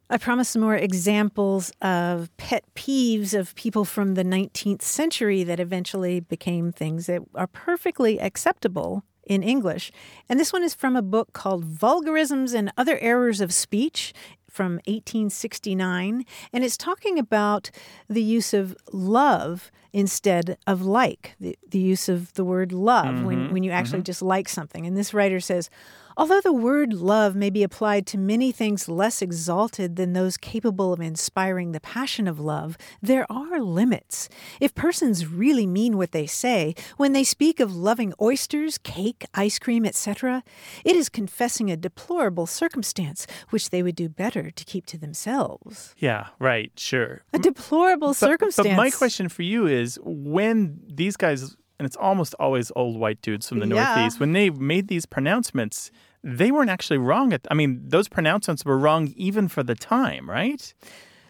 I 0.08 0.16
promised 0.16 0.52
some 0.52 0.62
more 0.62 0.76
examples 0.76 1.72
of 1.82 2.34
pet 2.36 2.62
peeves 2.76 3.36
of 3.36 3.52
people 3.56 3.84
from 3.84 4.14
the 4.14 4.22
19th 4.22 4.82
century 4.82 5.42
that 5.42 5.58
eventually 5.58 6.20
became 6.20 6.70
things 6.70 7.06
that 7.06 7.22
are 7.34 7.48
perfectly 7.48 8.20
acceptable 8.20 9.02
in 9.28 9.42
English. 9.42 9.92
And 10.28 10.40
this 10.40 10.52
one 10.52 10.64
is 10.64 10.74
from 10.74 10.96
a 10.96 11.02
book 11.02 11.32
called 11.32 11.64
Vulgarisms 11.64 12.54
and 12.54 12.72
Other 12.76 12.98
Errors 12.98 13.40
of 13.40 13.52
Speech 13.52 14.12
from 14.50 14.74
1869. 14.86 16.24
And 16.52 16.64
it's 16.64 16.76
talking 16.76 17.18
about 17.18 17.70
the 18.08 18.22
use 18.22 18.52
of 18.52 18.76
love 18.92 19.70
instead 19.92 20.58
of 20.66 20.82
like, 20.82 21.36
the, 21.38 21.56
the 21.68 21.78
use 21.78 22.08
of 22.08 22.32
the 22.34 22.44
word 22.44 22.72
love 22.72 23.22
when, 23.22 23.44
mm-hmm, 23.44 23.52
when 23.52 23.62
you 23.62 23.70
actually 23.70 23.98
mm-hmm. 23.98 24.04
just 24.04 24.22
like 24.22 24.48
something. 24.48 24.86
And 24.86 24.96
this 24.96 25.14
writer 25.14 25.40
says, 25.40 25.70
Although 26.18 26.40
the 26.40 26.52
word 26.52 26.92
love 26.92 27.36
may 27.36 27.48
be 27.48 27.62
applied 27.62 28.04
to 28.08 28.18
many 28.18 28.50
things 28.50 28.88
less 28.88 29.22
exalted 29.22 29.94
than 29.94 30.14
those 30.14 30.36
capable 30.36 30.92
of 30.92 31.00
inspiring 31.00 31.70
the 31.70 31.78
passion 31.78 32.26
of 32.26 32.40
love, 32.40 32.76
there 33.00 33.24
are 33.30 33.60
limits. 33.60 34.28
If 34.60 34.74
persons 34.74 35.26
really 35.28 35.64
mean 35.64 35.96
what 35.96 36.10
they 36.10 36.26
say, 36.26 36.74
when 36.96 37.12
they 37.12 37.22
speak 37.22 37.60
of 37.60 37.72
loving 37.76 38.12
oysters, 38.20 38.78
cake, 38.78 39.26
ice 39.32 39.60
cream, 39.60 39.86
etc., 39.86 40.42
it 40.84 40.96
is 40.96 41.08
confessing 41.08 41.70
a 41.70 41.76
deplorable 41.76 42.46
circumstance 42.46 43.24
which 43.50 43.70
they 43.70 43.80
would 43.84 43.94
do 43.94 44.08
better 44.08 44.50
to 44.50 44.64
keep 44.64 44.86
to 44.86 44.98
themselves. 44.98 45.94
Yeah, 45.98 46.26
right, 46.40 46.72
sure. 46.76 47.22
A 47.32 47.38
deplorable 47.38 48.08
But- 48.08 48.16
circumstance. 48.16 48.66
But 48.70 48.76
my 48.76 48.90
question 48.90 49.28
for 49.28 49.42
you 49.42 49.68
is 49.68 50.00
when 50.02 50.80
these 50.92 51.16
guys, 51.16 51.56
and 51.78 51.86
it's 51.86 51.96
almost 51.96 52.34
always 52.40 52.72
old 52.74 52.98
white 52.98 53.22
dudes 53.22 53.48
from 53.48 53.60
the 53.60 53.68
Yeah. 53.68 53.94
Northeast, 53.94 54.18
when 54.18 54.32
they 54.32 54.50
made 54.50 54.88
these 54.88 55.06
pronouncements, 55.06 55.92
they 56.36 56.50
weren't 56.50 56.70
actually 56.70 56.98
wrong. 56.98 57.32
At, 57.32 57.46
I 57.50 57.54
mean, 57.54 57.80
those 57.88 58.08
pronouncements 58.08 58.64
were 58.64 58.78
wrong 58.78 59.12
even 59.16 59.48
for 59.48 59.62
the 59.62 59.74
time, 59.74 60.28
right? 60.28 60.74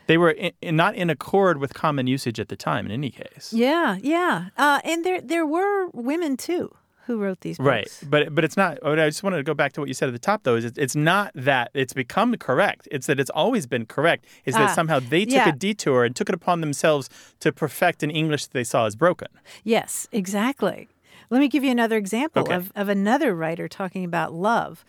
They 0.09 0.19
were 0.19 0.31
in, 0.31 0.53
in- 0.63 0.77
not 0.77 0.95
in 0.95 1.11
accord 1.11 1.59
with 1.59 1.75
common 1.75 2.07
usage 2.07 2.41
at 2.41 2.49
the 2.49 2.57
time, 2.57 2.87
in 2.87 2.93
any 2.93 3.11
case. 3.11 3.53
Yeah, 3.53 3.99
yeah. 4.03 4.49
Uh, 4.57 4.81
and 4.85 5.05
there, 5.05 5.21
there 5.21 5.47
were 5.47 5.89
women 5.93 6.37
too 6.37 6.75
who 7.07 7.17
wrote 7.19 7.41
these 7.41 7.57
books. 7.59 7.67
Right, 7.67 7.91
but 8.11 8.35
but 8.35 8.45
it's 8.45 8.57
not. 8.57 8.79
oh, 8.83 8.93
I 8.93 9.09
just 9.09 9.23
wanted 9.23 9.39
to 9.39 9.43
go 9.43 9.55
back 9.55 9.73
to 9.75 9.81
what 9.81 9.89
you 9.89 9.95
said 9.95 10.09
at 10.09 10.13
the 10.13 10.19
top, 10.19 10.43
though. 10.43 10.57
Is 10.57 10.65
it's, 10.67 10.77
it's 10.79 10.95
not 10.97 11.31
that 11.35 11.71
it's 11.73 11.95
become 11.95 12.35
correct. 12.37 12.87
It's 12.91 13.07
that 13.07 13.19
it's 13.19 13.31
always 13.31 13.67
been 13.67 13.87
correct. 13.87 14.27
Is 14.45 14.55
Ah, 14.55 14.59
that 14.59 14.75
somehow 14.75 14.99
they 15.01 15.25
took 15.25 15.35
yeah. 15.35 15.49
a 15.49 15.53
detour 15.53 16.05
and 16.05 16.15
took 16.15 16.29
it 16.29 16.35
upon 16.35 16.61
themselves 16.61 17.09
to 17.41 17.51
perfect 17.53 18.03
an 18.03 18.11
English 18.11 18.45
that 18.47 18.53
they 18.53 18.65
saw 18.65 18.85
as 18.85 18.95
broken. 18.95 19.29
Yes, 19.65 20.07
exactly. 20.13 20.89
Let 21.31 21.41
me 21.41 21.49
give 21.49 21.65
you 21.65 21.71
another 21.71 21.97
example 21.97 22.43
Okay. 22.45 22.55
of, 22.55 22.73
of 22.75 22.89
another 22.89 23.35
writer 23.35 23.69
talking 23.69 24.05
about 24.05 24.33
love. 24.33 24.85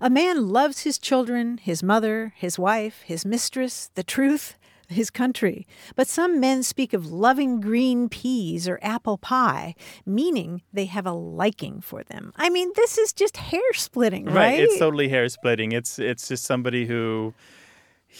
A 0.00 0.10
man 0.10 0.48
loves 0.48 0.80
his 0.82 0.98
children, 0.98 1.58
his 1.58 1.82
mother, 1.82 2.32
his 2.36 2.58
wife, 2.58 3.02
his 3.02 3.24
mistress, 3.24 3.90
the 3.94 4.02
truth, 4.02 4.56
his 4.88 5.08
country. 5.08 5.66
But 5.96 6.08
some 6.08 6.40
men 6.40 6.62
speak 6.62 6.92
of 6.92 7.06
loving 7.10 7.60
green 7.60 8.08
peas 8.08 8.68
or 8.68 8.78
apple 8.82 9.16
pie, 9.18 9.74
meaning 10.04 10.62
they 10.72 10.86
have 10.86 11.06
a 11.06 11.12
liking 11.12 11.80
for 11.80 12.02
them. 12.02 12.32
I 12.36 12.50
mean, 12.50 12.72
this 12.76 12.98
is 12.98 13.12
just 13.12 13.36
hair 13.36 13.72
splitting, 13.72 14.26
right? 14.26 14.58
It's 14.58 14.78
totally 14.78 15.08
hair 15.08 15.28
splitting. 15.28 15.72
It's 15.72 15.98
it's 15.98 16.28
just 16.28 16.44
somebody 16.44 16.86
who. 16.86 17.34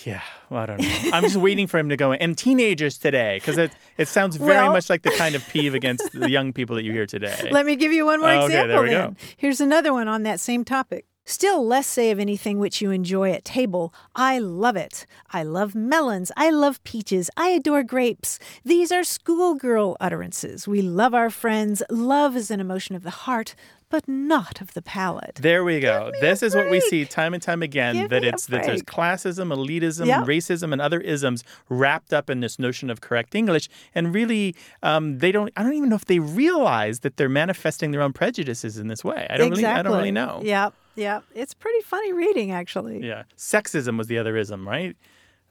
Yeah, 0.05 0.23
well, 0.51 0.63
I 0.63 0.67
don't 0.67 0.81
know. 0.81 1.11
I'm 1.13 1.23
just 1.23 1.37
waiting 1.37 1.67
for 1.67 1.79
him 1.79 1.89
to 1.89 1.97
go. 1.97 2.13
And 2.13 2.37
teenagers 2.37 2.99
today, 2.99 3.37
because 3.39 3.59
it 3.59 3.73
it 3.97 4.09
sounds 4.09 4.37
very 4.37 4.51
Well- 4.65 4.73
much 4.73 4.91
like 4.91 5.03
the 5.03 5.11
kind 5.13 5.35
of 5.35 5.47
peeve 5.49 5.75
against 5.75 6.11
the 6.13 6.31
young 6.31 6.53
people 6.53 6.75
that 6.77 6.83
you 6.85 6.93
hear 6.93 7.07
today. 7.07 7.49
Let 7.53 7.65
me 7.65 7.77
give 7.77 7.93
you 7.93 8.05
one 8.07 8.21
more 8.21 8.31
Okay, 8.31 8.45
example 8.47 8.69
there 8.69 8.83
we 8.83 8.91
then. 8.91 9.11
go. 9.11 9.17
Here's 9.37 9.61
another 9.61 9.93
one 9.93 10.09
on 10.09 10.23
that 10.25 10.41
same 10.41 10.65
topic. 10.65 11.07
Still 11.27 11.67
less 11.67 11.87
say 11.87 12.11
of 12.11 12.19
anything 12.19 12.59
which 12.59 12.83
you 12.83 12.91
enjoy 12.91 13.31
at 13.31 13.47
table. 13.47 13.95
I 14.15 14.39
love 14.39 14.77
it. 14.77 15.07
I 15.33 15.43
love 15.43 15.75
melons. 15.75 16.31
I 16.37 16.51
love 16.51 16.85
peaches. 16.85 17.31
I 17.37 17.49
adore 17.49 17.83
grapes. 17.83 18.39
These 18.63 18.93
are 18.93 19.03
schoolgirl 19.05 19.97
utterances. 20.01 20.69
We 20.69 20.83
love 20.83 21.15
our 21.15 21.31
friends. 21.31 21.83
Love 21.89 22.37
is 22.37 22.51
an 22.51 22.61
emotion 22.61 22.95
of 22.95 23.05
the 23.05 23.11
heart, 23.25 23.55
but 23.95 24.09
not 24.09 24.61
of 24.61 24.75
the 24.75 24.83
palate. 24.83 25.39
There 25.41 25.63
we 25.63 25.79
go. 25.79 26.11
This 26.21 26.43
is 26.43 26.53
what 26.57 26.69
we 26.69 26.81
see 26.81 27.05
time 27.05 27.33
and 27.33 27.41
time 27.41 27.63
again 27.63 27.95
Give 27.95 28.11
that 28.11 28.25
it's 28.25 28.47
that 28.47 28.65
there's 28.65 28.83
classism, 28.83 29.55
elitism, 29.55 30.07
Yep. 30.07 30.25
racism, 30.25 30.73
and 30.73 30.83
other 30.83 31.01
isms 31.01 31.45
wrapped 31.69 32.13
up 32.13 32.29
in 32.29 32.41
this 32.41 32.59
notion 32.59 32.91
of 32.91 33.01
correct 33.01 33.37
English. 33.37 33.69
And 33.95 34.13
really, 34.13 34.57
um, 34.83 35.19
they 35.19 35.31
don't. 35.31 35.53
I 35.57 35.63
don't 35.63 35.75
even 35.75 35.91
know 35.91 35.95
if 35.95 36.07
they 36.07 36.19
realize 36.19 37.01
that 37.01 37.19
they're 37.19 37.29
manifesting 37.29 37.93
their 37.93 38.03
own 38.03 38.13
prejudices 38.13 38.79
in 38.79 38.89
this 38.89 39.05
way. 39.05 39.29
I 39.31 39.37
don't 39.37 39.53
exactly. 39.53 39.63
really. 39.63 39.79
I 39.79 39.83
don't 39.85 39.97
really 39.97 40.11
know. 40.11 40.41
Yep, 40.43 40.75
yep. 40.97 41.25
It's 41.33 41.55
pretty 41.55 41.83
funny 41.83 42.13
reading, 42.13 42.51
actually. 42.51 43.07
Yeah. 43.07 43.23
Sexism 43.37 43.97
was 43.97 44.09
the 44.09 44.19
other 44.19 44.37
ism, 44.37 44.67
right? 44.67 44.97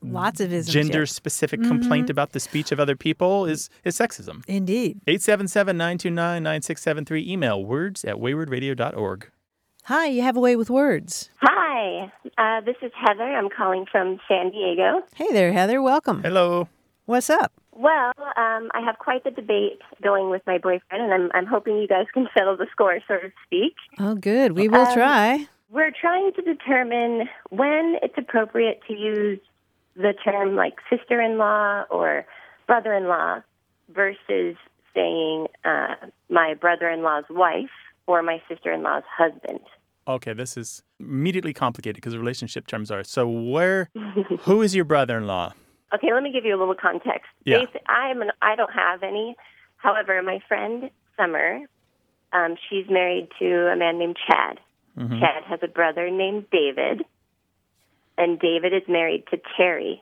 Lots 0.04 0.40
of 0.40 0.52
isms. 0.54 0.74
gender 0.74 1.00
yeah. 1.00 1.06
specific 1.06 1.62
complaint 1.62 2.10
about 2.10 2.32
the 2.34 2.40
speech 2.40 2.72
of 2.72 2.80
other 2.80 2.96
people 2.96 3.46
is, 3.46 3.70
is 3.84 3.98
sexism. 3.98 4.44
Indeed. 4.48 5.00
877 5.08 5.78
929 5.78 6.44
9673. 6.44 7.32
Email 7.32 7.64
words 7.64 8.04
at 8.06 8.16
waywordradio.org. 8.16 9.30
Hi, 9.86 10.06
you 10.08 10.22
have 10.22 10.38
a 10.38 10.40
way 10.40 10.56
with 10.56 10.70
words. 10.70 11.30
Hi, 11.42 12.12
uh, 12.38 12.62
this 12.62 12.78
is 12.82 12.92
Heather. 12.96 13.24
I'm 13.24 13.50
calling 13.50 13.86
from 13.92 14.20
San 14.28 14.52
Diego. 14.52 15.02
Hey 15.16 15.32
there, 15.34 15.52
Heather. 15.52 15.82
Welcome. 15.82 16.22
Hello. 16.24 16.70
What's 17.06 17.30
up? 17.30 17.52
Well, 17.74 18.14
um, 18.38 18.70
I 18.74 18.82
have 18.86 18.98
quite 19.00 19.24
the 19.26 19.32
debate 19.32 19.82
going 20.02 20.30
with 20.30 20.42
my 20.48 20.58
boyfriend, 20.58 21.04
and 21.04 21.14
I'm, 21.14 21.32
I'm 21.34 21.46
hoping 21.46 21.78
you 21.80 21.88
guys 21.88 22.06
can 22.14 22.28
settle 22.38 22.56
the 22.56 22.68
score, 22.72 22.98
so 23.08 23.16
to 23.18 23.32
speak. 23.46 23.74
Oh, 24.00 24.16
good. 24.16 24.54
We 24.54 24.70
will 24.70 24.86
Um, 24.88 24.94
try. 24.94 25.48
We're 25.70 25.92
trying 26.00 26.32
to 26.34 26.42
determine 26.44 27.28
when 27.50 27.96
it's 28.04 28.14
appropriate 28.18 28.80
to 28.88 28.94
use 28.94 29.40
the 29.96 30.14
term 30.24 30.56
like 30.56 30.76
sister 30.90 31.22
in 31.22 31.38
law 31.38 31.84
or 31.90 32.26
brother 32.68 32.94
in 32.94 33.08
law 33.08 33.42
versus 33.94 34.56
saying 34.94 35.48
uh, 35.66 35.96
my 36.30 36.54
brother 36.54 36.90
in 36.90 37.02
law's 37.02 37.26
wife 37.30 37.70
or 38.08 38.22
my 38.22 38.42
sister 38.50 38.72
in 38.72 38.84
law's 38.84 39.04
husband. 39.18 39.60
Okay, 40.08 40.34
this 40.34 40.58
is 40.58 40.84
immediately 41.00 41.54
complicated 41.54 41.96
because 41.96 42.14
the 42.14 42.20
relationship 42.20 42.68
terms 42.68 42.92
are. 42.92 43.04
So, 43.04 43.28
where, 43.28 43.90
who 44.42 44.62
is 44.62 44.76
your 44.76 44.84
brother 44.84 45.18
in 45.18 45.28
law? 45.28 45.54
Okay, 45.96 46.14
let 46.14 46.24
me 46.24 46.32
give 46.32 46.44
you 46.44 46.56
a 46.56 46.60
little 46.60 46.76
context. 46.76 47.30
Yeah. 47.46 47.64
I'm 47.88 48.22
an, 48.22 48.32
I 48.42 48.56
don't 48.56 48.74
have 48.74 49.04
any. 49.04 49.36
However, 49.78 50.22
my 50.22 50.40
friend 50.48 50.90
Summer, 51.16 51.60
um, 52.34 52.56
she's 52.70 52.86
married 52.90 53.30
to 53.40 53.72
a 53.72 53.76
man 53.76 54.00
named 54.00 54.18
Chad. 54.28 54.60
Mm-hmm. 54.98 55.20
Chad 55.20 55.44
has 55.46 55.60
a 55.62 55.68
brother 55.68 56.10
named 56.10 56.48
David, 56.52 57.04
and 58.18 58.40
David 58.40 58.74
is 58.74 58.84
married 58.88 59.26
to 59.32 59.40
Terry. 59.58 60.02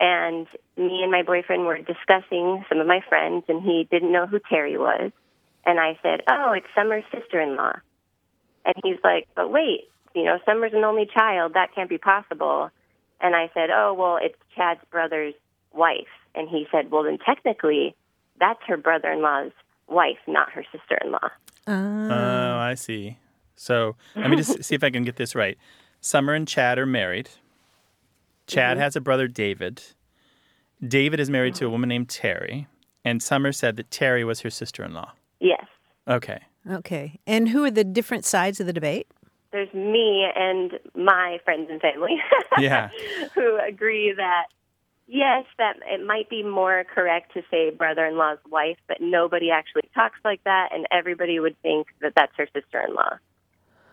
And 0.00 0.46
me 0.76 1.02
and 1.02 1.10
my 1.10 1.22
boyfriend 1.22 1.64
were 1.66 1.78
discussing 1.78 2.64
some 2.68 2.78
of 2.80 2.86
my 2.86 3.00
friends, 3.08 3.44
and 3.48 3.62
he 3.62 3.86
didn't 3.90 4.12
know 4.12 4.26
who 4.26 4.40
Terry 4.40 4.76
was. 4.76 5.12
And 5.64 5.80
I 5.80 5.98
said, 6.02 6.22
"Oh, 6.28 6.52
it's 6.52 6.66
Summer's 6.74 7.04
sister-in-law." 7.12 7.76
And 8.66 8.74
he's 8.82 8.98
like, 9.04 9.28
"But 9.34 9.50
wait, 9.50 9.88
you 10.14 10.24
know, 10.24 10.38
Summer's 10.44 10.74
an 10.74 10.84
only 10.84 11.06
child. 11.06 11.54
That 11.54 11.74
can't 11.74 11.88
be 11.88 11.98
possible." 11.98 12.70
And 13.20 13.34
I 13.34 13.50
said, 13.54 13.70
"Oh, 13.70 13.94
well, 13.94 14.18
it's 14.20 14.36
Chad's 14.54 14.80
brother's 14.90 15.34
wife." 15.72 16.10
And 16.34 16.48
he 16.48 16.66
said, 16.70 16.90
"Well, 16.90 17.04
then 17.04 17.18
technically, 17.18 17.94
that's 18.38 18.60
her 18.66 18.76
brother-in-law's 18.76 19.52
wife, 19.88 20.18
not 20.26 20.50
her 20.50 20.64
sister-in-law." 20.72 21.30
Uh, 21.66 22.08
Oh, 22.12 22.58
I 22.58 22.74
see. 22.74 23.16
So, 23.56 23.96
let 24.16 24.28
me 24.28 24.36
just 24.36 24.62
see 24.64 24.74
if 24.74 24.82
I 24.84 24.90
can 24.90 25.04
get 25.04 25.16
this 25.16 25.34
right. 25.34 25.56
Summer 26.04 26.34
and 26.34 26.46
Chad 26.46 26.78
are 26.78 26.84
married. 26.84 27.30
Chad 28.46 28.76
mm-hmm. 28.76 28.82
has 28.82 28.94
a 28.94 29.00
brother, 29.00 29.26
David. 29.26 29.82
David 30.86 31.18
is 31.18 31.30
married 31.30 31.54
to 31.54 31.64
a 31.64 31.70
woman 31.70 31.88
named 31.88 32.10
Terry. 32.10 32.66
And 33.06 33.22
Summer 33.22 33.52
said 33.52 33.76
that 33.76 33.90
Terry 33.90 34.22
was 34.22 34.40
her 34.40 34.50
sister 34.50 34.84
in 34.84 34.92
law. 34.92 35.12
Yes. 35.40 35.64
Okay. 36.06 36.42
okay. 36.70 37.18
And 37.26 37.48
who 37.48 37.64
are 37.64 37.70
the 37.70 37.84
different 37.84 38.26
sides 38.26 38.60
of 38.60 38.66
the 38.66 38.72
debate? 38.74 39.06
There's 39.50 39.72
me 39.72 40.26
and 40.36 40.72
my 40.94 41.38
friends 41.42 41.68
and 41.70 41.80
family 41.80 42.18
Yeah. 42.58 42.90
who 43.34 43.58
agree 43.66 44.12
that 44.14 44.48
yes, 45.06 45.46
that 45.56 45.76
it 45.86 46.04
might 46.04 46.28
be 46.28 46.42
more 46.42 46.84
correct 46.94 47.32
to 47.32 47.42
say 47.50 47.70
brother-in-law's 47.70 48.40
wife, 48.50 48.76
but 48.88 48.98
nobody 49.00 49.50
actually 49.50 49.88
talks 49.94 50.18
like 50.22 50.44
that, 50.44 50.68
and 50.70 50.86
everybody 50.90 51.40
would 51.40 51.56
think 51.62 51.86
that 52.02 52.12
that's 52.14 52.32
her 52.36 52.46
sister-in-law. 52.52 53.18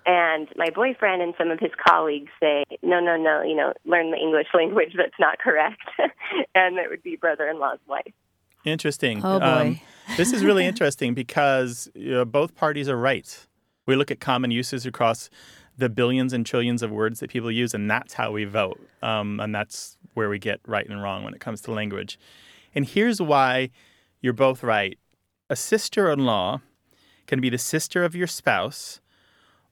And 0.06 0.48
my 0.56 0.70
boyfriend 0.70 1.22
and 1.22 1.34
some 1.38 1.52
of 1.52 1.60
his 1.60 1.72
colleagues 1.88 2.32
say, 2.42 2.64
no, 2.82 3.00
no, 3.00 3.18
no, 3.18 3.44
you 3.44 3.56
know, 3.56 3.74
learn 3.86 4.12
the 4.12 4.18
English 4.18 4.48
language. 4.54 4.94
That's 4.98 5.20
not 5.20 5.40
correct, 5.40 5.82
and 6.56 6.78
it 6.78 6.90
would 6.90 7.04
be 7.04 7.16
brother-in-law's 7.16 7.80
wife. 7.88 8.14
Interesting. 8.66 9.22
Oh, 9.24 9.40
boy. 9.40 9.46
Um, 9.46 9.80
this 10.18 10.34
is 10.34 10.44
really 10.44 10.66
interesting 10.72 11.14
because 11.14 11.90
you 11.96 12.12
know, 12.12 12.26
both 12.26 12.56
parties 12.56 12.88
are 12.90 12.98
right. 12.98 13.48
We 13.86 13.96
look 13.96 14.12
at 14.12 14.20
common 14.20 14.52
uses 14.52 14.86
across 14.86 15.30
the 15.78 15.90
billions 15.90 16.34
and 16.34 16.46
trillions 16.46 16.84
of 16.84 16.92
words 16.92 17.20
that 17.20 17.30
people 17.30 17.52
use, 17.52 17.74
and 17.74 17.90
that's 17.90 18.14
how 18.14 18.32
we 18.32 18.46
vote. 18.46 18.80
Um, 19.02 19.40
and 19.40 19.54
that's 19.54 19.98
where 20.14 20.30
we 20.30 20.38
get 20.38 20.60
right 20.68 20.88
and 20.88 21.02
wrong 21.02 21.24
when 21.24 21.34
it 21.34 21.40
comes 21.40 21.62
to 21.62 21.72
language. 21.72 22.20
And 22.76 22.86
here's 22.86 23.22
why 23.22 23.72
you're 24.22 24.34
both 24.34 24.64
right. 24.64 24.98
A 25.50 25.56
sister 25.56 26.10
in 26.12 26.26
law 26.26 26.62
can 27.28 27.42
be 27.42 27.50
the 27.50 27.58
sister 27.58 28.04
of 28.04 28.16
your 28.16 28.28
spouse, 28.28 29.01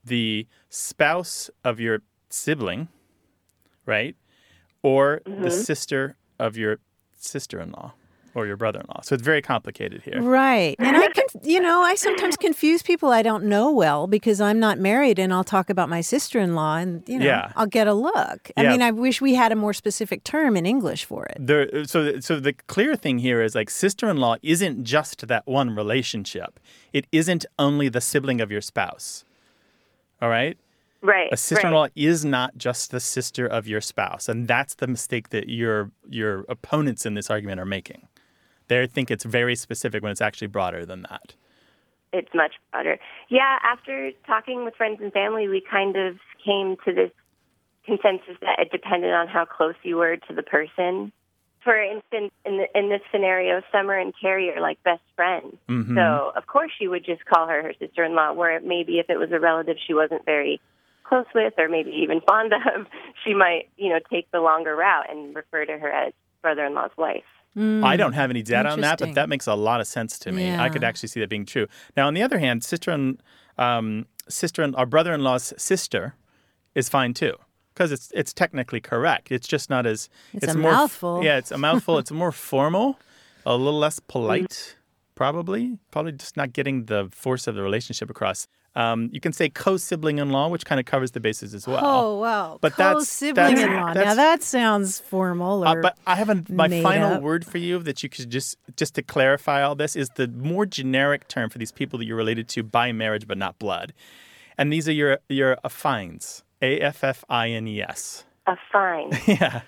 the 0.03 0.47
spouse 0.69 1.49
of 1.63 1.79
your 1.79 2.01
sibling, 2.29 2.87
right? 3.85 4.15
Or 4.81 5.21
the 5.25 5.31
mm-hmm. 5.31 5.49
sister 5.49 6.15
of 6.39 6.57
your 6.57 6.79
sister 7.17 7.59
in 7.59 7.71
law 7.71 7.93
or 8.35 8.45
your 8.45 8.55
brother 8.55 8.79
in 8.79 8.85
law. 8.87 9.01
So 9.01 9.15
it's 9.15 9.23
very 9.23 9.41
complicated 9.41 10.01
here. 10.03 10.21
Right. 10.21 10.75
And 10.79 10.95
I 10.95 11.07
can, 11.09 11.25
you 11.43 11.59
know, 11.59 11.81
I 11.81 11.95
sometimes 11.95 12.37
confuse 12.37 12.81
people 12.81 13.09
I 13.09 13.21
don't 13.21 13.45
know 13.45 13.71
well 13.71 14.07
because 14.07 14.39
I'm 14.39 14.59
not 14.59 14.77
married 14.77 15.19
and 15.19 15.33
I'll 15.33 15.43
talk 15.43 15.69
about 15.69 15.89
my 15.89 16.01
sister 16.01 16.39
in 16.39 16.55
law 16.55 16.77
and, 16.77 17.03
you 17.07 17.19
know, 17.19 17.25
Yeah. 17.25 17.51
I'll 17.55 17.65
get 17.65 17.87
a 17.87 17.93
look. 17.93 18.51
I 18.55 18.63
Yeah. 18.63 18.71
mean, 18.71 18.81
I 18.81 18.91
wish 18.91 19.21
we 19.21 19.35
had 19.35 19.51
a 19.51 19.55
more 19.55 19.73
specific 19.73 20.23
term 20.23 20.55
in 20.55 20.65
English 20.65 21.05
for 21.05 21.25
it. 21.25 21.37
There, 21.39 21.85
so, 21.85 22.19
so 22.19 22.39
the 22.39 22.53
clear 22.53 22.95
thing 22.95 23.19
here 23.19 23.41
is 23.41 23.55
like 23.55 23.69
sister-in-law 23.69 24.37
isn't 24.41 24.83
just 24.83 25.27
that 25.27 25.45
one 25.45 25.75
relationship. 25.75 26.59
It 26.93 27.07
isn't 27.11 27.45
only 27.57 27.89
the 27.89 28.01
sibling 28.01 28.41
of 28.41 28.51
your 28.51 28.61
spouse. 28.61 29.25
All 30.21 30.29
right. 30.29 30.57
Right. 31.01 31.29
A 31.31 31.37
sister-in-law 31.37 31.87
is 31.95 32.25
not 32.25 32.57
just 32.57 32.91
the 32.91 32.99
sister 32.99 33.47
of 33.47 33.67
your 33.67 33.79
spouse, 33.79 34.27
and 34.27 34.47
that's 34.49 34.75
the 34.75 34.87
mistake 34.87 35.29
that 35.29 35.47
your 35.47 35.91
your 36.09 36.45
opponents 36.49 37.05
in 37.05 37.13
this 37.13 37.29
argument 37.29 37.59
are 37.61 37.65
making. 37.65 38.07
They 38.67 38.85
think 38.85 39.09
it's 39.09 39.23
very 39.23 39.55
specific 39.55 40.03
when 40.03 40.11
it's 40.11 40.21
actually 40.21 40.47
broader 40.47 40.85
than 40.85 41.03
that. 41.03 41.35
it's 42.11 42.29
much 42.33 42.53
broader. 42.71 42.97
Yeah, 43.29 43.59
after 43.63 44.11
talking 44.27 44.65
with 44.65 44.75
friends 44.75 44.99
and 45.01 45.13
family, 45.13 45.47
we 45.47 45.61
kind 45.61 45.95
of 45.95 46.17
came 46.43 46.75
to 46.85 46.93
this 46.93 47.11
consensus 47.85 48.35
that 48.41 48.59
it 48.59 48.71
depended 48.71 49.13
on 49.13 49.27
how 49.27 49.45
close 49.45 49.75
you 49.83 49.95
were 49.97 50.17
to 50.17 50.33
the 50.33 50.43
person. 50.43 51.11
For 51.63 51.81
instance, 51.81 52.31
in 52.45 52.57
the, 52.57 52.67
in 52.77 52.89
this 52.89 53.01
scenario, 53.11 53.61
Summer 53.71 53.97
and 53.97 54.13
Carrie 54.19 54.49
are 54.55 54.61
like 54.61 54.81
best 54.83 55.01
friends. 55.15 55.55
Mhm. 55.67 55.95
So 55.95 56.31
of 56.35 56.47
course 56.47 56.71
she 56.77 56.87
would 56.87 57.05
just 57.05 57.25
call 57.25 57.47
her 57.47 57.61
her 57.61 57.73
sister-in-law. 57.79 58.33
Where 58.33 58.59
maybe 58.61 58.99
if 58.99 59.09
it 59.09 59.17
was 59.17 59.31
a 59.31 59.39
relative 59.39 59.77
she 59.85 59.93
wasn't 59.93 60.25
very 60.25 60.61
close 61.03 61.25
with, 61.35 61.53
or 61.57 61.67
maybe 61.67 61.91
even 61.91 62.21
fond 62.21 62.53
of, 62.75 62.87
she 63.23 63.33
might 63.33 63.69
you 63.77 63.89
know 63.89 63.99
take 64.11 64.29
the 64.31 64.39
longer 64.39 64.75
route 64.75 65.09
and 65.09 65.35
refer 65.35 65.65
to 65.65 65.77
her 65.77 65.91
as 65.91 66.13
brother-in-law's 66.41 66.91
wife. 66.97 67.23
I 67.57 67.97
don't 67.97 68.13
have 68.13 68.29
any 68.29 68.41
data 68.41 68.69
on 68.69 68.79
that, 68.81 68.99
but 68.99 69.15
that 69.15 69.27
makes 69.27 69.45
a 69.45 69.55
lot 69.55 69.81
of 69.81 69.87
sense 69.87 70.17
to 70.19 70.31
me. 70.31 70.55
I 70.55 70.69
could 70.69 70.83
actually 70.83 71.09
see 71.09 71.19
that 71.19 71.29
being 71.29 71.45
true. 71.45 71.67
Now, 71.97 72.07
on 72.07 72.13
the 72.13 72.21
other 72.23 72.39
hand, 72.39 72.63
sister 72.63 72.91
and 72.91 73.21
um, 73.57 74.05
sister 74.29 74.61
and 74.61 74.73
our 74.77 74.85
brother-in-law's 74.85 75.53
sister 75.57 76.15
is 76.73 76.87
fine 76.87 77.13
too 77.13 77.35
because 77.79 77.93
it's 77.93 78.11
it's 78.13 78.33
technically 78.33 78.81
correct. 78.81 79.31
It's 79.31 79.47
just 79.47 79.69
not 79.69 79.85
as 79.85 80.09
It's 80.33 80.53
a 80.53 80.57
more 80.57 80.71
mouthful. 80.73 81.23
yeah, 81.23 81.37
it's 81.37 81.51
a 81.51 81.57
mouthful. 81.57 81.97
it's 81.97 82.11
more 82.11 82.31
formal, 82.51 82.99
a 83.45 83.55
little 83.55 83.79
less 83.79 83.99
polite, 83.99 84.75
probably. 85.15 85.77
Probably 85.91 86.11
just 86.11 86.35
not 86.35 86.51
getting 86.51 86.85
the 86.85 87.07
force 87.11 87.47
of 87.47 87.55
the 87.55 87.61
relationship 87.63 88.09
across. 88.09 88.47
Um, 88.75 89.09
you 89.11 89.19
can 89.19 89.33
say 89.33 89.49
co-sibling-in-law, 89.49 90.49
which 90.49 90.63
kind 90.65 90.79
of 90.79 90.85
covers 90.85 91.11
the 91.11 91.19
bases 91.19 91.55
as 91.55 91.67
well. 91.67 91.81
Oh, 91.83 92.19
wow. 92.19 92.59
But 92.61 92.73
Co-sibling-in-law. 92.73 93.93
that's- 93.93 94.05
Now 94.05 94.13
that 94.15 94.43
sounds 94.43 94.99
formal 94.99 95.65
Uh, 95.67 95.75
but 95.81 95.97
I 96.05 96.15
have 96.15 96.29
a, 96.29 96.43
my 96.49 96.69
final 96.83 97.13
up. 97.13 97.21
word 97.21 97.45
for 97.45 97.57
you 97.57 97.79
that 97.79 98.03
you 98.03 98.09
could 98.09 98.29
just 98.29 98.57
just 98.75 98.93
to 98.95 99.01
clarify 99.01 99.63
all 99.63 99.75
this 99.75 99.95
is 99.95 100.09
the 100.15 100.27
more 100.27 100.65
generic 100.65 101.27
term 101.29 101.49
for 101.49 101.57
these 101.57 101.71
people 101.71 101.97
that 101.99 102.05
you're 102.05 102.17
related 102.25 102.47
to 102.49 102.61
by 102.63 102.91
marriage 102.91 103.25
but 103.25 103.37
not 103.37 103.57
blood, 103.57 103.91
and 104.57 104.71
these 104.71 104.87
are 104.87 104.93
your 104.93 105.17
your 105.29 105.57
affines. 105.65 106.43
A 106.61 106.79
F 106.79 107.03
F 107.03 107.23
I 107.29 107.49
N 107.49 107.67
E 107.67 107.81
S. 107.81 108.25
A 108.47 108.55
fine. 108.71 109.11
Yeah. 109.27 109.61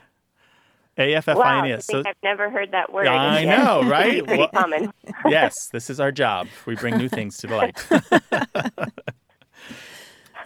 A 0.97 1.13
F 1.15 1.29
F 1.29 1.37
I 1.37 1.39
Wow, 1.39 1.59
N 1.63 1.65
E 1.67 1.71
S. 1.73 1.85
think 1.85 2.03
So 2.05 2.09
I've 2.09 2.15
never 2.23 2.49
heard 2.49 2.71
that 2.71 2.91
word. 2.91 3.07
I 3.07 3.41
yet. 3.41 3.57
know, 3.63 3.83
right? 3.89 4.25
Pretty 4.25 4.39
Well- 4.39 4.49
common. 4.49 4.91
yes, 5.27 5.69
this 5.69 5.89
is 5.89 5.99
our 5.99 6.11
job. 6.11 6.47
We 6.65 6.75
bring 6.75 6.97
new 6.97 7.07
things 7.09 7.37
to 7.39 7.47
the 7.47 7.55
light. 7.55 7.77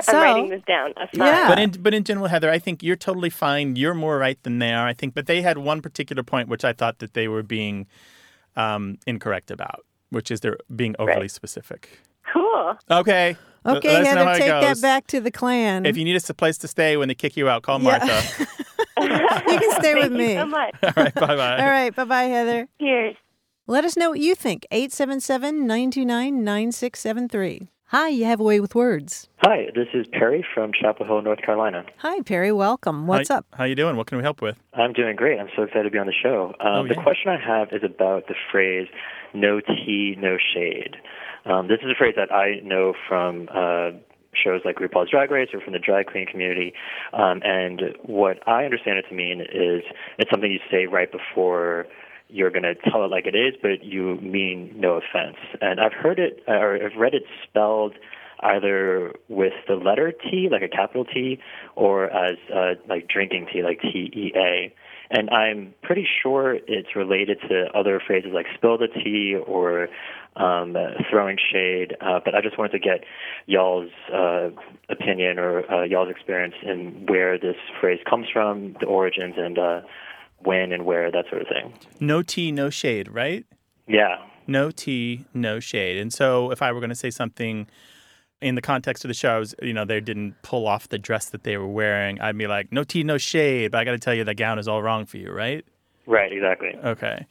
so, 0.02 0.12
I'm 0.12 0.16
writing 0.24 0.50
this 0.50 0.62
down. 0.68 0.94
Yeah. 1.14 1.48
But 1.48 1.60
in 1.60 1.72
but 1.82 1.94
in 1.94 2.04
general, 2.04 2.28
Heather, 2.28 2.52
I 2.52 2.60
think 2.60 2.84
you're 2.84 2.96
totally 2.96 3.30
fine. 3.30 3.76
You're 3.76 3.94
more 3.94 4.18
right 4.18 4.42
than 4.44 4.60
they 4.60 4.74
are. 4.74 4.88
I 4.88 4.94
think, 4.94 5.14
but 5.16 5.26
they 5.26 5.42
had 5.42 5.58
one 5.58 5.82
particular 5.82 6.22
point 6.24 6.48
which 6.50 6.64
I 6.66 6.74
thought 6.74 7.00
that 7.00 7.14
they 7.14 7.28
were 7.28 7.44
being 7.44 7.88
um, 8.56 8.98
incorrect 9.08 9.50
about, 9.52 9.86
which 10.12 10.30
is 10.32 10.42
they're 10.42 10.58
being 10.76 10.96
overly 11.00 11.22
Right. 11.22 11.32
specific. 11.32 12.00
Cool. 12.32 12.78
Okay. 12.92 13.36
L- 13.66 13.78
Okay, 13.78 13.92
let 13.94 14.06
Heather, 14.18 14.38
take 14.38 14.48
that 14.48 14.82
back 14.82 15.08
to 15.08 15.20
the 15.20 15.32
clan. 15.32 15.86
If 15.86 15.98
you 15.98 16.04
need 16.06 16.16
us 16.16 16.30
a 16.30 16.34
place 16.34 16.58
to 16.60 16.68
stay 16.68 16.98
when 16.98 17.08
they 17.08 17.16
kick 17.16 17.36
you 17.36 17.50
out, 17.50 17.64
call 17.64 17.82
Yeah. 17.82 17.98
Martha. 18.00 18.48
You 18.98 19.60
can 19.60 19.72
stay 19.82 19.94
with 19.96 20.04
Thank 20.04 20.12
you 20.14 20.18
me. 20.18 20.36
so 20.36 20.46
much. 20.46 20.74
All 20.84 20.92
right, 20.96 21.14
bye 21.14 21.36
bye. 21.36 21.58
All 21.62 21.70
right. 21.70 21.94
Bye 21.96 22.04
bye, 22.06 22.24
Heather. 22.24 22.68
Cheers. 22.80 23.16
Let 23.68 23.84
us 23.84 23.98
know 23.98 24.10
what 24.12 24.20
you 24.20 24.36
think. 24.36 24.66
877 24.72 25.68
929 25.68 26.44
9673. 26.44 27.70
Hi, 27.90 28.08
you 28.10 28.26
have 28.26 28.40
a 28.40 28.44
way 28.44 28.60
with 28.60 28.74
words. 28.74 29.28
Hi, 29.44 29.68
this 29.76 29.88
is 29.94 30.08
Perry 30.12 30.46
from 30.54 30.72
Chapel 30.74 31.06
Hill, 31.06 31.22
North 31.22 31.42
Carolina. 31.42 31.86
Hi, 31.98 32.22
Perry. 32.22 32.52
Welcome. 32.52 33.06
What's 33.06 33.30
How- 33.30 33.38
up? 33.40 33.46
How 33.54 33.64
you 33.66 33.76
doing? 33.76 33.96
What 33.96 34.08
can 34.08 34.18
we 34.18 34.24
help 34.24 34.42
with? 34.42 34.58
I'm 34.74 34.94
doing 34.94 35.16
great. 35.16 35.40
I'm 35.40 35.50
so 35.56 35.64
excited 35.64 35.84
to 35.84 35.92
be 35.92 36.00
on 36.00 36.08
the 36.08 36.14
show. 36.14 36.54
Um, 36.60 36.86
Oh, 36.86 36.88
The 36.88 36.96
question 36.96 37.30
I 37.32 37.38
have 37.40 37.70
is 37.74 37.84
about 37.84 38.28
the 38.28 38.36
phrase 38.52 38.88
"no 39.34 39.60
tea, 39.62 40.16
no 40.20 40.38
shade." 40.54 40.96
Um, 41.46 41.68
this 41.68 41.80
is 41.84 41.90
a 41.92 41.96
phrase 41.98 42.16
that 42.18 42.34
I 42.34 42.60
know 42.64 42.94
from 43.08 43.48
uh, 43.54 43.92
shows 44.34 44.62
like 44.66 44.78
RuPaul's 44.78 45.10
Drag 45.12 45.32
Race 45.32 45.50
or 45.54 45.62
from 45.62 45.74
the 45.74 45.80
drag 45.80 46.08
queen 46.08 46.26
community. 46.26 46.74
Um, 47.14 47.42
and 47.44 47.82
what 48.04 48.46
I 48.48 48.66
understand 48.66 48.98
it 48.98 49.06
to 49.10 49.16
mean 49.16 49.42
is 49.42 49.84
it's 50.18 50.30
something 50.30 50.52
you 50.52 50.60
say 50.72 50.88
right 50.88 51.12
before 51.12 51.86
you're 52.28 52.50
going 52.50 52.64
to 52.64 52.74
tell 52.90 53.06
it 53.06 53.12
like 53.12 53.28
it 53.28 53.36
is, 53.36 53.54
but 53.62 53.84
you 53.84 54.20
mean 54.22 54.74
no 54.76 54.94
offense. 54.94 55.38
And 55.62 55.80
I've 55.80 55.94
heard 55.94 56.20
it, 56.20 56.44
or 56.48 56.76
I've 56.84 56.98
read 56.98 57.14
it 57.14 57.24
spelled 57.48 57.94
either 58.42 59.14
with 59.30 59.54
the 59.68 59.76
letter 59.76 60.12
T, 60.12 60.50
like 60.52 60.64
a 60.64 60.68
capital 60.68 61.06
T, 61.06 61.40
or 61.76 62.06
as 62.06 62.38
uh, 62.54 62.74
like 62.90 63.08
drinking 63.08 63.48
tea, 63.54 63.62
like 63.64 63.80
T 63.82 64.12
E 64.14 64.34
A. 64.36 64.74
And 65.12 65.30
I'm 65.30 65.74
pretty 65.84 66.08
sure 66.24 66.56
it's 66.68 66.96
related 66.96 67.38
to 67.48 67.68
other 67.76 68.02
phrases 68.06 68.32
like 68.34 68.48
spill 68.56 68.78
the 68.78 68.88
tea 68.88 69.38
or 69.46 69.88
um, 70.36 70.76
uh, 70.76 71.02
throwing 71.10 71.38
shade. 71.52 71.96
Uh, 72.02 72.20
but 72.24 72.36
I 72.36 72.42
just 72.42 72.58
wanted 72.58 72.72
to 72.74 72.80
get 72.80 73.04
y'all's 73.46 73.92
uh, 74.14 74.50
opinion 74.90 75.40
or 75.40 75.70
uh, 75.72 75.84
y'all's 75.84 76.10
experience 76.10 76.56
in 76.64 77.06
where 77.08 77.38
this 77.38 77.56
phrase 77.80 78.00
comes 78.10 78.28
from, 78.32 78.76
the 78.80 78.86
origins, 78.86 79.36
and 79.38 79.58
uh, 79.58 79.82
when 80.40 80.72
and 80.72 80.86
where, 80.86 81.12
that 81.12 81.26
sort 81.30 81.42
of 81.42 81.48
thing. 81.48 81.74
No 82.00 82.22
tea, 82.22 82.52
no 82.52 82.70
shade, 82.70 83.08
right? 83.10 83.46
Yeah. 83.88 84.18
No 84.48 84.72
tea, 84.72 85.26
no 85.34 85.60
shade. 85.60 85.98
And 85.98 86.14
so 86.14 86.52
if 86.52 86.62
I 86.62 86.72
were 86.72 86.80
going 86.80 86.90
to 86.90 86.96
say 86.96 87.10
something 87.10 87.68
in 88.42 88.56
the 88.56 88.62
context 88.62 89.04
of 89.04 89.08
the 89.08 89.14
show, 89.14 89.36
I 89.36 89.40
was, 89.40 89.56
you 89.62 89.74
know, 89.74 89.86
they 89.86 90.00
didn't 90.02 90.36
pull 90.44 90.68
off 90.68 90.90
the 90.90 91.00
dress 91.00 91.30
that 91.30 91.44
they 91.44 91.58
were 91.58 91.68
wearing, 91.68 92.20
I'd 92.22 92.38
be 92.38 92.48
like, 92.48 92.72
no 92.72 92.84
tea, 92.84 93.04
no 93.04 93.18
shade. 93.18 93.72
But 93.72 93.80
I 93.80 93.86
got 93.86 93.92
to 93.92 94.00
tell 94.00 94.14
you, 94.14 94.24
that 94.24 94.36
gown 94.36 94.60
is 94.60 94.68
all 94.68 94.84
wrong 94.84 95.06
for 95.06 95.18
you, 95.18 95.32
right? 95.32 95.66
Right, 96.06 96.32
exactly. 96.32 96.76
Okay. 96.84 97.26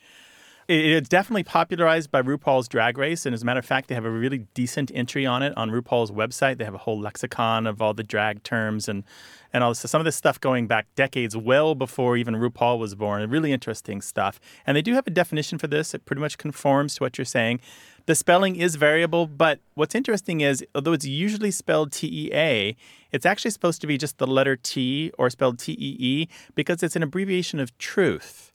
It- 0.67 0.85
It's 0.95 1.09
definitely 1.11 1.45
popularized 1.45 2.11
by 2.11 2.23
RuPaul's 2.23 2.69
Drag 2.69 2.97
Race, 2.97 3.27
and 3.27 3.35
as 3.35 3.43
a 3.43 3.45
matter 3.45 3.59
of 3.59 3.67
fact, 3.67 3.89
they 3.89 3.95
have 3.95 4.07
a 4.07 4.11
really 4.11 4.47
decent 4.55 4.91
entry 4.95 5.27
on 5.27 5.43
it 5.43 5.53
on 5.57 5.71
RuPaul's 5.71 6.11
website. 6.11 6.57
They 6.57 6.65
have 6.65 6.75
a 6.75 6.79
whole 6.79 6.99
lexicon 6.99 7.67
of 7.67 7.83
all 7.83 7.93
the 7.93 8.03
drag 8.03 8.43
terms 8.43 8.89
and 8.89 9.05
and 9.53 9.63
all 9.63 9.71
this. 9.71 9.81
So 9.81 9.89
Some 9.89 10.01
of 10.01 10.05
this 10.05 10.17
stuff 10.17 10.41
going 10.41 10.67
back 10.67 10.87
decades, 10.97 11.37
well 11.37 11.75
before 11.77 12.17
even 12.17 12.35
RuPaul 12.35 12.79
was 12.79 12.95
born. 12.97 13.29
Really 13.31 13.53
interesting 13.53 14.01
stuff. 14.01 14.41
And 14.67 14.77
they 14.77 14.83
do 14.83 14.95
have 14.95 15.07
a 15.07 15.11
definition 15.11 15.59
for 15.59 15.69
this. 15.69 15.95
It 15.95 16.05
pretty 16.07 16.21
much 16.21 16.39
conforms 16.39 16.97
to 16.97 17.05
what 17.05 17.19
you're 17.19 17.25
saying. 17.25 17.61
The 18.07 18.15
spelling 18.17 18.57
is 18.57 18.75
variable, 18.75 19.27
but 19.29 19.61
what's 19.75 19.95
interesting 19.95 20.41
is 20.41 20.65
although 20.75 20.93
it's 20.93 21.05
usually 21.07 21.51
spelled 21.53 21.93
T 21.93 22.09
E 22.09 22.31
A, 22.35 22.75
it's 23.13 23.27
actually 23.27 23.51
supposed 23.53 23.81
to 23.83 23.87
be 23.87 23.97
just 23.99 24.19
the 24.19 24.27
letter 24.27 24.57
T 24.57 25.13
or 25.19 25.29
spelled 25.31 25.59
T 25.59 25.73
E 25.73 25.97
E 26.01 26.29
because 26.55 26.83
it's 26.83 26.97
an 26.97 27.03
abbreviation 27.03 27.61
of 27.61 27.77
truth. 27.79 28.51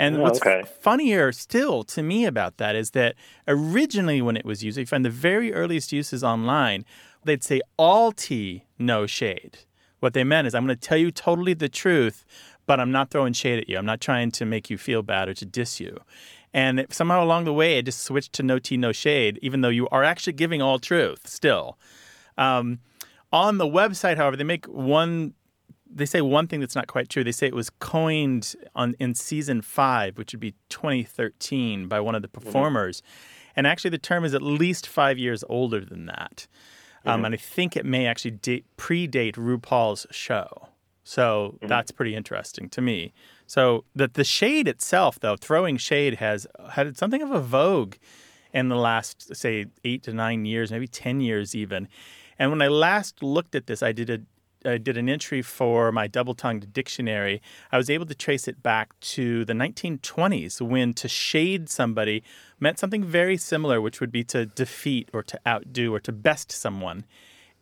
And 0.00 0.16
Oh, 0.16 0.20
what's 0.22 0.40
okay. 0.40 0.62
funnier 0.80 1.30
still 1.30 1.84
to 1.84 2.02
me 2.02 2.24
about 2.24 2.56
that 2.56 2.74
is 2.74 2.92
that 2.92 3.14
originally 3.46 4.22
when 4.22 4.36
it 4.36 4.46
was 4.46 4.64
used, 4.64 4.78
if 4.78 4.82
you 4.82 4.86
find 4.86 5.04
the 5.04 5.10
very 5.10 5.52
earliest 5.52 5.92
uses 5.92 6.24
online, 6.24 6.84
they'd 7.24 7.44
say 7.44 7.60
all 7.76 8.10
tea, 8.10 8.64
no 8.78 9.06
shade. 9.06 9.58
What 10.00 10.14
they 10.14 10.24
meant 10.24 10.46
is 10.46 10.54
I'm 10.54 10.64
going 10.66 10.78
to 10.78 10.88
tell 10.88 10.96
you 10.96 11.10
totally 11.10 11.52
the 11.52 11.68
truth, 11.68 12.24
but 12.66 12.80
I'm 12.80 12.90
not 12.90 13.10
throwing 13.10 13.34
shade 13.34 13.58
at 13.58 13.68
you. 13.68 13.76
I'm 13.76 13.84
not 13.84 14.00
trying 14.00 14.30
to 14.32 14.46
make 14.46 14.70
you 14.70 14.78
feel 14.78 15.02
bad 15.02 15.28
or 15.28 15.34
to 15.34 15.44
diss 15.44 15.78
you. 15.80 15.98
And 16.54 16.86
somehow 16.90 17.22
along 17.22 17.44
the 17.44 17.52
way, 17.52 17.76
it 17.78 17.84
just 17.84 18.02
switched 18.02 18.32
to 18.34 18.42
no 18.42 18.58
tea, 18.58 18.78
no 18.78 18.92
shade, 18.92 19.38
even 19.42 19.60
though 19.60 19.68
you 19.68 19.86
are 19.90 20.02
actually 20.02 20.32
giving 20.32 20.62
all 20.62 20.78
truth 20.78 21.28
still. 21.28 21.78
Um, 22.38 22.78
on 23.32 23.58
the 23.58 23.66
website, 23.66 24.16
however, 24.16 24.36
they 24.36 24.44
make 24.44 24.66
one. 24.66 25.34
They 25.92 26.06
say 26.06 26.20
one 26.20 26.46
thing 26.46 26.60
that's 26.60 26.76
not 26.76 26.86
quite 26.86 27.08
true. 27.08 27.24
They 27.24 27.32
say 27.32 27.46
it 27.46 27.54
was 27.54 27.70
coined 27.70 28.54
on 28.74 28.94
in 29.00 29.14
season 29.14 29.62
five, 29.62 30.18
which 30.18 30.32
would 30.32 30.40
be 30.40 30.54
2013, 30.68 31.88
by 31.88 32.00
one 32.00 32.14
of 32.14 32.22
the 32.22 32.28
mm-hmm. 32.28 32.44
performers, 32.44 33.02
and 33.56 33.66
actually 33.66 33.90
the 33.90 33.98
term 33.98 34.24
is 34.24 34.34
at 34.34 34.42
least 34.42 34.86
five 34.86 35.18
years 35.18 35.44
older 35.48 35.84
than 35.84 36.06
that. 36.06 36.46
Um, 37.04 37.16
mm-hmm. 37.16 37.24
and 37.26 37.34
I 37.34 37.38
think 37.38 37.76
it 37.76 37.84
may 37.84 38.06
actually 38.06 38.32
date, 38.32 38.66
predate 38.76 39.34
RuPaul's 39.34 40.06
show. 40.10 40.68
So 41.02 41.54
mm-hmm. 41.56 41.66
that's 41.66 41.90
pretty 41.90 42.14
interesting 42.14 42.68
to 42.70 42.80
me. 42.80 43.12
So 43.46 43.84
that 43.96 44.14
the 44.14 44.24
shade 44.24 44.68
itself, 44.68 45.18
though, 45.18 45.36
throwing 45.36 45.76
shade 45.76 46.14
has 46.14 46.46
had 46.70 46.96
something 46.96 47.22
of 47.22 47.32
a 47.32 47.40
vogue 47.40 47.96
in 48.52 48.68
the 48.68 48.76
last, 48.76 49.34
say, 49.34 49.66
eight 49.84 50.02
to 50.04 50.12
nine 50.12 50.44
years, 50.44 50.70
maybe 50.70 50.86
ten 50.86 51.20
years 51.20 51.54
even. 51.54 51.88
And 52.38 52.50
when 52.50 52.62
I 52.62 52.68
last 52.68 53.22
looked 53.22 53.54
at 53.54 53.66
this, 53.66 53.82
I 53.82 53.92
did 53.92 54.08
a 54.08 54.20
I 54.64 54.78
did 54.78 54.96
an 54.96 55.08
entry 55.08 55.42
for 55.42 55.90
my 55.90 56.06
double 56.06 56.34
tongued 56.34 56.72
dictionary. 56.72 57.40
I 57.72 57.78
was 57.78 57.88
able 57.88 58.06
to 58.06 58.14
trace 58.14 58.46
it 58.46 58.62
back 58.62 58.98
to 59.00 59.44
the 59.44 59.54
1920s 59.54 60.60
when 60.60 60.92
to 60.94 61.08
shade 61.08 61.70
somebody 61.70 62.22
meant 62.58 62.78
something 62.78 63.04
very 63.04 63.36
similar, 63.36 63.80
which 63.80 64.00
would 64.00 64.12
be 64.12 64.24
to 64.24 64.46
defeat 64.46 65.08
or 65.12 65.22
to 65.22 65.40
outdo 65.46 65.94
or 65.94 66.00
to 66.00 66.12
best 66.12 66.52
someone. 66.52 67.04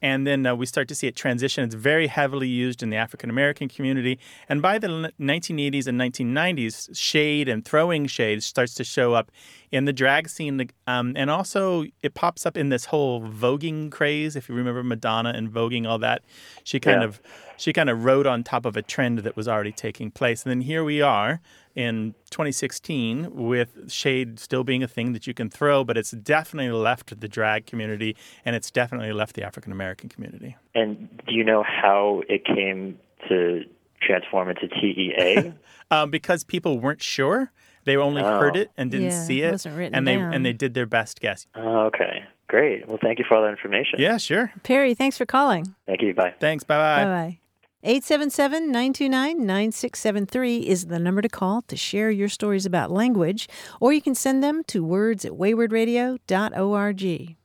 And 0.00 0.26
then 0.26 0.46
uh, 0.46 0.54
we 0.54 0.64
start 0.66 0.86
to 0.88 0.94
see 0.94 1.06
it 1.08 1.16
transition. 1.16 1.64
It's 1.64 1.74
very 1.74 2.06
heavily 2.06 2.46
used 2.48 2.82
in 2.82 2.90
the 2.90 2.96
African 2.96 3.30
American 3.30 3.68
community. 3.68 4.18
And 4.48 4.62
by 4.62 4.78
the 4.78 4.88
l- 4.88 5.10
1980s 5.20 5.86
and 5.86 6.00
1990s, 6.00 6.96
shade 6.96 7.48
and 7.48 7.64
throwing 7.64 8.06
shade 8.06 8.42
starts 8.42 8.74
to 8.74 8.84
show 8.84 9.14
up 9.14 9.32
in 9.72 9.84
the 9.86 9.92
drag 9.92 10.28
scene. 10.28 10.70
Um, 10.86 11.14
and 11.16 11.30
also, 11.30 11.84
it 12.02 12.14
pops 12.14 12.46
up 12.46 12.56
in 12.56 12.68
this 12.68 12.86
whole 12.86 13.20
voguing 13.22 13.90
craze. 13.90 14.36
If 14.36 14.48
you 14.48 14.54
remember 14.54 14.82
Madonna 14.84 15.30
and 15.30 15.50
voguing, 15.50 15.86
all 15.86 15.98
that, 15.98 16.22
she 16.64 16.78
kind 16.78 17.00
Yeah. 17.02 17.08
of 17.08 17.20
she 17.58 17.72
kind 17.74 17.90
of 17.90 18.04
rode 18.04 18.26
on 18.26 18.42
top 18.44 18.64
of 18.64 18.76
a 18.76 18.82
trend 18.82 19.18
that 19.18 19.36
was 19.36 19.46
already 19.48 19.72
taking 19.72 20.10
place. 20.10 20.44
And 20.44 20.50
then 20.50 20.60
here 20.62 20.82
we 20.84 21.02
are 21.02 21.40
in 21.74 22.14
2016 22.30 23.34
with 23.34 23.90
shade 23.90 24.38
still 24.38 24.64
being 24.64 24.82
a 24.82 24.88
thing 24.88 25.12
that 25.12 25.26
you 25.26 25.34
can 25.34 25.50
throw, 25.50 25.84
but 25.84 25.96
it's 25.98 26.10
definitely 26.12 26.72
left 26.72 27.20
the 27.20 27.28
drag 27.28 27.66
community 27.66 28.16
and 28.44 28.56
it's 28.56 28.70
definitely 28.70 29.12
left 29.12 29.34
the 29.36 29.42
African 29.42 29.72
American 29.72 30.08
community. 30.08 30.56
And 30.74 31.08
do 31.26 31.34
you 31.34 31.44
know 31.44 31.62
how 31.62 32.22
it 32.28 32.44
came 32.44 32.98
to 33.28 33.62
transform 34.00 34.48
into 34.50 34.68
TEA? 34.68 35.52
Um, 35.90 36.10
because 36.10 36.44
people 36.44 36.78
weren't 36.78 37.00
sure. 37.02 37.50
They 37.84 37.96
only 37.96 38.20
heard 38.22 38.58
Oh. 38.58 38.60
it 38.60 38.70
and 38.76 38.90
didn't 38.90 39.06
Yeah, 39.06 39.22
see 39.24 39.40
it 39.40 39.46
it, 39.48 39.52
wasn't 39.52 39.94
and 39.94 40.06
they 40.06 40.16
down. 40.16 40.34
and 40.34 40.44
they 40.44 40.52
did 40.52 40.74
their 40.74 40.84
best 40.84 41.18
guess. 41.18 41.46
oh, 41.54 41.86
okay. 41.86 42.24
Great. 42.46 42.86
Well, 42.86 42.98
thank 43.00 43.18
you 43.18 43.24
for 43.26 43.36
all 43.36 43.42
that 43.44 43.48
information. 43.48 43.98
Yeah, 43.98 44.18
sure. 44.18 44.52
Perry, 44.64 44.92
thanks 44.92 45.16
for 45.16 45.24
calling. 45.24 45.74
Thank 45.86 46.02
you. 46.02 46.12
Bye. 46.12 46.34
Thanks. 46.40 46.62
Bye 46.62 46.76
bye. 46.76 47.04
Bye 47.04 47.10
bye. 47.10 47.38
877 47.84 48.72
929 48.72 49.46
9673 49.46 50.66
is 50.66 50.86
the 50.86 50.98
number 50.98 51.22
to 51.22 51.28
call 51.28 51.62
to 51.62 51.76
share 51.76 52.10
your 52.10 52.28
stories 52.28 52.66
about 52.66 52.90
language, 52.90 53.48
or 53.80 53.92
you 53.92 54.02
can 54.02 54.16
send 54.16 54.42
them 54.42 54.64
to 54.64 54.82
words 54.82 55.24
at 55.24 55.30
waywordradio.org. 55.30 57.36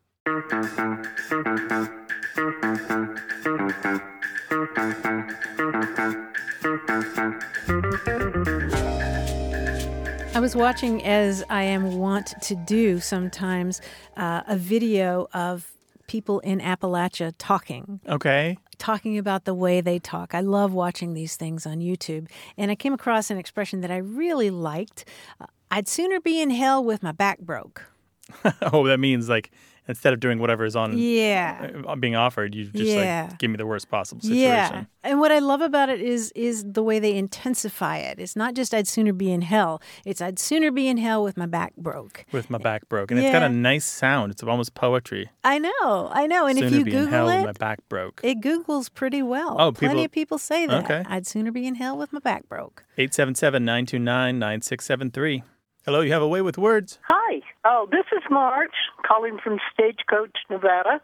I 10.36 10.40
was 10.40 10.56
watching, 10.56 11.06
as 11.06 11.44
I 11.52 11.62
am 11.62 12.00
wont 12.00 12.34
to 12.42 12.56
do 12.56 13.00
sometimes, 13.00 13.82
uh, 14.18 14.42
a 14.48 14.58
video 14.58 15.28
of 15.32 15.74
people 16.08 16.40
in 16.40 16.60
Appalachia 16.60 17.34
talking 17.38 18.00
Okay. 18.08 18.58
Talking 18.78 19.18
about 19.18 19.46
the 19.46 19.54
way 19.54 19.82
they 19.82 20.00
talk. 20.00 20.34
I 20.34 20.42
love 20.42 20.74
watching 20.74 21.14
these 21.14 21.36
things 21.36 21.66
on 21.66 21.80
YouTube. 21.80 22.30
And 22.58 22.72
I 22.72 22.76
came 22.76 22.94
across 22.94 23.30
an 23.30 23.38
expression 23.38 23.82
that 23.82 23.92
I 23.92 23.98
really 23.98 24.50
liked. 24.50 25.06
Uh, 25.40 25.46
I'd 25.72 25.88
sooner 25.88 26.20
be 26.20 26.42
in 26.42 26.50
hell 26.50 26.84
with 26.84 27.02
my 27.02 27.12
back 27.12 27.40
broke. 27.40 27.84
oh, 28.62 28.86
that 28.88 29.00
means 29.00 29.30
like 29.30 29.52
instead 29.88 30.14
of 30.14 30.20
doing 30.20 30.40
whatever 30.40 30.66
is 30.66 30.76
on 30.76 30.98
Yeah. 30.98 31.70
uh, 31.88 31.96
being 31.96 32.16
offered, 32.16 32.56
you 32.56 32.66
just 32.66 32.84
Yeah. 32.86 33.28
like 33.30 33.40
give 33.40 33.52
me 33.52 33.58
the 33.58 33.66
worst 33.66 33.90
possible 33.90 34.22
situation. 34.22 34.42
Yeah. 34.42 34.84
And 35.04 35.20
what 35.20 35.32
I 35.34 35.40
love 35.40 35.62
about 35.62 35.90
it 35.90 36.00
is 36.02 36.32
is 36.36 36.64
the 36.66 36.82
way 36.82 37.00
they 37.00 37.16
intensify 37.18 37.98
it. 37.98 38.20
It's 38.20 38.36
not 38.36 38.54
just 38.54 38.74
I'd 38.74 38.88
sooner 38.88 39.12
be 39.14 39.32
in 39.32 39.42
hell. 39.42 39.82
It's 40.06 40.22
I'd 40.22 40.40
sooner 40.40 40.72
be 40.72 40.88
in 40.88 40.98
hell 40.98 41.22
with 41.24 41.36
my 41.36 41.46
back 41.46 41.76
broke. 41.76 42.26
With 42.32 42.50
my 42.50 42.58
back 42.58 42.88
broke, 42.88 43.12
and 43.12 43.20
it's 43.20 43.32
got 43.32 43.44
a 43.44 43.50
nice 43.50 43.86
sound. 43.86 44.32
It's 44.32 44.42
almost 44.44 44.74
poetry. 44.76 45.30
I 45.44 45.60
know. 45.60 46.10
I 46.14 46.28
know. 46.28 46.46
And 46.48 46.58
Sooner 46.58 46.68
if 46.68 46.74
you 46.74 46.86
be 46.86 46.92
in 46.92 46.98
Google 46.98 47.12
hell 47.12 47.26
with 47.26 47.36
it, 47.36 47.46
my 47.46 47.52
back 47.54 47.80
broke. 47.90 48.22
it 48.24 48.40
Googles 48.42 48.94
pretty 48.94 49.22
well. 49.22 49.58
Oh, 49.60 49.72
Plenty 49.74 50.06
of 50.06 50.12
people 50.12 50.38
say 50.38 50.66
that. 50.68 50.86
Okay. 50.86 51.04
I'd 51.08 51.28
sooner 51.28 51.52
be 51.52 51.68
in 51.68 51.76
hell 51.76 51.98
with 51.98 52.14
my 52.14 52.20
back 52.20 52.48
broke. 52.48 52.86
877-929-9673. 52.98 55.44
Hello, 55.86 56.00
you 56.02 56.12
have 56.14 56.22
a 56.22 56.28
way 56.28 56.42
with 56.42 56.58
words. 56.58 57.00
Hi. 57.10 57.42
Oh, 57.66 57.88
this 57.91 58.05
is 58.11 58.24
Marge 58.30 58.72
calling 59.05 59.38
from 59.41 59.59
Stagecoach, 59.74 60.38
Nevada. 60.49 60.99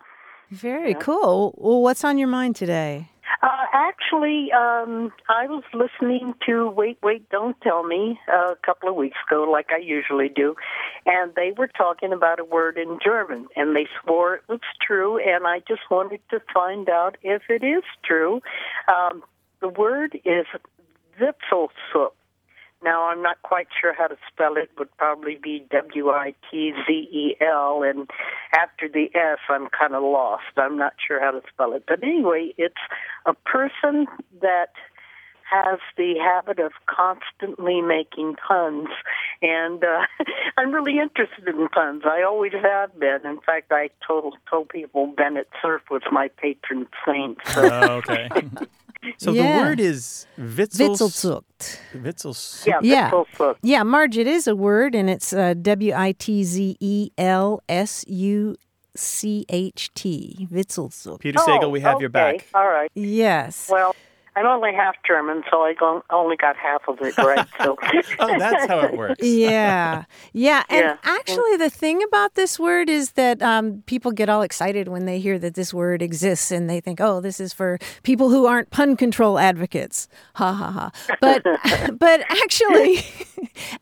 Very 0.51 0.93
cool. 0.95 1.53
Well, 1.57 1.82
what's 1.82 2.03
on 2.03 2.18
your 2.18 2.28
mind 2.28 2.55
today? 2.55 3.10
Uh, 3.41 3.66
actually, 3.72 4.51
um, 4.51 5.14
I 5.30 5.45
was 5.47 5.64
listening 5.74 6.34
to 6.47 6.70
Wait, 6.70 6.97
Wait, 7.01 7.30
Don't 7.30 7.60
Tell 7.62 7.84
Me 7.84 8.20
uh, 8.28 8.51
a 8.51 8.55
couple 8.66 8.89
of 8.89 8.95
weeks 8.95 9.18
ago, 9.30 9.49
like 9.49 9.68
I 9.72 9.78
usually 9.78 10.28
do, 10.28 10.55
and 11.05 11.34
they 11.36 11.53
were 11.55 11.68
talking 11.68 12.12
about 12.12 12.39
a 12.39 12.43
word 12.43 12.78
in 12.78 12.99
German, 13.01 13.47
and 13.55 13.76
they 13.76 13.88
swore 14.03 14.36
it 14.36 14.41
was 14.49 14.60
true, 14.86 15.20
and 15.20 15.47
I 15.47 15.60
just 15.60 15.82
wanted 15.89 16.20
to 16.32 16.41
find 16.53 16.89
out 16.89 17.18
if 17.22 17.43
it 17.49 17.64
is 17.64 17.84
true. 18.03 18.41
Um, 18.93 19.24
the 19.62 19.70
word 19.70 20.20
is 20.26 20.45
Witzelsucht. 21.22 22.12
Now, 22.84 23.10
I'm 23.10 23.22
not 23.22 23.42
quite 23.42 23.68
sure 23.80 23.94
how 23.94 24.08
to 24.08 24.16
spell 24.32 24.56
it. 24.56 24.70
Would 24.78 24.96
probably 24.98 25.38
be 25.42 25.66
W 25.70 26.10
I 26.10 26.34
T 26.50 26.72
Z 26.88 26.94
E 26.94 27.36
L, 27.42 27.84
and 27.84 28.10
after 28.54 28.88
the 28.88 29.10
S, 29.14 29.40
I'm 29.50 29.68
kind 29.68 29.96
of 29.96 30.04
lost. 30.04 30.58
I'm 30.58 30.78
not 30.78 30.94
sure 31.06 31.20
how 31.20 31.32
to 31.32 31.42
spell 31.52 31.74
it. 31.74 31.84
But 31.88 32.04
anyway, 32.04 32.54
it's 32.58 32.76
a 33.26 33.34
person 33.34 34.08
that 34.42 34.72
has 35.50 35.80
the 35.98 36.16
habit 36.20 36.60
of 36.60 36.72
constantly 36.86 37.82
making 37.82 38.36
puns, 38.36 38.88
and 39.42 39.84
uh, 39.84 40.06
I'm 40.58 40.72
really 40.72 41.00
interested 41.00 41.48
in 41.48 41.68
puns. 41.70 42.04
I 42.06 42.24
always 42.24 42.54
have 42.54 42.98
been. 43.00 43.20
In 43.26 43.40
fact, 43.42 43.72
I 43.72 43.90
told 44.06 44.36
told 44.50 44.70
people 44.70 45.08
Bennett 45.08 45.50
Cerf 45.62 45.82
was 45.90 46.04
my 46.12 46.30
patron 46.38 46.88
saint. 47.06 47.40
So. 47.46 47.70
Oh, 47.72 47.96
okay. 47.98 48.30
So 49.18 49.32
Yeah. 49.32 49.58
the 49.58 49.64
word 49.64 49.80
is 49.80 50.28
Witzel. 50.38 50.89
Witzelzucht. 50.89 51.80
Witzelsucht. 51.93 52.68
Yeah, 52.68 52.80
Yeah. 52.82 53.12
Witzelsucht. 53.12 53.58
Yeah, 53.64 53.84
Marge, 53.84 54.18
it 54.18 54.28
is 54.28 54.47
a 54.47 54.56
word, 54.56 54.93
and 54.95 55.10
it's 55.10 55.32
uh, 55.34 55.54
W 55.62 55.93
I 55.95 56.12
T 56.14 56.43
Z 56.43 56.76
E 56.80 57.12
L 57.18 57.62
S 57.70 58.04
U 58.08 58.56
C 58.95 59.45
H 59.50 59.89
T. 59.93 60.47
Witzelsucht. 60.52 61.20
Peter 61.22 61.39
Sagal, 61.39 61.72
we 61.72 61.80
have 61.82 62.02
your 62.02 62.10
Oh, 62.14 62.20
okay. 62.20 62.38
back. 62.38 62.47
All 62.54 62.68
right. 62.68 62.91
Yes. 62.93 63.70
Well, 63.72 63.95
I'm 64.36 64.46
only 64.46 64.74
half 64.74 64.96
German, 65.06 65.44
so 65.50 65.64
I 65.64 65.74
only 66.12 66.38
got 66.38 66.56
half 66.56 66.88
of 66.88 67.00
it 67.02 67.18
right. 67.18 67.48
So. 67.62 67.78
Oh, 68.22 68.38
that's 68.38 68.68
how 68.68 68.80
it 68.82 68.98
works. 68.98 69.24
Yeah. 69.26 70.04
Yeah. 70.34 70.64
And 70.70 70.80
Yeah. 70.80 70.98
actually, 71.04 71.58
the 71.58 71.70
thing 71.70 72.04
about 72.04 72.36
this 72.36 72.60
word 72.60 72.90
is 72.90 73.12
that 73.14 73.42
um, 73.42 73.84
people 73.86 74.12
get 74.12 74.30
all 74.30 74.42
excited 74.42 74.88
when 74.88 75.06
they 75.06 75.20
hear 75.20 75.40
that 75.40 75.54
this 75.56 75.74
word 75.74 76.02
exists 76.02 76.52
and 76.52 76.70
they 76.70 76.80
think, 76.82 77.00
oh, 77.00 77.22
this 77.22 77.40
is 77.40 77.54
for 77.54 77.80
people 78.04 78.30
who 78.30 78.46
aren't 78.46 78.70
pun 78.72 78.96
control 78.98 79.40
advocates. 79.40 80.08
Ha 80.36 80.52
ha 80.52 80.72
ha. 80.72 80.92
But, 81.22 81.46
but 81.98 82.22
actually, 82.30 83.04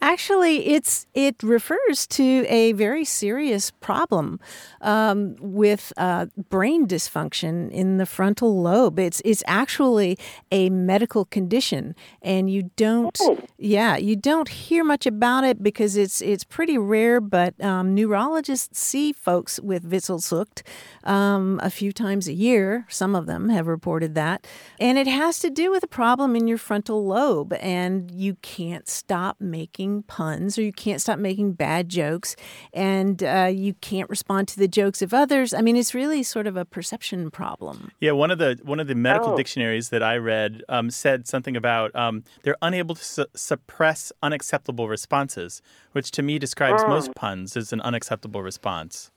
actually, 0.02 0.68
it's, 0.68 1.08
it 1.14 1.42
refers 1.42 2.06
to 2.08 2.46
a 2.48 2.74
very 2.74 3.06
serious 3.06 3.72
problem 3.72 4.40
um, 4.82 5.36
with 5.40 5.92
uh, 5.98 6.28
brain 6.50 6.88
dysfunction 6.88 7.72
in 7.72 7.98
the 7.98 8.06
frontal 8.06 8.62
lobe. 8.62 9.00
It's, 9.00 9.22
it's 9.26 9.44
actually 9.48 10.18
a 10.52 10.70
medical 10.70 11.26
condition, 11.26 11.96
and 12.22 12.50
you 12.50 12.72
don't, 12.76 13.18
yeah, 13.58 13.98
you 13.98 14.16
don't 14.16 14.48
hear 14.50 14.84
much 14.84 15.06
about 15.06 15.44
it 15.44 15.62
because 15.62 15.98
it's 15.98 16.22
it's 16.22 16.44
pretty 16.44 16.78
rare. 16.78 17.20
But 17.20 17.60
um, 17.64 17.94
neurologists 17.94 18.80
see 18.80 19.12
folks 19.14 19.60
with 19.60 19.90
Witzelsucht 19.90 20.64
um, 21.04 21.60
a 21.64 21.70
few 21.70 21.92
times 21.92 22.28
a 22.28 22.34
year. 22.34 22.86
Some 22.90 23.16
of 23.16 23.26
them 23.26 23.50
have 23.50 23.68
reported 23.68 24.16
that, 24.16 24.48
and 24.80 24.98
it 24.98 25.08
has 25.08 25.40
to 25.40 25.50
do 25.50 25.72
with 25.72 25.84
a 25.84 25.88
problem 25.88 26.36
in 26.36 26.48
your 26.48 26.58
frontal 26.58 27.06
lobe, 27.06 27.54
and 27.60 28.10
you 28.12 28.36
can't 28.42 28.88
stop 28.88 29.38
making 29.40 30.04
puns 30.04 30.58
or 30.58 30.62
you 30.62 30.74
can't 30.74 31.02
stop 31.02 31.20
making 31.20 31.54
bad 31.54 31.90
jokes, 31.90 32.36
and 32.74 33.24
uh, 33.24 33.50
you 33.52 33.74
can't 33.82 34.10
respond 34.10 34.48
to 34.48 34.58
the 34.58 34.68
jokes 34.68 35.02
of 35.02 35.14
others. 35.14 35.54
I 35.54 35.62
mean, 35.62 35.76
it's 35.76 35.94
really 35.94 36.24
sort 36.24 36.48
of 36.48 36.56
a 36.56 36.64
perception 36.66 37.30
problem. 37.32 37.92
Yeah, 38.00 38.12
one 38.12 38.32
of 38.32 38.38
the 38.38 38.60
one 38.64 38.80
of 38.80 38.88
the 38.88 38.96
medical 38.96 39.34
Oh. 39.34 39.38
dictionaries 39.38 39.90
that 39.90 40.04
I 40.04 40.16
read 40.18 40.37
um, 40.70 40.90
said 40.90 41.28
something 41.28 41.56
about 41.56 41.96
um, 41.96 42.24
they're 42.44 42.58
unable 42.62 42.96
to 42.96 43.04
su- 43.04 43.26
suppress 43.36 44.12
unacceptable 44.22 44.88
responses, 44.88 45.62
which 45.94 46.12
to 46.12 46.22
me 46.22 46.38
describes 46.40 46.84
most 46.88 47.14
puns 47.16 47.56
as 47.58 47.74
an 47.74 47.82
unacceptable 47.82 48.42
response. 48.44 49.12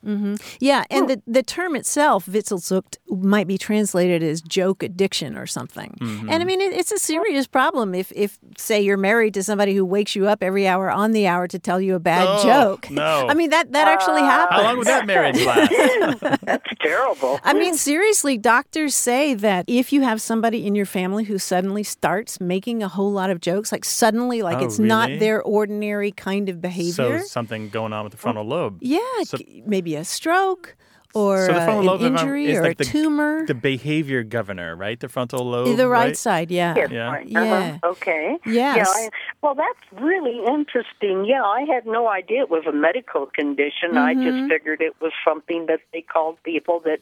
Yeah, 0.61 0.85
and 0.91 1.09
the, 1.11 1.23
the 1.27 1.43
term 1.43 1.77
itself, 1.77 2.27
Witzelsucht, 2.27 2.97
might 3.09 3.47
be 3.47 3.59
translated 3.59 4.23
as 4.23 4.41
joke 4.41 4.83
addiction 4.83 5.37
or 5.37 5.47
something. 5.47 5.97
And 6.01 6.33
I 6.43 6.45
mean, 6.45 6.61
it, 6.61 6.73
it's 6.73 6.93
a 6.93 6.99
serious 6.99 7.47
problem 7.47 7.95
if, 7.95 8.13
if, 8.15 8.39
say, 8.57 8.81
you're 8.81 8.97
married 8.97 9.35
to 9.35 9.43
somebody 9.43 9.75
who 9.75 9.85
wakes 9.85 10.15
you 10.17 10.27
up 10.29 10.43
every 10.43 10.67
hour 10.67 10.91
on 10.91 11.13
the 11.13 11.27
hour 11.27 11.47
to 11.49 11.59
tell 11.59 11.81
you 11.81 11.95
a 11.95 12.01
bad 12.01 12.27
Oh, 12.29 12.43
joke. 12.43 12.91
no. 12.91 13.27
I 13.29 13.35
mean, 13.35 13.51
that, 13.51 13.73
that 13.73 13.89
actually 13.89 14.23
happens. 14.23 14.61
How 14.61 14.67
long 14.67 14.79
would 14.79 14.87
that 14.87 15.07
marriage 15.07 15.43
last? 15.45 16.21
That's 16.45 16.71
terrible. 16.81 17.41
I 17.45 17.53
mean, 17.55 17.75
seriously, 17.75 18.39
doctors 18.39 18.95
say 18.95 19.35
that 19.35 19.65
if 19.67 19.93
you 19.93 20.03
have 20.03 20.21
somebody 20.21 20.67
in 20.67 20.75
your 20.75 20.87
family 20.87 21.10
who 21.19 21.39
suddenly 21.39 21.83
starts 21.83 22.41
making 22.41 22.83
a 22.83 22.89
whole 22.89 23.11
lot 23.13 23.31
of 23.31 23.41
jokes, 23.41 23.73
like 23.73 23.85
suddenly, 23.85 24.43
like 24.43 24.59
Oh, 24.59 24.65
it's 24.65 24.79
not 24.79 25.09
their 25.19 25.43
ordinary 25.43 26.13
kind 26.13 26.49
of 26.49 26.61
behavior. 26.61 27.19
so 27.21 27.25
something 27.27 27.69
going 27.69 27.93
on 27.93 28.05
with 28.05 28.13
the 28.13 28.19
frontal 28.19 28.45
lobe. 28.45 28.79
yeah, 28.81 29.01
so- 29.25 29.39
maybe 29.67 29.95
a 29.97 30.05
stroke 30.05 30.77
or 31.13 31.45
so 31.45 31.53
the 31.55 31.59
uh, 31.61 31.65
frontal 31.65 31.81
an 31.81 31.87
lobe 31.87 32.01
if 32.03 32.07
injury 32.21 32.47
is 32.47 32.59
or 32.59 32.63
like 32.63 32.73
a 32.75 32.75
the, 32.77 32.85
tumor. 32.85 33.45
the 33.47 33.55
behavior 33.55 34.23
governor, 34.23 34.77
right? 34.77 35.01
The 35.01 35.09
frontal 35.09 35.45
lobe, 35.45 35.77
the 35.77 35.89
right, 35.89 36.17
side, 36.17 36.53
yeah. 36.53 36.73
Yes, 36.77 36.89
Yeah. 36.93 37.11
right. 37.11 37.27
Yeah. 37.29 37.41
Uh-huh. 37.43 37.91
Okay. 37.91 38.37
Yes. 38.47 38.77
Yeah. 38.77 38.85
I, 38.87 39.09
well, 39.43 39.57
that's 39.57 40.01
really 40.01 40.39
interesting. 40.47 41.25
Yeah, 41.25 41.43
I 41.43 41.63
had 41.63 41.85
no 41.85 42.07
idea 42.09 42.43
it 42.43 42.51
was 42.51 42.65
a 42.69 42.73
medical 42.73 43.27
condition. 43.27 43.97
I 43.97 44.15
Mm-hmm. 44.15 44.23
just 44.39 44.49
figured 44.53 44.81
it 44.81 44.95
was 45.01 45.11
something 45.27 45.67
that 45.67 45.81
they 45.93 46.03
called 46.03 46.37
people 46.45 46.79
that, 46.85 47.01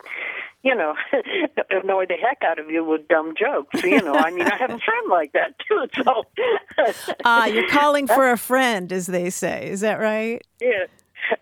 you 0.62 0.74
know, 0.74 0.94
annoy 1.70 2.06
the 2.06 2.14
heck 2.14 2.38
out 2.44 2.58
of 2.58 2.70
you 2.70 2.84
with 2.84 3.06
dumb 3.08 3.34
jokes. 3.38 3.82
You 3.82 4.02
know, 4.02 4.14
I 4.14 4.30
mean, 4.30 4.46
I 4.46 4.56
have 4.56 4.70
a 4.70 4.78
friend 4.78 5.08
like 5.10 5.32
that 5.32 5.54
too. 5.66 5.86
So. 6.02 6.24
Ah, 7.24 7.46
you're 7.46 7.68
calling 7.68 8.06
for 8.06 8.30
a 8.30 8.38
friend, 8.50 8.92
as 8.92 9.06
they 9.06 9.30
say. 9.30 9.68
Is 9.68 9.80
that 9.80 9.98
right? 9.98 10.40
Yeah. 10.60 10.84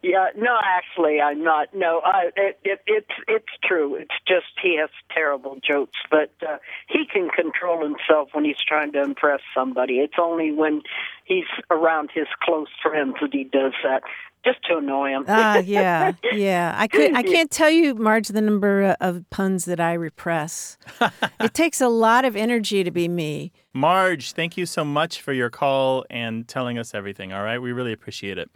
Yeah, 0.02 0.28
no, 0.36 0.56
actually, 0.62 1.20
I'm 1.20 1.42
not. 1.42 1.68
No, 1.74 2.00
I, 2.04 2.30
it, 2.36 2.58
it, 2.64 2.80
it's 2.86 3.10
it's 3.28 3.52
true. 3.62 3.94
It's 3.96 4.14
just 4.26 4.46
he 4.62 4.78
has 4.78 4.90
terrible 5.12 5.58
jokes, 5.62 5.98
but 6.10 6.30
uh, 6.46 6.58
he 6.88 7.06
can 7.06 7.28
control 7.30 7.82
himself 7.82 8.30
when 8.32 8.44
he's 8.44 8.60
trying 8.66 8.92
to 8.92 9.02
impress 9.02 9.40
somebody. 9.54 9.94
It's 9.94 10.18
only 10.20 10.52
when 10.52 10.82
he's 11.24 11.44
around 11.70 12.10
his 12.14 12.26
close 12.42 12.68
friends 12.82 13.16
that 13.20 13.32
he 13.32 13.44
does 13.44 13.72
that, 13.82 14.02
just 14.46 14.62
to 14.64 14.78
annoy 14.78 15.10
him. 15.10 15.24
Ah, 15.28 15.58
yeah, 15.64 16.12
yeah. 16.32 16.74
I 16.76 16.86
could, 16.86 17.14
I 17.14 17.22
can't 17.22 17.50
tell 17.50 17.70
you, 17.70 17.94
Marge, 17.94 18.28
the 18.28 18.40
number 18.40 18.82
uh, 18.84 18.96
of 19.00 19.28
puns 19.30 19.64
that 19.64 19.80
I 19.80 19.94
repress. 19.94 20.78
it 21.40 21.52
takes 21.52 21.80
a 21.80 21.88
lot 21.88 22.24
of 22.24 22.36
energy 22.36 22.84
to 22.84 22.90
be 22.90 23.08
me. 23.08 23.52
Marge, 23.72 24.32
thank 24.32 24.56
you 24.56 24.64
so 24.64 24.84
much 24.84 25.20
for 25.20 25.32
your 25.32 25.50
call 25.50 26.06
and 26.08 26.46
telling 26.48 26.78
us 26.78 26.94
everything. 26.94 27.32
All 27.32 27.42
right, 27.42 27.58
we 27.58 27.72
really 27.72 27.92
appreciate 27.92 28.38
it. 28.38 28.48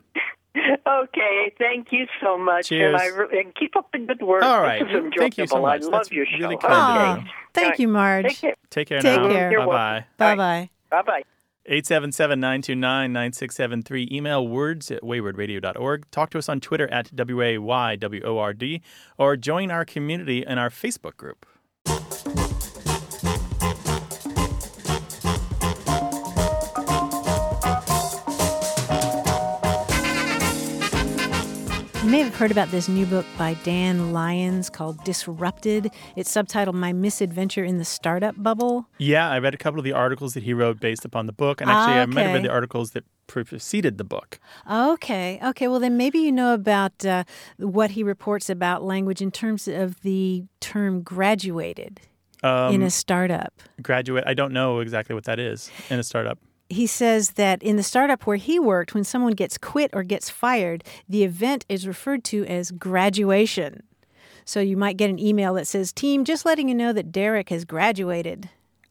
okay, 0.86 1.52
thank 1.58 1.88
you 1.92 2.06
so 2.20 2.36
much, 2.38 2.68
Cheers. 2.68 2.94
and 2.94 3.02
I 3.02 3.06
re- 3.06 3.40
and 3.40 3.54
keep 3.54 3.76
up 3.76 3.90
the 3.92 3.98
good 4.00 4.20
work. 4.22 4.42
All 4.42 4.60
right. 4.60 4.84
This 4.84 4.94
is. 5.04 5.12
Thank 5.16 5.38
you 5.38 5.46
so 5.46 5.60
much. 5.62 5.82
I 5.82 5.84
love 5.84 5.92
That's 5.92 6.10
your 6.10 6.26
show. 6.26 6.38
really 6.38 6.56
kind 6.56 7.18
of 7.20 7.24
you. 7.24 7.30
thank 7.54 7.78
you, 7.78 7.86
Marge. 7.88 8.26
Take 8.26 8.38
care. 8.38 8.54
Take 8.70 8.88
care 8.88 9.00
Take 9.00 9.20
now. 9.20 9.28
care. 9.30 9.50
You're 9.52 9.66
Bye 9.66 10.04
bye. 10.16 10.16
Bye 10.16 10.36
bye. 10.36 10.70
Bye 10.90 11.02
bye. 11.02 11.22
877-929-9673. 11.70 14.10
Email 14.10 14.48
words 14.48 14.90
at 14.90 15.02
waywordradio.org. 15.02 16.10
Talk 16.10 16.30
to 16.30 16.38
us 16.38 16.48
on 16.48 16.58
Twitter 16.60 16.90
at 16.92 17.14
W-A-Y-W-O-R-D 17.14 18.82
or 19.18 19.36
join 19.36 19.70
our 19.70 19.84
community 19.84 20.44
in 20.44 20.58
our 20.58 20.70
Facebook 20.70 21.16
group. 21.16 21.46
May 32.10 32.18
have 32.22 32.34
heard 32.34 32.50
about 32.50 32.68
this 32.72 32.88
new 32.88 33.06
book 33.06 33.24
by 33.38 33.54
Dan 33.62 34.12
Lyons 34.12 34.68
called 34.68 35.02
Disrupted. 35.04 35.92
It's 36.16 36.32
subtitled 36.34 36.74
My 36.74 36.92
Misadventure 36.92 37.62
in 37.62 37.78
the 37.78 37.84
Startup 37.84 38.34
Bubble. 38.36 38.86
Yeah, 38.98 39.30
I 39.30 39.38
read 39.38 39.54
a 39.54 39.56
couple 39.56 39.78
of 39.78 39.84
the 39.84 39.92
articles 39.92 40.34
that 40.34 40.42
he 40.42 40.52
wrote 40.52 40.80
based 40.80 41.04
upon 41.04 41.26
the 41.26 41.32
book. 41.32 41.60
And 41.60 41.70
Ah, 41.70 41.74
actually, 41.74 42.00
I 42.00 42.06
might 42.06 42.22
have 42.22 42.34
read 42.34 42.44
the 42.44 42.50
articles 42.50 42.90
that 42.92 43.04
preceded 43.28 43.96
the 43.96 44.02
book. 44.04 44.40
Okay. 44.68 45.38
Okay. 45.40 45.68
Well, 45.68 45.78
then 45.78 45.96
maybe 45.96 46.18
you 46.18 46.32
know 46.32 46.52
about 46.52 47.04
uh, 47.04 47.22
what 47.58 47.92
he 47.92 48.02
reports 48.02 48.50
about 48.50 48.82
language 48.82 49.22
in 49.22 49.30
terms 49.30 49.68
of 49.68 50.00
the 50.00 50.44
term 50.58 51.02
graduated 51.02 52.00
Um, 52.42 52.74
in 52.74 52.82
a 52.82 52.90
startup. 52.90 53.52
graduate, 53.82 54.24
I 54.26 54.34
don't 54.34 54.52
know 54.52 54.80
exactly 54.80 55.14
what 55.14 55.24
that 55.24 55.38
is 55.38 55.70
in 55.90 56.00
a 56.00 56.02
startup. 56.02 56.38
He 56.70 56.86
says 56.86 57.32
that 57.32 57.62
in 57.62 57.76
the 57.76 57.82
startup 57.82 58.26
where 58.26 58.36
he 58.36 58.58
worked, 58.58 58.94
when 58.94 59.04
someone 59.04 59.32
gets 59.32 59.58
quit 59.58 59.90
or 59.92 60.02
gets 60.02 60.30
fired, 60.30 60.84
the 61.08 61.24
event 61.24 61.66
is 61.68 61.86
referred 61.86 62.24
to 62.24 62.46
as 62.46 62.70
graduation. 62.70 63.82
So 64.44 64.60
you 64.60 64.76
might 64.76 64.96
get 64.96 65.10
an 65.10 65.18
email 65.18 65.54
that 65.54 65.66
says, 65.66 65.92
Team, 65.92 66.24
just 66.24 66.46
letting 66.46 66.68
you 66.68 66.74
know 66.74 66.92
that 66.92 67.12
Derek 67.12 67.50
has 67.50 67.64
graduated. 67.64 68.48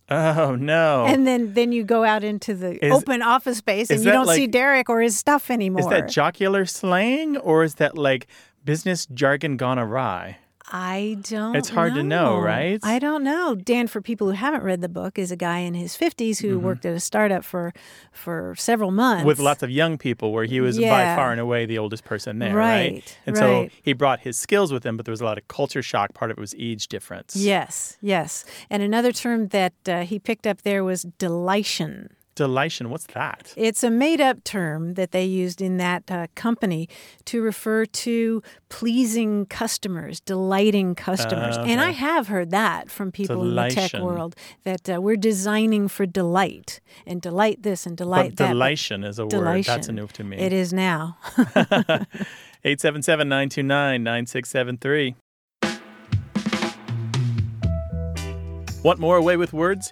Oh, 0.10 0.56
no. 0.56 1.06
And 1.06 1.28
then, 1.28 1.54
then 1.54 1.72
you 1.72 1.84
go 1.84 2.04
out 2.04 2.24
into 2.24 2.54
the 2.54 2.84
Is- 2.84 2.92
open 2.92 3.22
office 3.22 3.58
space 3.60 3.90
and 3.90 4.04
you 4.04 4.12
don't 4.12 4.28
see 4.28 4.48
Derek 4.48 4.90
or 4.90 5.02
his 5.02 5.18
stuff 5.18 5.50
anymore. 5.52 5.82
is 5.82 5.88
that 5.88 6.10
jocular 6.10 6.66
slang 6.66 7.38
or 7.38 7.64
is 7.64 7.76
that 7.76 7.98
like 7.98 8.28
business 8.66 9.06
jargon 9.08 9.56
gone 9.56 9.78
awry? 9.80 10.38
I 10.72 11.18
don't 11.22 11.56
It's 11.56 11.70
hard 11.70 11.96
to 11.96 12.04
know, 12.04 12.38
right? 12.40 12.80
I 12.84 13.00
don't 13.00 13.24
know. 13.24 13.56
Dan, 13.56 13.88
for 13.88 14.02
people 14.02 14.28
who 14.28 14.34
haven't 14.34 14.62
read 14.64 14.82
the 14.82 14.90
book, 14.90 15.18
is 15.18 15.32
a 15.32 15.36
guy 15.36 15.60
in 15.60 15.74
his 15.74 15.96
50s 15.96 16.40
who 16.40 16.60
Mhm. 16.60 16.62
worked 16.62 16.86
at 16.86 16.94
a 16.94 17.00
startup 17.00 17.44
for 17.44 17.74
for 18.12 18.54
several 18.58 18.92
months. 18.92 19.26
with 19.26 19.40
lots 19.40 19.64
of 19.64 19.70
young 19.72 19.98
people 19.98 20.32
where 20.32 20.46
he 20.46 20.62
was 20.62 20.78
by 20.78 21.16
far 21.16 21.32
and 21.32 21.40
away 21.40 21.66
the 21.66 21.78
oldest 21.78 22.04
person 22.04 22.40
there, 22.40 22.56
right? 22.56 22.92
Right, 22.94 23.18
And 23.26 23.36
so 23.38 23.68
he 23.82 23.94
brought 23.94 24.20
his 24.22 24.38
skills 24.38 24.72
with 24.72 24.86
him, 24.86 24.96
but 24.98 25.06
there 25.06 25.12
was 25.12 25.22
a 25.22 25.26
lot 25.26 25.38
of 25.38 25.48
culture 25.48 25.82
shock. 25.82 26.14
Part 26.14 26.30
of 26.32 26.38
it 26.38 26.42
was 26.42 26.54
age 26.60 26.88
difference. 26.88 27.36
Yes, 27.36 27.98
yes. 28.02 28.46
And 28.70 28.84
another 28.84 29.12
term 29.12 29.48
that 29.50 29.74
uh, 29.88 30.02
he 30.02 30.20
picked 30.20 30.46
up 30.46 30.62
there 30.62 30.84
was 30.84 31.04
delightion. 31.18 32.10
Delightion, 32.40 32.90
what's 32.90 33.06
that? 33.08 33.54
It's 33.58 33.84
a 33.84 33.90
made 33.90 34.22
up 34.22 34.46
term 34.46 34.94
that 34.94 35.12
they 35.12 35.26
used 35.26 35.62
in 35.62 35.76
that 35.76 36.10
uh, 36.10 36.28
company 36.36 36.88
to 37.26 37.42
refer 37.42 37.86
to 37.86 38.42
pleasing 38.70 39.46
customers, 39.46 40.22
delighting 40.22 40.96
customers. 40.96 41.58
Uh, 41.58 41.66
And 41.68 41.82
I 41.82 41.92
have 41.92 42.30
heard 42.30 42.52
that 42.52 42.90
from 42.90 43.12
people 43.12 43.44
in 43.44 43.56
the 43.56 43.70
tech 43.70 43.94
world 44.02 44.38
that 44.64 44.90
uh, 44.90 45.02
we're 45.02 45.18
designing 45.18 45.90
for 45.90 46.06
delight 46.06 46.80
and 47.06 47.22
delight 47.22 47.64
this 47.64 47.86
and 47.86 47.98
delight 47.98 48.30
but 48.32 48.38
that. 48.38 48.48
delightion 48.54 49.04
is 49.04 49.20
a 49.20 49.26
word. 49.26 49.66
That's 49.66 49.90
a 49.90 49.92
new 49.92 50.08
to 50.08 50.24
me. 50.24 50.38
It 50.38 50.54
is 50.54 50.72
now. 50.72 51.18
877 52.64 53.28
929 53.28 54.02
9673. 54.02 55.16
Want 58.82 58.98
more 59.00 59.18
A 59.18 59.22
Way 59.22 59.36
with 59.36 59.52
Words? 59.52 59.92